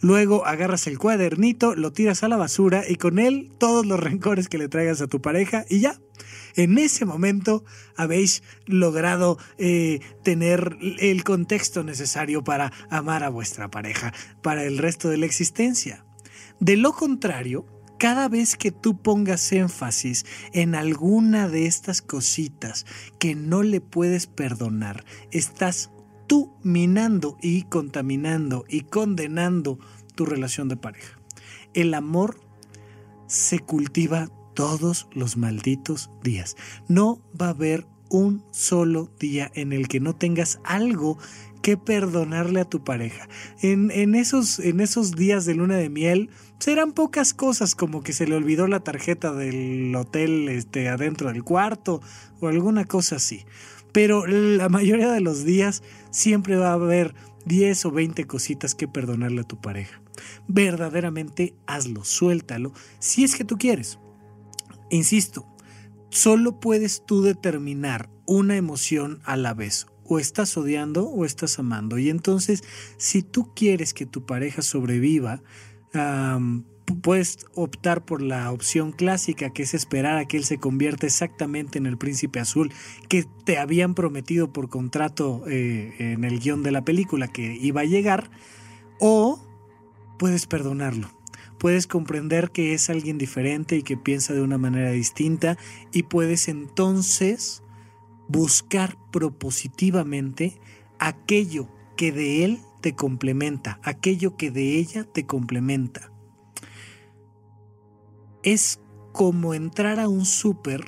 Luego 0.00 0.46
agarras 0.46 0.86
el 0.86 0.98
cuadernito, 0.98 1.74
lo 1.74 1.92
tiras 1.92 2.22
a 2.22 2.28
la 2.28 2.36
basura 2.36 2.84
y 2.88 2.94
con 2.94 3.18
él 3.18 3.50
todos 3.58 3.84
los 3.84 3.98
rencores 3.98 4.48
que 4.48 4.56
le 4.56 4.68
traigas 4.68 5.00
a 5.00 5.08
tu 5.08 5.20
pareja 5.20 5.64
y 5.68 5.80
ya. 5.80 5.98
En 6.54 6.78
ese 6.78 7.04
momento 7.06 7.64
habéis 7.96 8.44
logrado 8.66 9.36
eh, 9.58 9.98
tener 10.22 10.78
el 10.80 11.24
contexto 11.24 11.82
necesario 11.82 12.44
para 12.44 12.72
amar 12.88 13.24
a 13.24 13.28
vuestra 13.28 13.68
pareja 13.68 14.14
para 14.42 14.62
el 14.62 14.78
resto 14.78 15.08
de 15.08 15.16
la 15.16 15.26
existencia. 15.26 16.05
De 16.60 16.76
lo 16.76 16.92
contrario, 16.92 17.66
cada 17.98 18.28
vez 18.28 18.56
que 18.56 18.72
tú 18.72 19.00
pongas 19.00 19.52
énfasis 19.52 20.26
en 20.52 20.74
alguna 20.74 21.48
de 21.48 21.66
estas 21.66 22.02
cositas 22.02 22.86
que 23.18 23.34
no 23.34 23.62
le 23.62 23.80
puedes 23.80 24.26
perdonar, 24.26 25.04
estás 25.30 25.90
tú 26.26 26.52
minando 26.62 27.36
y 27.40 27.62
contaminando 27.62 28.64
y 28.68 28.82
condenando 28.82 29.78
tu 30.14 30.26
relación 30.26 30.68
de 30.68 30.76
pareja. 30.76 31.18
El 31.74 31.94
amor 31.94 32.40
se 33.26 33.58
cultiva 33.58 34.30
todos 34.54 35.08
los 35.12 35.36
malditos 35.36 36.10
días. 36.22 36.56
No 36.88 37.20
va 37.40 37.46
a 37.46 37.50
haber 37.50 37.86
un 38.08 38.44
solo 38.50 39.10
día 39.18 39.50
en 39.54 39.72
el 39.72 39.88
que 39.88 40.00
no 40.00 40.14
tengas 40.14 40.60
algo 40.64 41.18
que 41.62 41.76
perdonarle 41.76 42.60
a 42.60 42.64
tu 42.64 42.84
pareja. 42.84 43.28
En, 43.60 44.14
esos, 44.14 44.58
en 44.60 44.80
esos 44.80 45.12
días 45.12 45.44
de 45.44 45.54
luna 45.54 45.76
de 45.76 45.90
miel 45.90 46.30
serán 46.58 46.92
pocas 46.92 47.34
cosas 47.34 47.74
como 47.74 48.02
que 48.02 48.12
se 48.12 48.26
le 48.26 48.34
olvidó 48.34 48.66
la 48.66 48.80
tarjeta 48.80 49.32
del 49.32 49.94
hotel 49.94 50.48
este, 50.48 50.88
adentro 50.88 51.32
del 51.32 51.44
cuarto 51.44 52.00
o 52.40 52.48
alguna 52.48 52.84
cosa 52.84 53.16
así. 53.16 53.44
Pero 53.92 54.26
la 54.26 54.68
mayoría 54.68 55.10
de 55.10 55.20
los 55.20 55.44
días 55.44 55.82
siempre 56.10 56.56
va 56.56 56.70
a 56.70 56.74
haber 56.74 57.14
10 57.46 57.86
o 57.86 57.90
20 57.90 58.26
cositas 58.26 58.74
que 58.74 58.88
perdonarle 58.88 59.42
a 59.42 59.44
tu 59.44 59.60
pareja. 59.60 60.00
Verdaderamente 60.48 61.54
hazlo, 61.66 62.04
suéltalo, 62.04 62.72
si 62.98 63.24
es 63.24 63.36
que 63.36 63.44
tú 63.44 63.56
quieres. 63.56 63.98
Insisto, 64.90 65.46
solo 66.10 66.60
puedes 66.60 67.04
tú 67.06 67.22
determinar 67.22 68.10
una 68.26 68.56
emoción 68.56 69.20
a 69.24 69.36
la 69.36 69.54
vez 69.54 69.86
o 70.04 70.18
estás 70.18 70.56
odiando 70.56 71.08
o 71.08 71.24
estás 71.24 71.58
amando. 71.58 71.98
Y 71.98 72.10
entonces, 72.10 72.62
si 72.96 73.22
tú 73.22 73.52
quieres 73.54 73.94
que 73.94 74.06
tu 74.06 74.26
pareja 74.26 74.62
sobreviva, 74.62 75.42
puedes 77.02 77.46
optar 77.54 78.04
por 78.04 78.22
la 78.22 78.50
opción 78.52 78.92
clásica, 78.92 79.50
que 79.50 79.62
es 79.62 79.74
esperar 79.74 80.18
a 80.18 80.26
que 80.26 80.36
él 80.36 80.44
se 80.44 80.58
convierta 80.58 81.06
exactamente 81.06 81.78
en 81.78 81.86
el 81.86 81.98
príncipe 81.98 82.40
azul 82.40 82.72
que 83.08 83.26
te 83.44 83.58
habían 83.58 83.94
prometido 83.94 84.52
por 84.52 84.68
contrato 84.68 85.44
eh, 85.48 85.94
en 85.98 86.24
el 86.24 86.38
guion 86.38 86.62
de 86.62 86.72
la 86.72 86.84
película 86.84 87.28
que 87.28 87.56
iba 87.60 87.82
a 87.82 87.84
llegar, 87.84 88.30
o 88.98 89.40
puedes 90.18 90.46
perdonarlo. 90.46 91.10
Puedes 91.58 91.86
comprender 91.86 92.50
que 92.50 92.74
es 92.74 92.90
alguien 92.90 93.16
diferente 93.16 93.76
y 93.76 93.82
que 93.82 93.96
piensa 93.96 94.34
de 94.34 94.42
una 94.42 94.58
manera 94.58 94.90
distinta 94.90 95.56
y 95.90 96.02
puedes 96.02 96.48
entonces 96.48 97.62
buscar 98.28 98.98
propositivamente 99.10 100.58
aquello 100.98 101.68
que 101.96 102.12
de 102.12 102.44
él 102.44 102.60
te 102.80 102.94
complementa, 102.94 103.80
aquello 103.82 104.36
que 104.36 104.50
de 104.50 104.78
ella 104.78 105.04
te 105.04 105.26
complementa. 105.26 106.12
Es 108.42 108.80
como 109.12 109.54
entrar 109.54 109.98
a 109.98 110.08
un 110.08 110.24
súper 110.24 110.84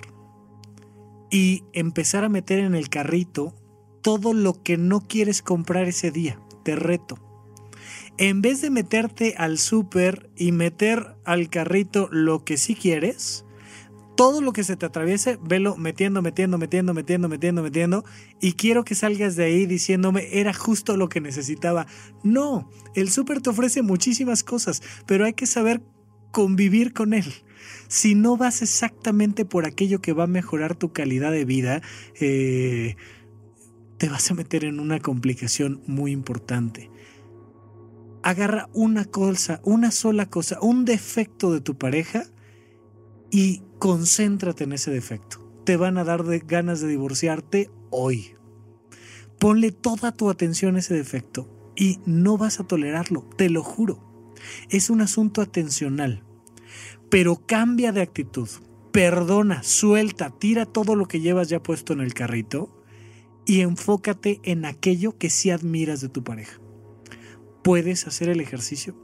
y 1.30 1.64
empezar 1.72 2.24
a 2.24 2.28
meter 2.28 2.58
en 2.60 2.74
el 2.74 2.88
carrito 2.88 3.54
todo 4.02 4.32
lo 4.32 4.62
que 4.62 4.76
no 4.76 5.00
quieres 5.00 5.42
comprar 5.42 5.88
ese 5.88 6.10
día. 6.10 6.40
Te 6.62 6.76
reto. 6.76 7.18
En 8.16 8.42
vez 8.42 8.60
de 8.60 8.70
meterte 8.70 9.34
al 9.36 9.58
súper 9.58 10.30
y 10.36 10.52
meter 10.52 11.16
al 11.24 11.48
carrito 11.50 12.08
lo 12.10 12.44
que 12.44 12.56
sí 12.56 12.74
quieres, 12.74 13.44
todo 14.18 14.40
lo 14.40 14.52
que 14.52 14.64
se 14.64 14.74
te 14.74 14.84
atraviese, 14.84 15.38
velo 15.40 15.76
metiendo, 15.76 16.22
metiendo, 16.22 16.58
metiendo, 16.58 16.92
metiendo, 16.92 17.28
metiendo, 17.28 17.62
metiendo. 17.62 18.04
Y 18.40 18.54
quiero 18.54 18.82
que 18.82 18.96
salgas 18.96 19.36
de 19.36 19.44
ahí 19.44 19.64
diciéndome, 19.64 20.40
era 20.40 20.52
justo 20.52 20.96
lo 20.96 21.08
que 21.08 21.20
necesitaba. 21.20 21.86
No, 22.24 22.68
el 22.96 23.10
súper 23.10 23.40
te 23.40 23.50
ofrece 23.50 23.82
muchísimas 23.82 24.42
cosas, 24.42 24.82
pero 25.06 25.24
hay 25.24 25.34
que 25.34 25.46
saber 25.46 25.82
convivir 26.32 26.94
con 26.94 27.14
él. 27.14 27.32
Si 27.86 28.16
no 28.16 28.36
vas 28.36 28.60
exactamente 28.60 29.44
por 29.44 29.66
aquello 29.66 30.00
que 30.00 30.12
va 30.12 30.24
a 30.24 30.26
mejorar 30.26 30.74
tu 30.74 30.92
calidad 30.92 31.30
de 31.30 31.44
vida, 31.44 31.80
eh, 32.18 32.96
te 33.98 34.08
vas 34.08 34.28
a 34.32 34.34
meter 34.34 34.64
en 34.64 34.80
una 34.80 34.98
complicación 34.98 35.80
muy 35.86 36.10
importante. 36.10 36.90
Agarra 38.24 38.68
una 38.72 39.04
cosa, 39.04 39.60
una 39.62 39.92
sola 39.92 40.26
cosa, 40.26 40.58
un 40.60 40.84
defecto 40.84 41.52
de 41.52 41.60
tu 41.60 41.78
pareja 41.78 42.24
y 43.30 43.62
concéntrate 43.78 44.64
en 44.64 44.72
ese 44.72 44.90
defecto. 44.90 45.44
Te 45.64 45.76
van 45.76 45.98
a 45.98 46.04
dar 46.04 46.24
ganas 46.46 46.80
de 46.80 46.88
divorciarte 46.88 47.70
hoy. 47.90 48.34
Ponle 49.38 49.70
toda 49.70 50.12
tu 50.12 50.30
atención 50.30 50.76
a 50.76 50.80
ese 50.80 50.94
defecto 50.94 51.48
y 51.76 52.00
no 52.06 52.36
vas 52.36 52.58
a 52.60 52.66
tolerarlo, 52.66 53.22
te 53.36 53.50
lo 53.50 53.62
juro. 53.62 54.34
Es 54.68 54.90
un 54.90 55.00
asunto 55.00 55.40
atencional. 55.40 56.24
Pero 57.10 57.46
cambia 57.46 57.92
de 57.92 58.02
actitud. 58.02 58.48
Perdona, 58.92 59.62
suelta, 59.62 60.30
tira 60.30 60.66
todo 60.66 60.96
lo 60.96 61.06
que 61.06 61.20
llevas 61.20 61.48
ya 61.48 61.62
puesto 61.62 61.92
en 61.92 62.00
el 62.00 62.14
carrito 62.14 62.82
y 63.46 63.60
enfócate 63.60 64.40
en 64.42 64.64
aquello 64.64 65.16
que 65.16 65.30
sí 65.30 65.50
admiras 65.50 66.00
de 66.00 66.08
tu 66.08 66.24
pareja. 66.24 66.60
Puedes 67.62 68.06
hacer 68.06 68.28
el 68.28 68.40
ejercicio, 68.40 68.96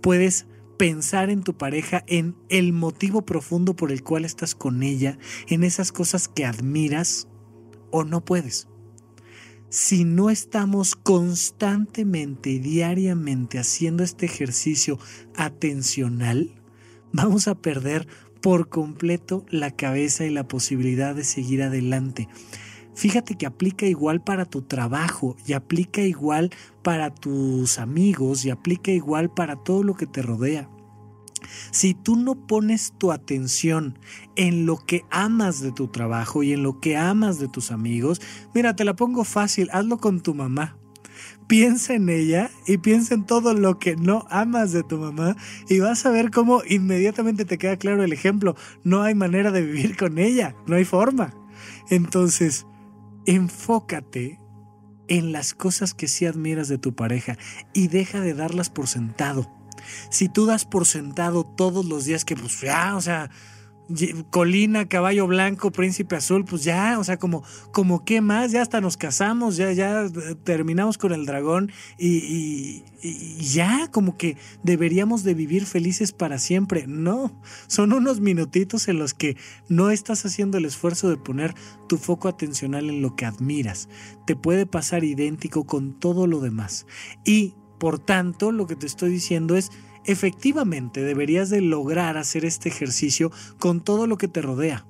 puedes 0.00 0.46
pensar 0.82 1.30
en 1.30 1.44
tu 1.44 1.56
pareja, 1.56 2.02
en 2.08 2.34
el 2.48 2.72
motivo 2.72 3.22
profundo 3.22 3.76
por 3.76 3.92
el 3.92 4.02
cual 4.02 4.24
estás 4.24 4.56
con 4.56 4.82
ella, 4.82 5.16
en 5.46 5.62
esas 5.62 5.92
cosas 5.92 6.26
que 6.26 6.44
admiras 6.44 7.28
o 7.92 8.02
no 8.02 8.24
puedes. 8.24 8.66
Si 9.68 10.02
no 10.02 10.28
estamos 10.28 10.96
constantemente 10.96 12.50
y 12.50 12.58
diariamente 12.58 13.60
haciendo 13.60 14.02
este 14.02 14.26
ejercicio 14.26 14.98
atencional, 15.36 16.50
vamos 17.12 17.46
a 17.46 17.54
perder 17.54 18.08
por 18.40 18.68
completo 18.68 19.46
la 19.50 19.70
cabeza 19.70 20.24
y 20.24 20.30
la 20.30 20.48
posibilidad 20.48 21.14
de 21.14 21.22
seguir 21.22 21.62
adelante. 21.62 22.28
Fíjate 22.96 23.36
que 23.36 23.46
aplica 23.46 23.86
igual 23.86 24.20
para 24.24 24.46
tu 24.46 24.62
trabajo 24.62 25.36
y 25.46 25.52
aplica 25.52 26.00
igual 26.00 26.50
para 26.82 27.14
tus 27.14 27.78
amigos 27.78 28.44
y 28.44 28.50
aplica 28.50 28.90
igual 28.90 29.32
para 29.32 29.54
todo 29.54 29.84
lo 29.84 29.94
que 29.94 30.08
te 30.08 30.22
rodea. 30.22 30.71
Si 31.70 31.94
tú 31.94 32.16
no 32.16 32.46
pones 32.46 32.94
tu 32.98 33.12
atención 33.12 33.98
en 34.36 34.66
lo 34.66 34.78
que 34.78 35.04
amas 35.10 35.60
de 35.60 35.72
tu 35.72 35.88
trabajo 35.88 36.42
y 36.42 36.52
en 36.52 36.62
lo 36.62 36.80
que 36.80 36.96
amas 36.96 37.38
de 37.38 37.48
tus 37.48 37.70
amigos, 37.70 38.20
mira, 38.54 38.76
te 38.76 38.84
la 38.84 38.94
pongo 38.94 39.24
fácil, 39.24 39.68
hazlo 39.72 39.98
con 39.98 40.20
tu 40.20 40.34
mamá. 40.34 40.76
Piensa 41.46 41.94
en 41.94 42.08
ella 42.08 42.50
y 42.66 42.78
piensa 42.78 43.14
en 43.14 43.26
todo 43.26 43.52
lo 43.54 43.78
que 43.78 43.96
no 43.96 44.26
amas 44.30 44.72
de 44.72 44.82
tu 44.82 44.98
mamá 44.98 45.36
y 45.68 45.80
vas 45.80 46.06
a 46.06 46.10
ver 46.10 46.30
cómo 46.30 46.62
inmediatamente 46.66 47.44
te 47.44 47.58
queda 47.58 47.76
claro 47.76 48.02
el 48.02 48.12
ejemplo. 48.12 48.56
No 48.84 49.02
hay 49.02 49.14
manera 49.14 49.50
de 49.50 49.62
vivir 49.62 49.96
con 49.96 50.18
ella, 50.18 50.54
no 50.66 50.76
hay 50.76 50.84
forma. 50.84 51.34
Entonces, 51.90 52.66
enfócate 53.26 54.38
en 55.08 55.32
las 55.32 55.52
cosas 55.52 55.94
que 55.94 56.08
sí 56.08 56.26
admiras 56.26 56.68
de 56.68 56.78
tu 56.78 56.94
pareja 56.94 57.36
y 57.74 57.88
deja 57.88 58.20
de 58.20 58.34
darlas 58.34 58.70
por 58.70 58.86
sentado. 58.86 59.61
Si 60.10 60.28
tú 60.28 60.46
das 60.46 60.64
por 60.64 60.86
sentado 60.86 61.44
todos 61.44 61.84
los 61.84 62.04
días 62.04 62.24
que 62.24 62.36
pues 62.36 62.60
ya, 62.60 62.96
o 62.96 63.00
sea, 63.00 63.30
colina, 64.30 64.88
caballo 64.88 65.26
blanco, 65.26 65.70
príncipe 65.70 66.16
azul, 66.16 66.44
pues 66.44 66.64
ya, 66.64 66.98
o 66.98 67.04
sea, 67.04 67.18
como, 67.18 67.42
como 67.72 68.04
qué 68.04 68.20
más, 68.20 68.52
ya 68.52 68.62
hasta 68.62 68.80
nos 68.80 68.96
casamos, 68.96 69.56
ya, 69.56 69.72
ya 69.72 70.06
terminamos 70.44 70.98
con 70.98 71.12
el 71.12 71.26
dragón 71.26 71.70
y, 71.98 72.84
ya, 73.38 73.90
como 73.90 74.16
que 74.16 74.36
deberíamos 74.62 75.24
de 75.24 75.34
vivir 75.34 75.66
felices 75.66 76.12
para 76.12 76.38
siempre. 76.38 76.86
No, 76.86 77.40
son 77.66 77.92
unos 77.92 78.20
minutitos 78.20 78.88
en 78.88 78.98
los 78.98 79.14
que 79.14 79.36
no 79.68 79.90
estás 79.90 80.24
haciendo 80.24 80.58
el 80.58 80.64
esfuerzo 80.64 81.10
de 81.10 81.16
poner 81.16 81.54
tu 81.88 81.98
foco 81.98 82.28
atencional 82.28 82.88
en 82.88 83.02
lo 83.02 83.16
que 83.16 83.26
admiras. 83.26 83.88
Te 84.26 84.36
puede 84.36 84.66
pasar 84.66 85.04
idéntico 85.04 85.64
con 85.64 85.98
todo 85.98 86.26
lo 86.26 86.40
demás. 86.40 86.86
Y, 87.24 87.54
por 87.82 87.98
tanto, 87.98 88.52
lo 88.52 88.68
que 88.68 88.76
te 88.76 88.86
estoy 88.86 89.10
diciendo 89.10 89.56
es, 89.56 89.72
Efectivamente, 90.04 91.02
deberías 91.02 91.50
de 91.50 91.60
lograr 91.60 92.16
hacer 92.16 92.44
este 92.44 92.68
ejercicio 92.68 93.32
con 93.58 93.80
todo 93.80 94.06
lo 94.06 94.18
que 94.18 94.28
te 94.28 94.40
rodea. 94.40 94.86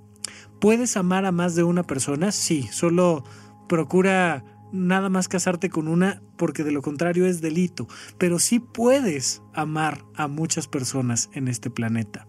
¿Puedes 0.61 0.99
amar 0.99 1.25
a 1.25 1.33
más 1.33 1.55
de 1.55 1.63
una 1.63 1.85
persona? 1.85 2.33
Sí, 2.33 2.69
solo 2.71 3.25
procura 3.67 4.45
nada 4.73 5.09
más 5.09 5.29
casarte 5.29 5.71
con 5.71 5.89
una 5.89 6.23
porque 6.37 6.65
de 6.65 6.73
lo 6.73 6.83
contrario 6.83 7.25
es 7.25 7.41
delito, 7.41 7.89
pero 8.19 8.39
sí 8.39 8.59
puedes 8.59 9.41
amar 9.55 10.05
a 10.15 10.29
muchas 10.29 10.69
personas 10.69 11.31
en 11.33 11.49
este 11.49 11.71
planeta. 11.71 12.27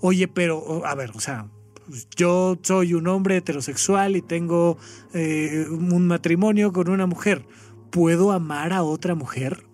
Oye, 0.00 0.26
pero, 0.26 0.86
a 0.86 0.94
ver, 0.94 1.10
o 1.14 1.20
sea, 1.20 1.50
yo 2.16 2.58
soy 2.62 2.94
un 2.94 3.08
hombre 3.08 3.36
heterosexual 3.36 4.16
y 4.16 4.22
tengo 4.22 4.78
eh, 5.12 5.66
un 5.68 6.06
matrimonio 6.06 6.72
con 6.72 6.88
una 6.88 7.06
mujer. 7.06 7.46
¿Puedo 7.90 8.32
amar 8.32 8.72
a 8.72 8.82
otra 8.82 9.14
mujer? 9.14 9.67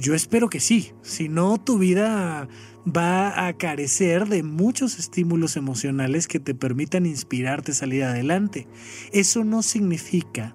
Yo 0.00 0.14
espero 0.14 0.48
que 0.48 0.60
sí, 0.60 0.92
si 1.02 1.28
no 1.28 1.58
tu 1.58 1.76
vida 1.76 2.48
va 2.86 3.48
a 3.48 3.52
carecer 3.54 4.28
de 4.28 4.44
muchos 4.44 4.96
estímulos 4.96 5.56
emocionales 5.56 6.28
que 6.28 6.38
te 6.38 6.54
permitan 6.54 7.04
inspirarte 7.04 7.72
a 7.72 7.74
salir 7.74 8.04
adelante. 8.04 8.68
Eso 9.12 9.42
no 9.42 9.64
significa 9.64 10.54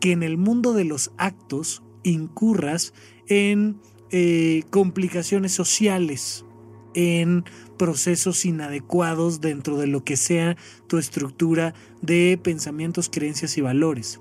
que 0.00 0.12
en 0.12 0.22
el 0.22 0.38
mundo 0.38 0.72
de 0.72 0.84
los 0.84 1.12
actos 1.18 1.82
incurras 2.02 2.94
en 3.26 3.78
eh, 4.10 4.62
complicaciones 4.70 5.52
sociales, 5.52 6.46
en 6.94 7.44
procesos 7.76 8.46
inadecuados 8.46 9.42
dentro 9.42 9.76
de 9.76 9.86
lo 9.86 10.02
que 10.02 10.16
sea 10.16 10.56
tu 10.86 10.96
estructura 10.96 11.74
de 12.00 12.40
pensamientos, 12.42 13.10
creencias 13.10 13.58
y 13.58 13.60
valores. 13.60 14.18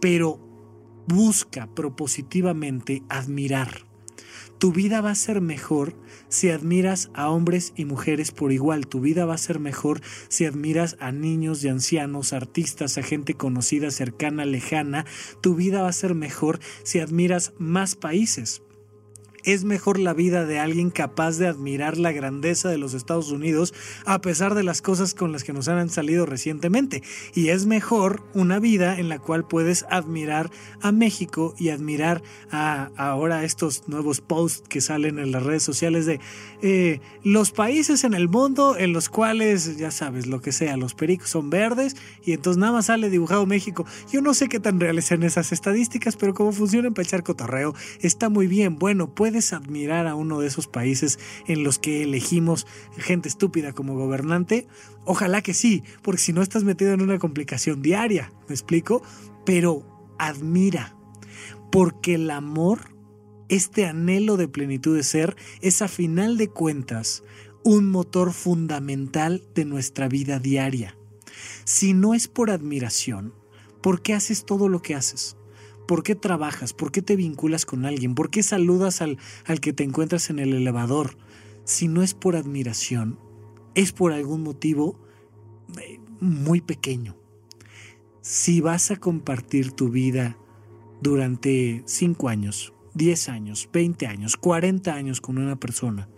Pero 0.00 0.38
busca 1.08 1.66
propositivamente 1.74 3.02
admirar 3.08 3.92
tu 4.64 4.72
vida 4.72 5.02
va 5.02 5.10
a 5.10 5.14
ser 5.14 5.42
mejor 5.42 5.92
si 6.30 6.48
admiras 6.48 7.10
a 7.12 7.28
hombres 7.28 7.74
y 7.76 7.84
mujeres 7.84 8.30
por 8.30 8.50
igual. 8.50 8.86
Tu 8.86 8.98
vida 8.98 9.26
va 9.26 9.34
a 9.34 9.36
ser 9.36 9.58
mejor 9.58 10.00
si 10.28 10.46
admiras 10.46 10.96
a 11.00 11.12
niños 11.12 11.62
y 11.62 11.68
ancianos, 11.68 12.32
artistas, 12.32 12.96
a 12.96 13.02
gente 13.02 13.34
conocida, 13.34 13.90
cercana, 13.90 14.46
lejana. 14.46 15.04
Tu 15.42 15.54
vida 15.54 15.82
va 15.82 15.88
a 15.88 15.92
ser 15.92 16.14
mejor 16.14 16.60
si 16.82 16.98
admiras 16.98 17.52
más 17.58 17.94
países 17.94 18.62
es 19.44 19.64
mejor 19.64 19.98
la 19.98 20.12
vida 20.12 20.44
de 20.44 20.58
alguien 20.58 20.90
capaz 20.90 21.38
de 21.38 21.46
admirar 21.46 21.98
la 21.98 22.12
grandeza 22.12 22.68
de 22.68 22.78
los 22.78 22.94
Estados 22.94 23.30
Unidos 23.30 23.74
a 24.06 24.20
pesar 24.20 24.54
de 24.54 24.62
las 24.62 24.82
cosas 24.82 25.14
con 25.14 25.32
las 25.32 25.44
que 25.44 25.52
nos 25.52 25.68
han 25.68 25.88
salido 25.90 26.26
recientemente. 26.26 27.02
Y 27.34 27.48
es 27.48 27.66
mejor 27.66 28.22
una 28.34 28.58
vida 28.58 28.98
en 28.98 29.08
la 29.08 29.18
cual 29.18 29.46
puedes 29.46 29.84
admirar 29.90 30.50
a 30.80 30.92
México 30.92 31.54
y 31.58 31.68
admirar 31.68 32.22
a 32.50 32.90
ahora 32.96 33.44
estos 33.44 33.88
nuevos 33.88 34.20
posts 34.20 34.68
que 34.68 34.80
salen 34.80 35.18
en 35.18 35.32
las 35.32 35.42
redes 35.42 35.62
sociales 35.62 36.06
de 36.06 36.20
eh, 36.62 37.00
los 37.22 37.50
países 37.50 38.04
en 38.04 38.14
el 38.14 38.28
mundo 38.28 38.76
en 38.78 38.92
los 38.92 39.08
cuales, 39.08 39.76
ya 39.76 39.90
sabes, 39.90 40.26
lo 40.26 40.40
que 40.40 40.52
sea, 40.52 40.76
los 40.76 40.94
pericos 40.94 41.30
son 41.30 41.50
verdes 41.50 41.96
y 42.24 42.32
entonces 42.32 42.58
nada 42.58 42.72
más 42.72 42.86
sale 42.86 43.10
dibujado 43.10 43.46
México. 43.46 43.84
Yo 44.10 44.20
no 44.20 44.34
sé 44.34 44.48
qué 44.48 44.60
tan 44.60 44.80
reales 44.80 45.06
sean 45.06 45.22
esas 45.22 45.52
estadísticas, 45.52 46.16
pero 46.16 46.34
cómo 46.34 46.52
funcionan 46.52 46.94
para 46.94 47.04
echar 47.04 47.22
cotorreo, 47.22 47.74
está 48.00 48.28
muy 48.28 48.46
bien. 48.46 48.78
Bueno, 48.78 49.14
puede 49.14 49.33
puedes 49.34 49.52
admirar 49.52 50.06
a 50.06 50.14
uno 50.14 50.38
de 50.38 50.46
esos 50.46 50.68
países 50.68 51.18
en 51.48 51.64
los 51.64 51.80
que 51.80 52.04
elegimos 52.04 52.68
gente 52.96 53.28
estúpida 53.28 53.72
como 53.72 53.96
gobernante? 53.96 54.68
Ojalá 55.04 55.42
que 55.42 55.54
sí, 55.54 55.82
porque 56.02 56.20
si 56.20 56.32
no 56.32 56.40
estás 56.40 56.62
metido 56.62 56.92
en 56.92 57.02
una 57.02 57.18
complicación 57.18 57.82
diaria, 57.82 58.32
¿me 58.46 58.54
explico? 58.54 59.02
Pero 59.44 60.14
admira, 60.20 60.96
porque 61.72 62.14
el 62.14 62.30
amor, 62.30 62.94
este 63.48 63.86
anhelo 63.86 64.36
de 64.36 64.46
plenitud 64.46 64.94
de 64.94 65.02
ser, 65.02 65.34
es 65.60 65.82
a 65.82 65.88
final 65.88 66.36
de 66.36 66.46
cuentas 66.46 67.24
un 67.64 67.90
motor 67.90 68.32
fundamental 68.32 69.42
de 69.52 69.64
nuestra 69.64 70.06
vida 70.06 70.38
diaria. 70.38 70.96
Si 71.64 71.92
no 71.92 72.14
es 72.14 72.28
por 72.28 72.52
admiración, 72.52 73.34
¿por 73.82 74.00
qué 74.00 74.14
haces 74.14 74.44
todo 74.44 74.68
lo 74.68 74.80
que 74.80 74.94
haces? 74.94 75.36
¿Por 75.86 76.02
qué 76.02 76.14
trabajas? 76.14 76.72
¿Por 76.72 76.92
qué 76.92 77.02
te 77.02 77.16
vinculas 77.16 77.66
con 77.66 77.84
alguien? 77.84 78.14
¿Por 78.14 78.30
qué 78.30 78.42
saludas 78.42 79.02
al, 79.02 79.18
al 79.44 79.60
que 79.60 79.72
te 79.72 79.84
encuentras 79.84 80.30
en 80.30 80.38
el 80.38 80.54
elevador? 80.54 81.16
Si 81.64 81.88
no 81.88 82.02
es 82.02 82.14
por 82.14 82.36
admiración, 82.36 83.18
es 83.74 83.92
por 83.92 84.12
algún 84.12 84.42
motivo 84.42 84.98
eh, 85.80 86.00
muy 86.20 86.60
pequeño. 86.60 87.16
Si 88.20 88.60
vas 88.60 88.90
a 88.90 88.96
compartir 88.96 89.72
tu 89.72 89.90
vida 89.90 90.38
durante 91.02 91.82
5 91.86 92.28
años, 92.28 92.72
10 92.94 93.28
años, 93.28 93.68
20 93.72 94.06
años, 94.06 94.36
40 94.36 94.94
años 94.94 95.20
con 95.20 95.38
una 95.38 95.56
persona, 95.56 96.08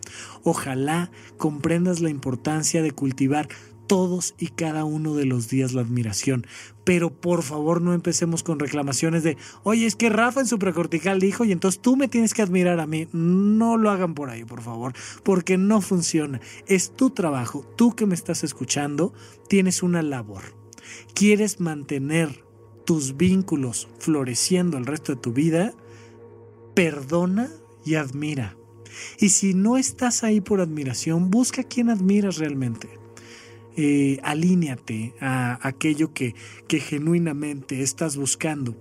ojalá 0.44 1.10
comprendas 1.36 2.00
la 2.00 2.10
importancia 2.10 2.82
de 2.82 2.92
cultivar 2.92 3.48
todos 3.86 4.34
y 4.38 4.48
cada 4.48 4.84
uno 4.84 5.14
de 5.14 5.26
los 5.26 5.48
días 5.48 5.72
la 5.72 5.82
admiración. 5.82 6.46
Pero 6.84 7.10
por 7.10 7.42
favor 7.42 7.80
no 7.80 7.94
empecemos 7.94 8.42
con 8.42 8.58
reclamaciones 8.58 9.22
de, 9.22 9.36
oye, 9.62 9.86
es 9.86 9.96
que 9.96 10.08
Rafa 10.08 10.40
en 10.40 10.46
su 10.46 10.58
precortical 10.58 11.20
dijo 11.20 11.44
y 11.44 11.52
entonces 11.52 11.80
tú 11.80 11.96
me 11.96 12.08
tienes 12.08 12.34
que 12.34 12.42
admirar 12.42 12.80
a 12.80 12.86
mí. 12.86 13.08
No 13.12 13.76
lo 13.76 13.90
hagan 13.90 14.14
por 14.14 14.30
ahí, 14.30 14.44
por 14.44 14.62
favor, 14.62 14.92
porque 15.22 15.58
no 15.58 15.80
funciona. 15.80 16.40
Es 16.66 16.94
tu 16.94 17.10
trabajo, 17.10 17.64
tú 17.76 17.94
que 17.94 18.06
me 18.06 18.14
estás 18.14 18.44
escuchando, 18.44 19.12
tienes 19.48 19.82
una 19.82 20.02
labor. 20.02 20.42
¿Quieres 21.14 21.60
mantener 21.60 22.44
tus 22.84 23.16
vínculos 23.16 23.88
floreciendo 23.98 24.78
el 24.78 24.86
resto 24.86 25.14
de 25.14 25.20
tu 25.20 25.32
vida? 25.32 25.74
Perdona 26.74 27.50
y 27.84 27.94
admira. 27.94 28.56
Y 29.18 29.30
si 29.30 29.54
no 29.54 29.76
estás 29.76 30.24
ahí 30.24 30.40
por 30.40 30.60
admiración, 30.60 31.30
busca 31.30 31.62
a 31.62 31.64
quien 31.64 31.90
admiras 31.90 32.38
realmente 32.38 33.05
eh, 33.76 34.18
a 35.20 35.66
aquello 35.66 36.12
que, 36.12 36.34
que 36.68 36.80
genuinamente 36.80 37.82
estás 37.82 38.16
buscando. 38.16 38.76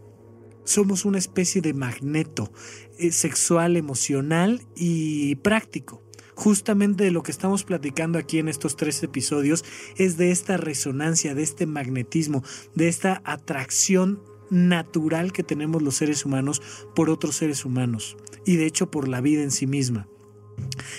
Somos 0.63 1.05
una 1.05 1.19
especie 1.19 1.61
de 1.61 1.73
magneto 1.73 2.51
eh, 2.97 3.11
sexual, 3.11 3.77
emocional 3.77 4.61
y 4.75 5.35
práctico. 5.35 6.01
Justamente 6.33 7.05
de 7.05 7.11
lo 7.11 7.23
que 7.23 7.31
estamos 7.31 7.63
platicando 7.63 8.19
aquí 8.19 8.39
en 8.39 8.49
estos 8.49 8.75
tres 8.75 9.01
episodios 9.03 9.63
es 9.95 10.17
de 10.17 10.31
esta 10.31 10.57
resonancia, 10.57 11.33
de 11.33 11.43
este 11.43 11.65
magnetismo, 11.65 12.43
de 12.73 12.89
esta 12.89 13.21
atracción 13.23 14.21
natural 14.49 15.31
que 15.31 15.43
tenemos 15.43 15.81
los 15.81 15.95
seres 15.95 16.25
humanos 16.25 16.61
por 16.93 17.09
otros 17.09 17.35
seres 17.35 17.65
humanos 17.65 18.17
y 18.45 18.57
de 18.57 18.65
hecho 18.65 18.91
por 18.91 19.07
la 19.07 19.21
vida 19.21 19.41
en 19.41 19.51
sí 19.51 19.65
misma 19.65 20.07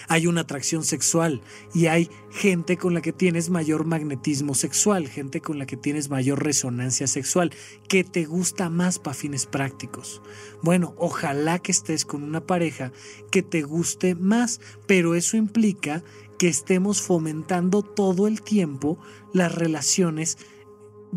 hay 0.09 0.27
una 0.27 0.43
atracción 0.43 0.85
sexual 0.85 1.43
y 1.75 1.87
hay 1.87 2.11
gente 2.31 2.77
con 2.77 2.95
la 2.95 3.01
que 3.01 3.13
tienes 3.13 3.51
mayor 3.51 3.85
magnetismo 3.85 4.55
sexual, 4.55 5.09
gente 5.09 5.41
con 5.41 5.59
la 5.59 5.67
que 5.67 5.77
tienes 5.77 6.11
mayor 6.11 6.43
resonancia 6.43 7.07
sexual, 7.07 7.53
que 7.89 8.05
te 8.05 8.25
gusta 8.25 8.71
más 8.71 8.99
para 8.99 9.15
fines 9.15 9.47
prácticos. 9.47 10.23
Bueno, 10.63 10.95
ojalá 10.99 11.59
que 11.59 11.73
estés 11.73 12.05
con 12.05 12.23
una 12.23 12.47
pareja 12.47 12.93
que 13.31 13.43
te 13.43 13.63
guste 13.63 14.15
más, 14.15 14.61
pero 14.87 15.15
eso 15.15 15.37
implica 15.37 16.03
que 16.39 16.49
estemos 16.49 17.01
fomentando 17.01 17.83
todo 17.83 18.27
el 18.27 18.43
tiempo 18.43 18.99
las 19.33 19.55
relaciones 19.55 20.39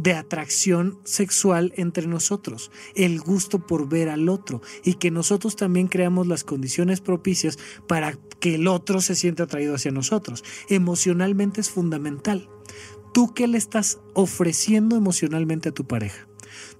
de 0.02 0.14
atracción 0.14 0.98
sexual 1.04 1.74
entre 1.76 2.08
nosotros, 2.08 2.72
el 2.96 3.20
gusto 3.20 3.60
por 3.60 3.90
ver 3.90 4.08
al 4.08 4.30
otro 4.30 4.62
y 4.84 4.94
que 4.94 5.12
nosotros 5.12 5.58
también 5.58 5.88
creamos 5.88 6.26
las 6.26 6.46
condiciones 6.46 7.02
propicias 7.02 7.60
para 7.88 8.18
que 8.40 8.56
el 8.56 8.68
otro 8.68 9.02
se 9.02 9.16
sienta 9.16 9.44
atraído 9.44 9.76
hacia 9.76 9.92
nosotros. 9.92 10.46
Emocionalmente 10.70 11.60
es 11.60 11.70
fundamental. 11.70 12.50
¿Tú 13.14 13.34
qué 13.34 13.48
le 13.48 13.58
estás 13.58 14.00
ofreciendo 14.14 14.96
emocionalmente 14.96 15.70
a 15.70 15.74
tu 15.74 15.86
pareja? 15.86 16.28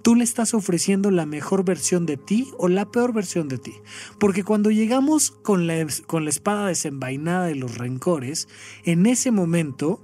¿Tú 0.02 0.16
le 0.16 0.24
estás 0.24 0.54
ofreciendo 0.54 1.12
la 1.12 1.26
mejor 1.26 1.66
versión 1.66 2.06
de 2.06 2.16
ti 2.16 2.48
o 2.58 2.70
la 2.70 2.90
peor 2.90 3.14
versión 3.14 3.50
de 3.50 3.58
ti? 3.58 3.74
Porque 4.18 4.46
cuando 4.46 4.72
llegamos 4.72 5.32
con 5.32 5.68
la, 5.68 5.86
con 6.08 6.24
la 6.24 6.30
espada 6.30 6.68
desenvainada 6.68 7.48
de 7.48 7.56
los 7.56 7.78
rencores, 7.78 8.48
en 8.86 9.06
ese 9.06 9.32
momento 9.32 10.02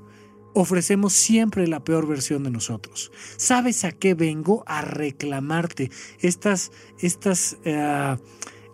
ofrecemos 0.56 1.14
siempre 1.14 1.68
la 1.68 1.84
peor 1.84 2.08
versión 2.08 2.44
de 2.44 2.50
nosotros. 2.50 3.12
¿Sabes 3.36 3.84
a 3.84 3.92
qué 3.92 4.14
vengo? 4.14 4.64
A 4.66 4.82
reclamarte 4.82 5.92
estas, 6.22 6.72
estas, 6.98 7.58
eh, 7.66 8.18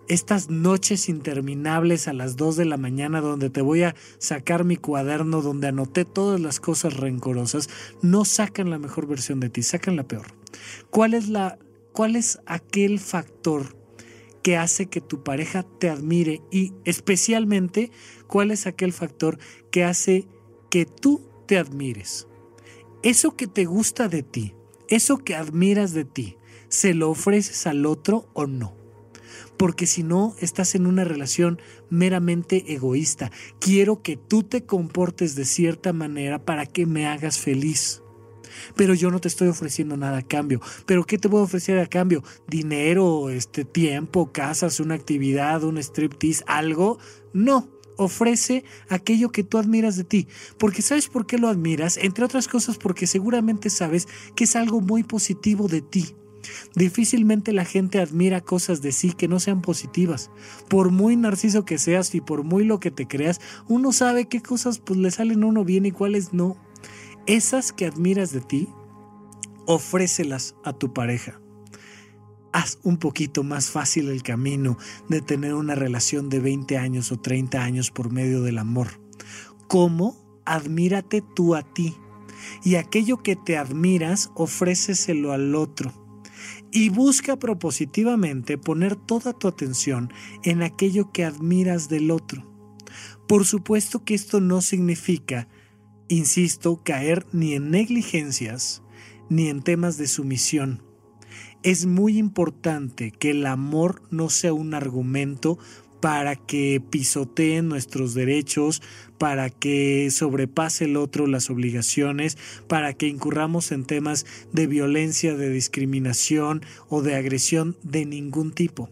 estas 0.08 0.52
noches 0.52 1.10
interminables 1.10 2.08
a 2.08 2.14
las 2.14 2.38
2 2.38 2.56
de 2.56 2.66
la 2.66 2.78
mañana 2.78 3.20
donde 3.20 3.50
te 3.50 3.62
voy 3.62 3.82
a 3.82 3.96
sacar 4.20 4.64
mi 4.64 4.78
cuaderno 4.78 5.42
donde 5.42 5.68
anoté 5.68 6.06
todas 6.06 6.40
las 6.40 6.60
cosas 6.60 6.98
rencorosas, 6.98 7.68
no 8.04 8.26
sacan 8.26 8.70
la 8.70 8.78
mejor 8.78 9.08
versión 9.08 9.40
de 9.40 9.50
ti, 9.50 9.64
sacan 9.64 9.96
la 9.96 10.04
peor. 10.04 10.28
¿Cuál 10.92 11.16
es, 11.16 11.30
la, 11.30 11.58
cuál 11.94 12.16
es 12.16 12.40
aquel 12.46 13.00
factor 13.00 13.76
que 14.44 14.56
hace 14.56 14.86
que 14.86 15.02
tu 15.02 15.24
pareja 15.24 15.64
te 15.64 15.90
admire 15.90 16.42
y 16.52 16.74
especialmente 16.86 17.92
cuál 18.28 18.52
es 18.52 18.68
aquel 18.68 18.94
factor 18.94 19.40
que 19.72 19.84
hace 19.84 20.28
que 20.70 20.86
tú 20.86 21.31
te 21.46 21.58
admires. 21.58 22.28
Eso 23.04 23.36
que 23.36 23.48
te 23.48 23.66
gusta 23.66 24.08
de 24.08 24.24
ti, 24.24 24.54
eso 24.88 25.18
que 25.18 25.36
admiras 25.36 25.94
de 25.94 26.06
ti, 26.06 26.38
¿se 26.70 26.94
lo 26.94 27.10
ofreces 27.10 27.66
al 27.68 27.86
otro 27.86 28.30
o 28.34 28.46
no? 28.46 28.76
Porque 29.58 29.86
si 29.88 30.04
no, 30.04 30.36
estás 30.40 30.76
en 30.76 30.88
una 30.88 31.04
relación 31.04 31.60
meramente 31.90 32.74
egoísta. 32.74 33.32
Quiero 33.60 34.02
que 34.02 34.18
tú 34.18 34.44
te 34.44 34.66
comportes 34.66 35.36
de 35.36 35.46
cierta 35.46 35.94
manera 35.94 36.44
para 36.44 36.66
que 36.66 36.86
me 36.86 37.06
hagas 37.06 37.38
feliz. 37.40 38.02
Pero 38.76 38.94
yo 38.94 39.12
no 39.12 39.20
te 39.20 39.28
estoy 39.28 39.48
ofreciendo 39.48 39.98
nada 39.98 40.20
a 40.20 40.28
cambio. 40.28 40.62
¿Pero 40.86 41.06
qué 41.06 41.18
te 41.18 41.28
voy 41.28 41.42
a 41.42 41.44
ofrecer 41.44 41.80
a 41.80 41.88
cambio? 41.88 42.24
¿Dinero, 42.48 43.30
este 43.30 43.66
tiempo, 43.66 44.32
casas, 44.32 44.80
una 44.80 44.96
actividad, 44.96 45.64
un 45.64 45.78
striptease, 45.78 46.44
algo? 46.48 46.98
No 47.34 47.81
ofrece 47.98 48.64
aquello 48.90 49.32
que 49.32 49.44
tú 49.44 49.58
admiras 49.58 49.96
de 49.96 50.04
ti. 50.04 50.28
Porque 50.58 50.82
¿sabes 50.82 51.08
por 51.08 51.26
qué 51.26 51.38
lo 51.38 51.48
admiras? 51.48 51.98
Entre 51.98 52.26
otras 52.26 52.48
cosas 52.48 52.78
porque 52.78 53.08
seguramente 53.08 53.70
sabes 53.70 54.08
que 54.36 54.46
es 54.46 54.56
algo 54.56 54.82
muy 54.82 55.04
positivo 55.04 55.68
de 55.68 55.82
ti. 55.82 56.16
Difícilmente 56.76 57.54
la 57.54 57.66
gente 57.66 58.00
admira 58.00 58.42
cosas 58.42 58.82
de 58.82 58.92
sí 58.92 59.14
que 59.14 59.28
no 59.28 59.40
sean 59.40 59.62
positivas. 59.62 60.32
Por 60.70 60.90
muy 60.90 61.16
narciso 61.16 61.66
que 61.66 61.78
seas 61.78 62.14
y 62.16 62.22
por 62.22 62.44
muy 62.44 62.64
lo 62.64 62.80
que 62.80 62.92
te 62.92 63.08
creas, 63.08 63.40
uno 63.68 63.92
sabe 63.92 64.26
qué 64.26 64.42
cosas 64.42 64.80
pues 64.80 65.00
le 65.00 65.12
salen 65.12 65.44
a 65.44 65.48
uno 65.48 65.64
bien 65.64 65.86
y 65.86 65.92
cuáles 65.92 66.34
no. 66.34 66.58
Esas 67.28 67.72
que 67.72 67.86
admiras 67.86 68.32
de 68.32 68.42
ti, 68.42 68.68
ofrécelas 69.68 70.56
a 70.64 70.74
tu 70.74 70.92
pareja 70.94 71.41
haz 72.52 72.80
un 72.84 72.98
poquito 72.98 73.44
más 73.44 73.70
fácil 73.70 74.10
el 74.10 74.24
camino 74.24 74.78
de 75.10 75.22
tener 75.22 75.54
una 75.54 75.76
relación 75.76 76.30
de 76.30 76.40
20 76.40 76.78
años 76.78 77.12
o 77.12 77.20
30 77.20 77.62
años 77.62 77.92
por 77.92 78.12
medio 78.12 78.42
del 78.42 78.58
amor. 78.58 79.00
¿Cómo? 79.68 80.18
Admírate 80.46 81.24
tú 81.36 81.56
a 81.56 81.62
ti. 81.62 81.96
Y 82.64 82.76
aquello 82.76 83.22
que 83.24 83.36
te 83.36 83.58
admiras, 83.58 84.32
ofréceselo 84.36 85.32
al 85.32 85.56
otro. 85.56 85.94
Y 86.72 86.90
busca 86.90 87.38
propositivamente 87.38 88.58
poner 88.58 88.96
toda 88.96 89.34
tu 89.34 89.48
atención 89.48 90.12
en 90.44 90.64
aquello 90.64 91.12
que 91.12 91.26
admiras 91.26 91.90
del 91.90 92.12
otro. 92.12 92.50
Por 93.28 93.46
supuesto 93.46 94.04
que 94.04 94.14
esto 94.14 94.42
no 94.42 94.62
significa, 94.62 95.48
insisto, 96.08 96.82
caer 96.84 97.26
ni 97.32 97.54
en 97.54 97.72
negligencias 97.72 98.82
ni 99.30 99.48
en 99.48 99.62
temas 99.62 99.98
de 99.98 100.08
sumisión 100.08 100.91
es 101.64 101.86
muy 101.86 102.18
importante 102.18 103.12
que 103.12 103.32
el 103.32 103.46
amor 103.46 104.02
no 104.10 104.30
sea 104.30 104.54
un 104.54 104.74
argumento 104.74 105.60
para 106.00 106.36
que 106.36 106.82
pisoteen 106.90 107.68
nuestros 107.68 108.16
derechos, 108.16 108.82
para 109.20 109.52
que 109.52 110.10
sobrepase 110.10 110.86
el 110.86 110.98
otro 110.98 111.28
las 111.28 111.52
obligaciones, 111.52 112.38
para 112.68 112.94
que 112.94 113.08
incurramos 113.08 113.72
en 113.72 113.86
temas 113.86 114.26
de 114.52 114.66
violencia, 114.66 115.36
de 115.36 115.50
discriminación 115.50 116.64
o 116.90 117.04
de 117.04 117.16
agresión 117.16 117.78
de 117.84 118.06
ningún 118.06 118.52
tipo. 118.52 118.90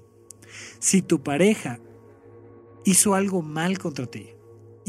Si 0.78 1.02
tu 1.02 1.24
pareja 1.24 1.80
hizo 2.86 3.16
algo 3.16 3.42
mal 3.42 3.80
contra 3.80 4.06
ti, 4.06 4.28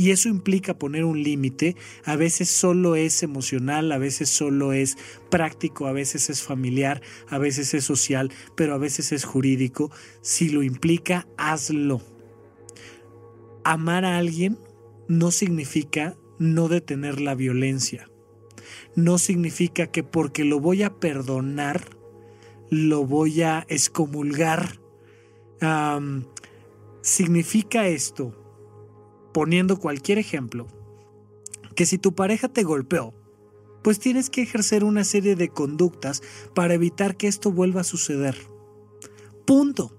y 0.00 0.12
eso 0.12 0.30
implica 0.30 0.78
poner 0.78 1.04
un 1.04 1.22
límite. 1.22 1.76
A 2.04 2.16
veces 2.16 2.48
solo 2.48 2.96
es 2.96 3.22
emocional, 3.22 3.92
a 3.92 3.98
veces 3.98 4.30
solo 4.30 4.72
es 4.72 4.96
práctico, 5.28 5.86
a 5.88 5.92
veces 5.92 6.30
es 6.30 6.42
familiar, 6.42 7.02
a 7.28 7.36
veces 7.36 7.74
es 7.74 7.84
social, 7.84 8.32
pero 8.56 8.72
a 8.72 8.78
veces 8.78 9.12
es 9.12 9.26
jurídico. 9.26 9.90
Si 10.22 10.48
lo 10.48 10.62
implica, 10.62 11.28
hazlo. 11.36 12.00
Amar 13.62 14.06
a 14.06 14.16
alguien 14.16 14.58
no 15.06 15.30
significa 15.30 16.16
no 16.38 16.68
detener 16.68 17.20
la 17.20 17.34
violencia. 17.34 18.10
No 18.94 19.18
significa 19.18 19.88
que 19.88 20.02
porque 20.02 20.44
lo 20.44 20.60
voy 20.60 20.82
a 20.82 20.98
perdonar, 20.98 21.84
lo 22.70 23.04
voy 23.04 23.42
a 23.42 23.66
excomulgar. 23.68 24.80
significa 27.02 27.86
esto 27.86 28.39
poniendo 29.32 29.78
cualquier 29.78 30.18
ejemplo, 30.18 30.66
que 31.74 31.86
si 31.86 31.98
tu 31.98 32.14
pareja 32.14 32.48
te 32.48 32.62
golpeó, 32.62 33.14
pues 33.82 33.98
tienes 33.98 34.30
que 34.30 34.42
ejercer 34.42 34.84
una 34.84 35.04
serie 35.04 35.36
de 35.36 35.48
conductas 35.48 36.22
para 36.54 36.74
evitar 36.74 37.16
que 37.16 37.28
esto 37.28 37.50
vuelva 37.52 37.80
a 37.80 37.84
suceder. 37.84 38.36
Punto. 39.46 39.96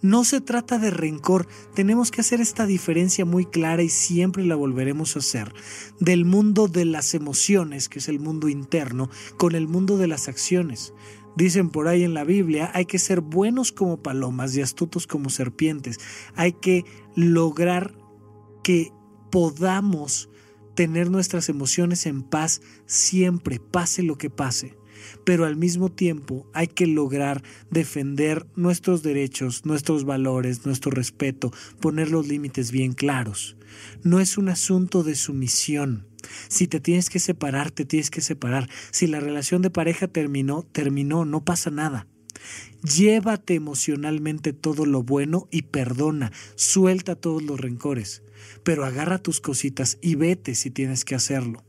No 0.00 0.24
se 0.24 0.40
trata 0.40 0.80
de 0.80 0.90
rencor, 0.90 1.46
tenemos 1.74 2.10
que 2.10 2.22
hacer 2.22 2.40
esta 2.40 2.66
diferencia 2.66 3.24
muy 3.24 3.46
clara 3.46 3.84
y 3.84 3.88
siempre 3.88 4.44
la 4.44 4.56
volveremos 4.56 5.14
a 5.14 5.20
hacer, 5.20 5.54
del 6.00 6.24
mundo 6.24 6.66
de 6.66 6.84
las 6.84 7.14
emociones, 7.14 7.88
que 7.88 8.00
es 8.00 8.08
el 8.08 8.18
mundo 8.18 8.48
interno, 8.48 9.10
con 9.36 9.54
el 9.54 9.68
mundo 9.68 9.98
de 9.98 10.08
las 10.08 10.26
acciones. 10.26 10.92
Dicen 11.36 11.70
por 11.70 11.86
ahí 11.86 12.02
en 12.02 12.14
la 12.14 12.24
Biblia, 12.24 12.72
hay 12.74 12.84
que 12.84 12.98
ser 12.98 13.20
buenos 13.20 13.70
como 13.70 14.02
palomas 14.02 14.56
y 14.56 14.60
astutos 14.60 15.06
como 15.06 15.30
serpientes. 15.30 16.00
Hay 16.34 16.52
que 16.52 16.84
lograr 17.14 17.94
que 18.62 18.92
podamos 19.30 20.28
tener 20.74 21.10
nuestras 21.10 21.48
emociones 21.48 22.06
en 22.06 22.22
paz 22.22 22.60
siempre, 22.86 23.60
pase 23.60 24.02
lo 24.02 24.16
que 24.16 24.30
pase. 24.30 24.76
Pero 25.24 25.46
al 25.46 25.56
mismo 25.56 25.90
tiempo 25.90 26.48
hay 26.54 26.68
que 26.68 26.86
lograr 26.86 27.42
defender 27.70 28.46
nuestros 28.54 29.02
derechos, 29.02 29.66
nuestros 29.66 30.04
valores, 30.04 30.64
nuestro 30.64 30.90
respeto, 30.90 31.52
poner 31.80 32.10
los 32.10 32.28
límites 32.28 32.70
bien 32.70 32.92
claros. 32.92 33.56
No 34.02 34.20
es 34.20 34.38
un 34.38 34.48
asunto 34.48 35.02
de 35.02 35.16
sumisión. 35.16 36.06
Si 36.48 36.68
te 36.68 36.78
tienes 36.78 37.10
que 37.10 37.18
separar, 37.18 37.70
te 37.72 37.84
tienes 37.84 38.10
que 38.10 38.20
separar. 38.20 38.68
Si 38.92 39.06
la 39.08 39.18
relación 39.18 39.60
de 39.60 39.70
pareja 39.70 40.06
terminó, 40.06 40.62
terminó, 40.62 41.24
no 41.24 41.44
pasa 41.44 41.70
nada. 41.70 42.06
Llévate 42.82 43.54
emocionalmente 43.54 44.52
todo 44.52 44.86
lo 44.86 45.02
bueno 45.02 45.48
y 45.50 45.62
perdona, 45.62 46.32
suelta 46.56 47.14
todos 47.14 47.42
los 47.42 47.60
rencores, 47.60 48.22
pero 48.62 48.84
agarra 48.84 49.18
tus 49.18 49.40
cositas 49.40 49.98
y 50.00 50.14
vete 50.14 50.54
si 50.54 50.70
tienes 50.70 51.04
que 51.04 51.14
hacerlo. 51.14 51.64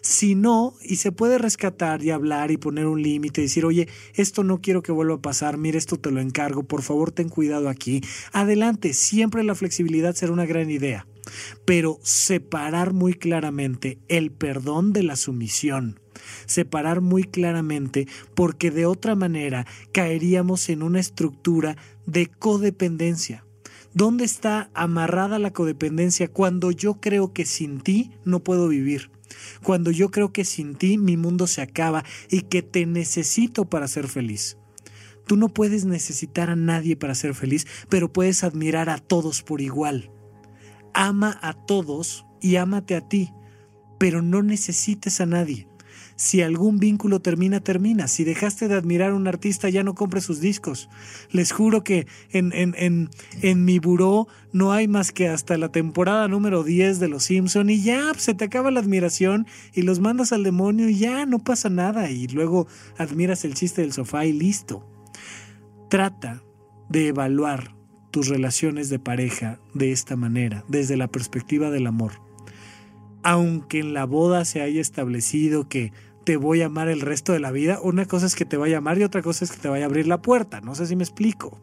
Si 0.00 0.34
no, 0.34 0.74
y 0.82 0.96
se 0.96 1.12
puede 1.12 1.38
rescatar 1.38 2.02
y 2.02 2.10
hablar 2.10 2.50
y 2.50 2.56
poner 2.56 2.86
un 2.86 3.02
límite, 3.02 3.42
decir, 3.42 3.64
oye, 3.64 3.88
esto 4.14 4.44
no 4.44 4.60
quiero 4.60 4.82
que 4.82 4.92
vuelva 4.92 5.16
a 5.16 5.22
pasar, 5.22 5.56
mire, 5.56 5.78
esto 5.78 5.98
te 5.98 6.10
lo 6.10 6.20
encargo, 6.20 6.64
por 6.64 6.82
favor 6.82 7.12
ten 7.12 7.28
cuidado 7.28 7.68
aquí. 7.68 8.00
Adelante, 8.32 8.92
siempre 8.92 9.44
la 9.44 9.54
flexibilidad 9.54 10.14
será 10.14 10.32
una 10.32 10.46
gran 10.46 10.70
idea, 10.70 11.06
pero 11.64 11.98
separar 12.02 12.92
muy 12.92 13.14
claramente 13.14 13.98
el 14.08 14.30
perdón 14.30 14.92
de 14.92 15.02
la 15.02 15.16
sumisión 15.16 16.00
separar 16.46 17.00
muy 17.00 17.22
claramente 17.22 18.08
porque 18.34 18.72
de 18.72 18.86
otra 18.86 19.14
manera 19.14 19.66
caeríamos 19.92 20.68
en 20.68 20.82
una 20.82 20.98
estructura 20.98 21.76
de 22.06 22.26
codependencia. 22.26 23.44
¿Dónde 23.98 24.24
está 24.24 24.70
amarrada 24.74 25.40
la 25.40 25.52
codependencia 25.52 26.28
cuando 26.28 26.70
yo 26.70 27.00
creo 27.00 27.32
que 27.32 27.44
sin 27.44 27.80
ti 27.80 28.12
no 28.24 28.44
puedo 28.44 28.68
vivir? 28.68 29.10
cuando 29.62 29.90
yo 29.90 30.10
creo 30.10 30.32
que 30.32 30.44
sin 30.44 30.76
ti 30.76 30.98
mi 30.98 31.16
mundo 31.16 31.48
se 31.48 31.62
acaba 31.62 32.04
y 32.30 32.42
que 32.42 32.62
te 32.62 32.86
necesito 32.86 33.68
para 33.68 33.88
ser 33.88 34.06
feliz. 34.06 34.56
Tú 35.26 35.36
no 35.36 35.48
puedes 35.48 35.84
necesitar 35.84 36.48
a 36.48 36.54
nadie 36.54 36.96
para 36.96 37.16
ser 37.16 37.34
feliz, 37.34 37.66
pero 37.88 38.12
puedes 38.12 38.44
admirar 38.44 38.88
a 38.88 38.98
todos 38.98 39.42
por 39.42 39.60
igual. 39.60 40.12
Ama 40.94 41.36
a 41.42 41.52
todos 41.52 42.24
y 42.40 42.54
ámate 42.54 42.94
a 42.94 43.08
ti, 43.08 43.32
pero 43.98 44.22
no 44.22 44.44
necesites 44.44 45.20
a 45.20 45.26
nadie. 45.26 45.67
Si 46.18 46.42
algún 46.42 46.78
vínculo 46.78 47.20
termina, 47.20 47.60
termina. 47.60 48.08
Si 48.08 48.24
dejaste 48.24 48.66
de 48.66 48.74
admirar 48.74 49.12
a 49.12 49.14
un 49.14 49.28
artista, 49.28 49.68
ya 49.68 49.84
no 49.84 49.94
compres 49.94 50.24
sus 50.24 50.40
discos. 50.40 50.88
Les 51.30 51.52
juro 51.52 51.84
que 51.84 52.08
en, 52.32 52.52
en, 52.52 52.74
en, 52.76 53.08
en 53.40 53.64
mi 53.64 53.78
buró 53.78 54.26
no 54.52 54.72
hay 54.72 54.88
más 54.88 55.12
que 55.12 55.28
hasta 55.28 55.56
la 55.56 55.70
temporada 55.70 56.26
número 56.26 56.64
10 56.64 56.98
de 56.98 57.06
Los 57.06 57.22
Simpson 57.22 57.70
y 57.70 57.84
ya 57.84 58.12
se 58.16 58.34
te 58.34 58.46
acaba 58.46 58.72
la 58.72 58.80
admiración 58.80 59.46
y 59.72 59.82
los 59.82 60.00
mandas 60.00 60.32
al 60.32 60.42
demonio 60.42 60.88
y 60.88 60.98
ya 60.98 61.24
no 61.24 61.38
pasa 61.38 61.68
nada 61.68 62.10
y 62.10 62.26
luego 62.26 62.66
admiras 62.96 63.44
el 63.44 63.54
chiste 63.54 63.82
del 63.82 63.92
sofá 63.92 64.26
y 64.26 64.32
listo. 64.32 64.84
Trata 65.88 66.42
de 66.88 67.06
evaluar 67.06 67.76
tus 68.10 68.26
relaciones 68.26 68.90
de 68.90 68.98
pareja 68.98 69.60
de 69.72 69.92
esta 69.92 70.16
manera, 70.16 70.64
desde 70.66 70.96
la 70.96 71.06
perspectiva 71.06 71.70
del 71.70 71.86
amor. 71.86 72.14
Aunque 73.22 73.80
en 73.80 73.94
la 73.94 74.04
boda 74.04 74.44
se 74.44 74.62
haya 74.62 74.80
establecido 74.80 75.68
que 75.68 75.92
te 76.28 76.36
voy 76.36 76.60
a 76.60 76.66
amar 76.66 76.88
el 76.88 77.00
resto 77.00 77.32
de 77.32 77.40
la 77.40 77.50
vida. 77.50 77.80
Una 77.82 78.04
cosa 78.04 78.26
es 78.26 78.34
que 78.34 78.44
te 78.44 78.58
vaya 78.58 78.74
a 78.76 78.78
amar 78.80 78.98
y 78.98 79.02
otra 79.02 79.22
cosa 79.22 79.46
es 79.46 79.50
que 79.50 79.56
te 79.56 79.68
vaya 79.70 79.86
a 79.86 79.88
abrir 79.88 80.06
la 80.06 80.20
puerta. 80.20 80.60
No 80.60 80.74
sé 80.74 80.86
si 80.86 80.94
me 80.94 81.02
explico. 81.02 81.58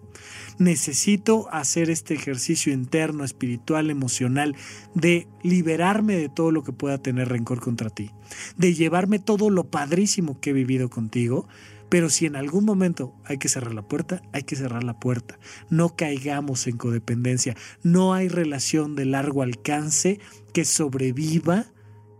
Necesito 0.57 1.47
hacer 1.53 1.91
este 1.91 2.15
ejercicio 2.15 2.73
interno, 2.73 3.23
espiritual, 3.23 3.91
emocional, 3.91 4.55
de 4.95 5.27
liberarme 5.43 6.15
de 6.15 6.29
todo 6.29 6.49
lo 6.49 6.63
que 6.63 6.73
pueda 6.73 6.97
tener 6.97 7.29
rencor 7.29 7.59
contra 7.59 7.91
ti, 7.91 8.09
de 8.57 8.73
llevarme 8.73 9.19
todo 9.19 9.51
lo 9.51 9.69
padrísimo 9.69 10.39
que 10.39 10.49
he 10.49 10.53
vivido 10.53 10.89
contigo. 10.89 11.47
Pero 11.87 12.09
si 12.09 12.25
en 12.25 12.35
algún 12.35 12.65
momento 12.65 13.13
hay 13.23 13.37
que 13.37 13.49
cerrar 13.49 13.75
la 13.75 13.87
puerta, 13.87 14.23
hay 14.33 14.45
que 14.45 14.55
cerrar 14.55 14.83
la 14.83 14.99
puerta. 14.99 15.37
No 15.69 15.95
caigamos 15.95 16.65
en 16.65 16.77
codependencia. 16.77 17.55
No 17.83 18.15
hay 18.15 18.29
relación 18.29 18.95
de 18.95 19.05
largo 19.05 19.43
alcance 19.43 20.19
que 20.53 20.65
sobreviva 20.65 21.65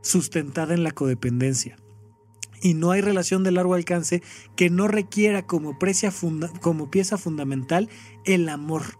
sustentada 0.04 0.76
en 0.76 0.84
la 0.84 0.92
codependencia 0.92 1.78
y 2.66 2.74
no 2.74 2.90
hay 2.90 3.02
relación 3.02 3.44
de 3.44 3.52
largo 3.52 3.76
alcance 3.76 4.24
que 4.56 4.72
no 4.72 4.88
requiera 4.88 5.46
como, 5.46 5.78
como 6.62 6.90
pieza 6.90 7.18
fundamental 7.20 7.90
el 8.24 8.50
amor. 8.50 8.98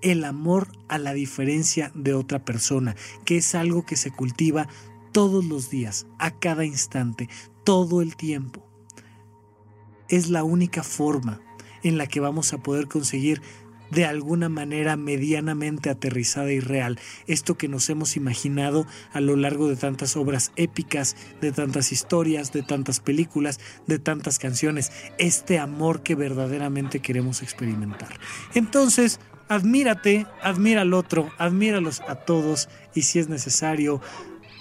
El 0.00 0.22
amor 0.22 0.68
a 0.86 0.98
la 0.98 1.14
diferencia 1.14 1.90
de 1.96 2.14
otra 2.14 2.44
persona, 2.44 2.94
que 3.24 3.38
es 3.38 3.56
algo 3.56 3.84
que 3.84 3.96
se 3.96 4.12
cultiva 4.12 4.68
todos 5.10 5.44
los 5.44 5.68
días, 5.68 6.06
a 6.20 6.30
cada 6.30 6.64
instante, 6.64 7.28
todo 7.64 8.02
el 8.02 8.14
tiempo. 8.14 8.64
Es 10.08 10.30
la 10.30 10.44
única 10.44 10.84
forma 10.84 11.40
en 11.82 11.98
la 11.98 12.06
que 12.06 12.20
vamos 12.20 12.52
a 12.52 12.58
poder 12.58 12.86
conseguir 12.86 13.42
de 13.90 14.04
alguna 14.04 14.48
manera 14.48 14.96
medianamente 14.96 15.90
aterrizada 15.90 16.52
y 16.52 16.60
real, 16.60 16.98
esto 17.26 17.56
que 17.56 17.68
nos 17.68 17.88
hemos 17.90 18.16
imaginado 18.16 18.86
a 19.12 19.20
lo 19.20 19.36
largo 19.36 19.68
de 19.68 19.76
tantas 19.76 20.16
obras 20.16 20.52
épicas, 20.56 21.16
de 21.40 21.52
tantas 21.52 21.92
historias, 21.92 22.52
de 22.52 22.62
tantas 22.62 23.00
películas, 23.00 23.60
de 23.86 23.98
tantas 23.98 24.38
canciones, 24.38 24.92
este 25.18 25.58
amor 25.58 26.02
que 26.02 26.14
verdaderamente 26.14 27.00
queremos 27.00 27.42
experimentar. 27.42 28.18
Entonces, 28.54 29.20
admírate, 29.48 30.26
admira 30.42 30.82
al 30.82 30.94
otro, 30.94 31.30
admíralos 31.38 32.02
a 32.08 32.16
todos 32.16 32.68
y 32.94 33.02
si 33.02 33.18
es 33.18 33.28
necesario, 33.28 34.00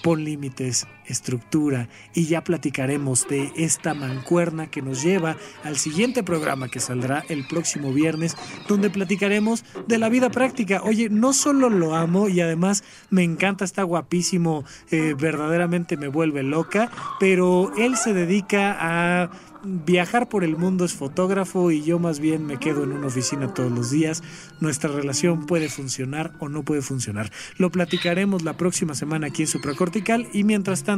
pon 0.03 0.23
límites, 0.23 0.88
estructura 1.08 1.89
y 2.14 2.26
ya 2.26 2.43
platicaremos 2.43 3.28
de 3.28 3.51
esta 3.55 3.93
mancuerna 3.93 4.68
que 4.68 4.82
nos 4.82 5.03
lleva 5.03 5.38
al 5.64 5.78
siguiente 5.78 6.24
programa 6.24 6.70
que 6.70 6.80
saldrá 6.80 7.24
el 7.30 7.47
próximo 7.47 7.93
viernes, 7.93 8.36
donde 8.68 8.89
platicaremos 8.89 9.64
de 9.88 9.97
la 9.97 10.10
vida 10.10 10.30
práctica. 10.30 10.82
Oye, 10.84 11.10
no 11.10 11.34
solo 11.34 11.70
lo 11.70 11.95
amo 11.95 12.30
y 12.30 12.41
además 12.41 12.84
me 13.10 13.24
encanta, 13.24 13.66
está 13.66 13.84
guapísimo, 13.84 14.66
eh, 14.91 15.16
verdaderamente 15.18 15.97
me 15.97 16.08
vuelve 16.08 16.43
loca, 16.43 16.91
pero 17.20 17.72
él 17.78 17.97
se 17.97 18.14
dedica 18.14 18.78
a 18.80 19.32
viajar 19.64 20.30
por 20.30 20.43
el 20.43 20.55
mundo 20.55 20.86
es 20.86 20.93
fotógrafo 20.93 21.72
y 21.72 21.84
yo 21.84 21.99
más 21.99 22.20
bien 22.20 22.45
me 22.45 22.58
quedo 22.58 22.84
en 22.84 22.91
una 22.91 23.08
oficina 23.08 23.53
todos 23.53 23.72
los 23.72 23.91
días. 23.91 24.24
Nuestra 24.60 24.89
relación 24.89 25.45
puede 25.45 25.70
funcionar 25.70 26.34
o 26.39 26.49
no 26.49 26.64
puede 26.64 26.82
funcionar. 26.82 27.32
Lo 27.58 27.70
platicaremos 27.70 28.43
la 28.43 28.55
próxima 28.58 28.95
semana 28.95 29.28
aquí 29.28 29.43
en 29.43 29.47
Supracortical 29.47 30.28
y 30.34 30.43
mientras 30.43 30.84
tanto, 30.84 30.96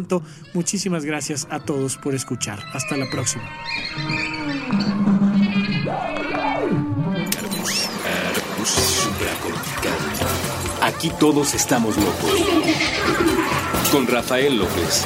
muchísimas 0.53 1.05
gracias 1.05 1.47
a 1.49 1.59
todos 1.59 1.97
por 1.97 2.15
escuchar. 2.15 2.59
Hasta 2.73 2.97
la 2.97 3.09
próxima. 3.09 3.43
Aquí 10.81 11.11
todos 11.19 11.53
estamos 11.53 11.97
locos. 11.97 12.31
Con 13.91 14.07
Rafael 14.07 14.57
López. 14.57 15.05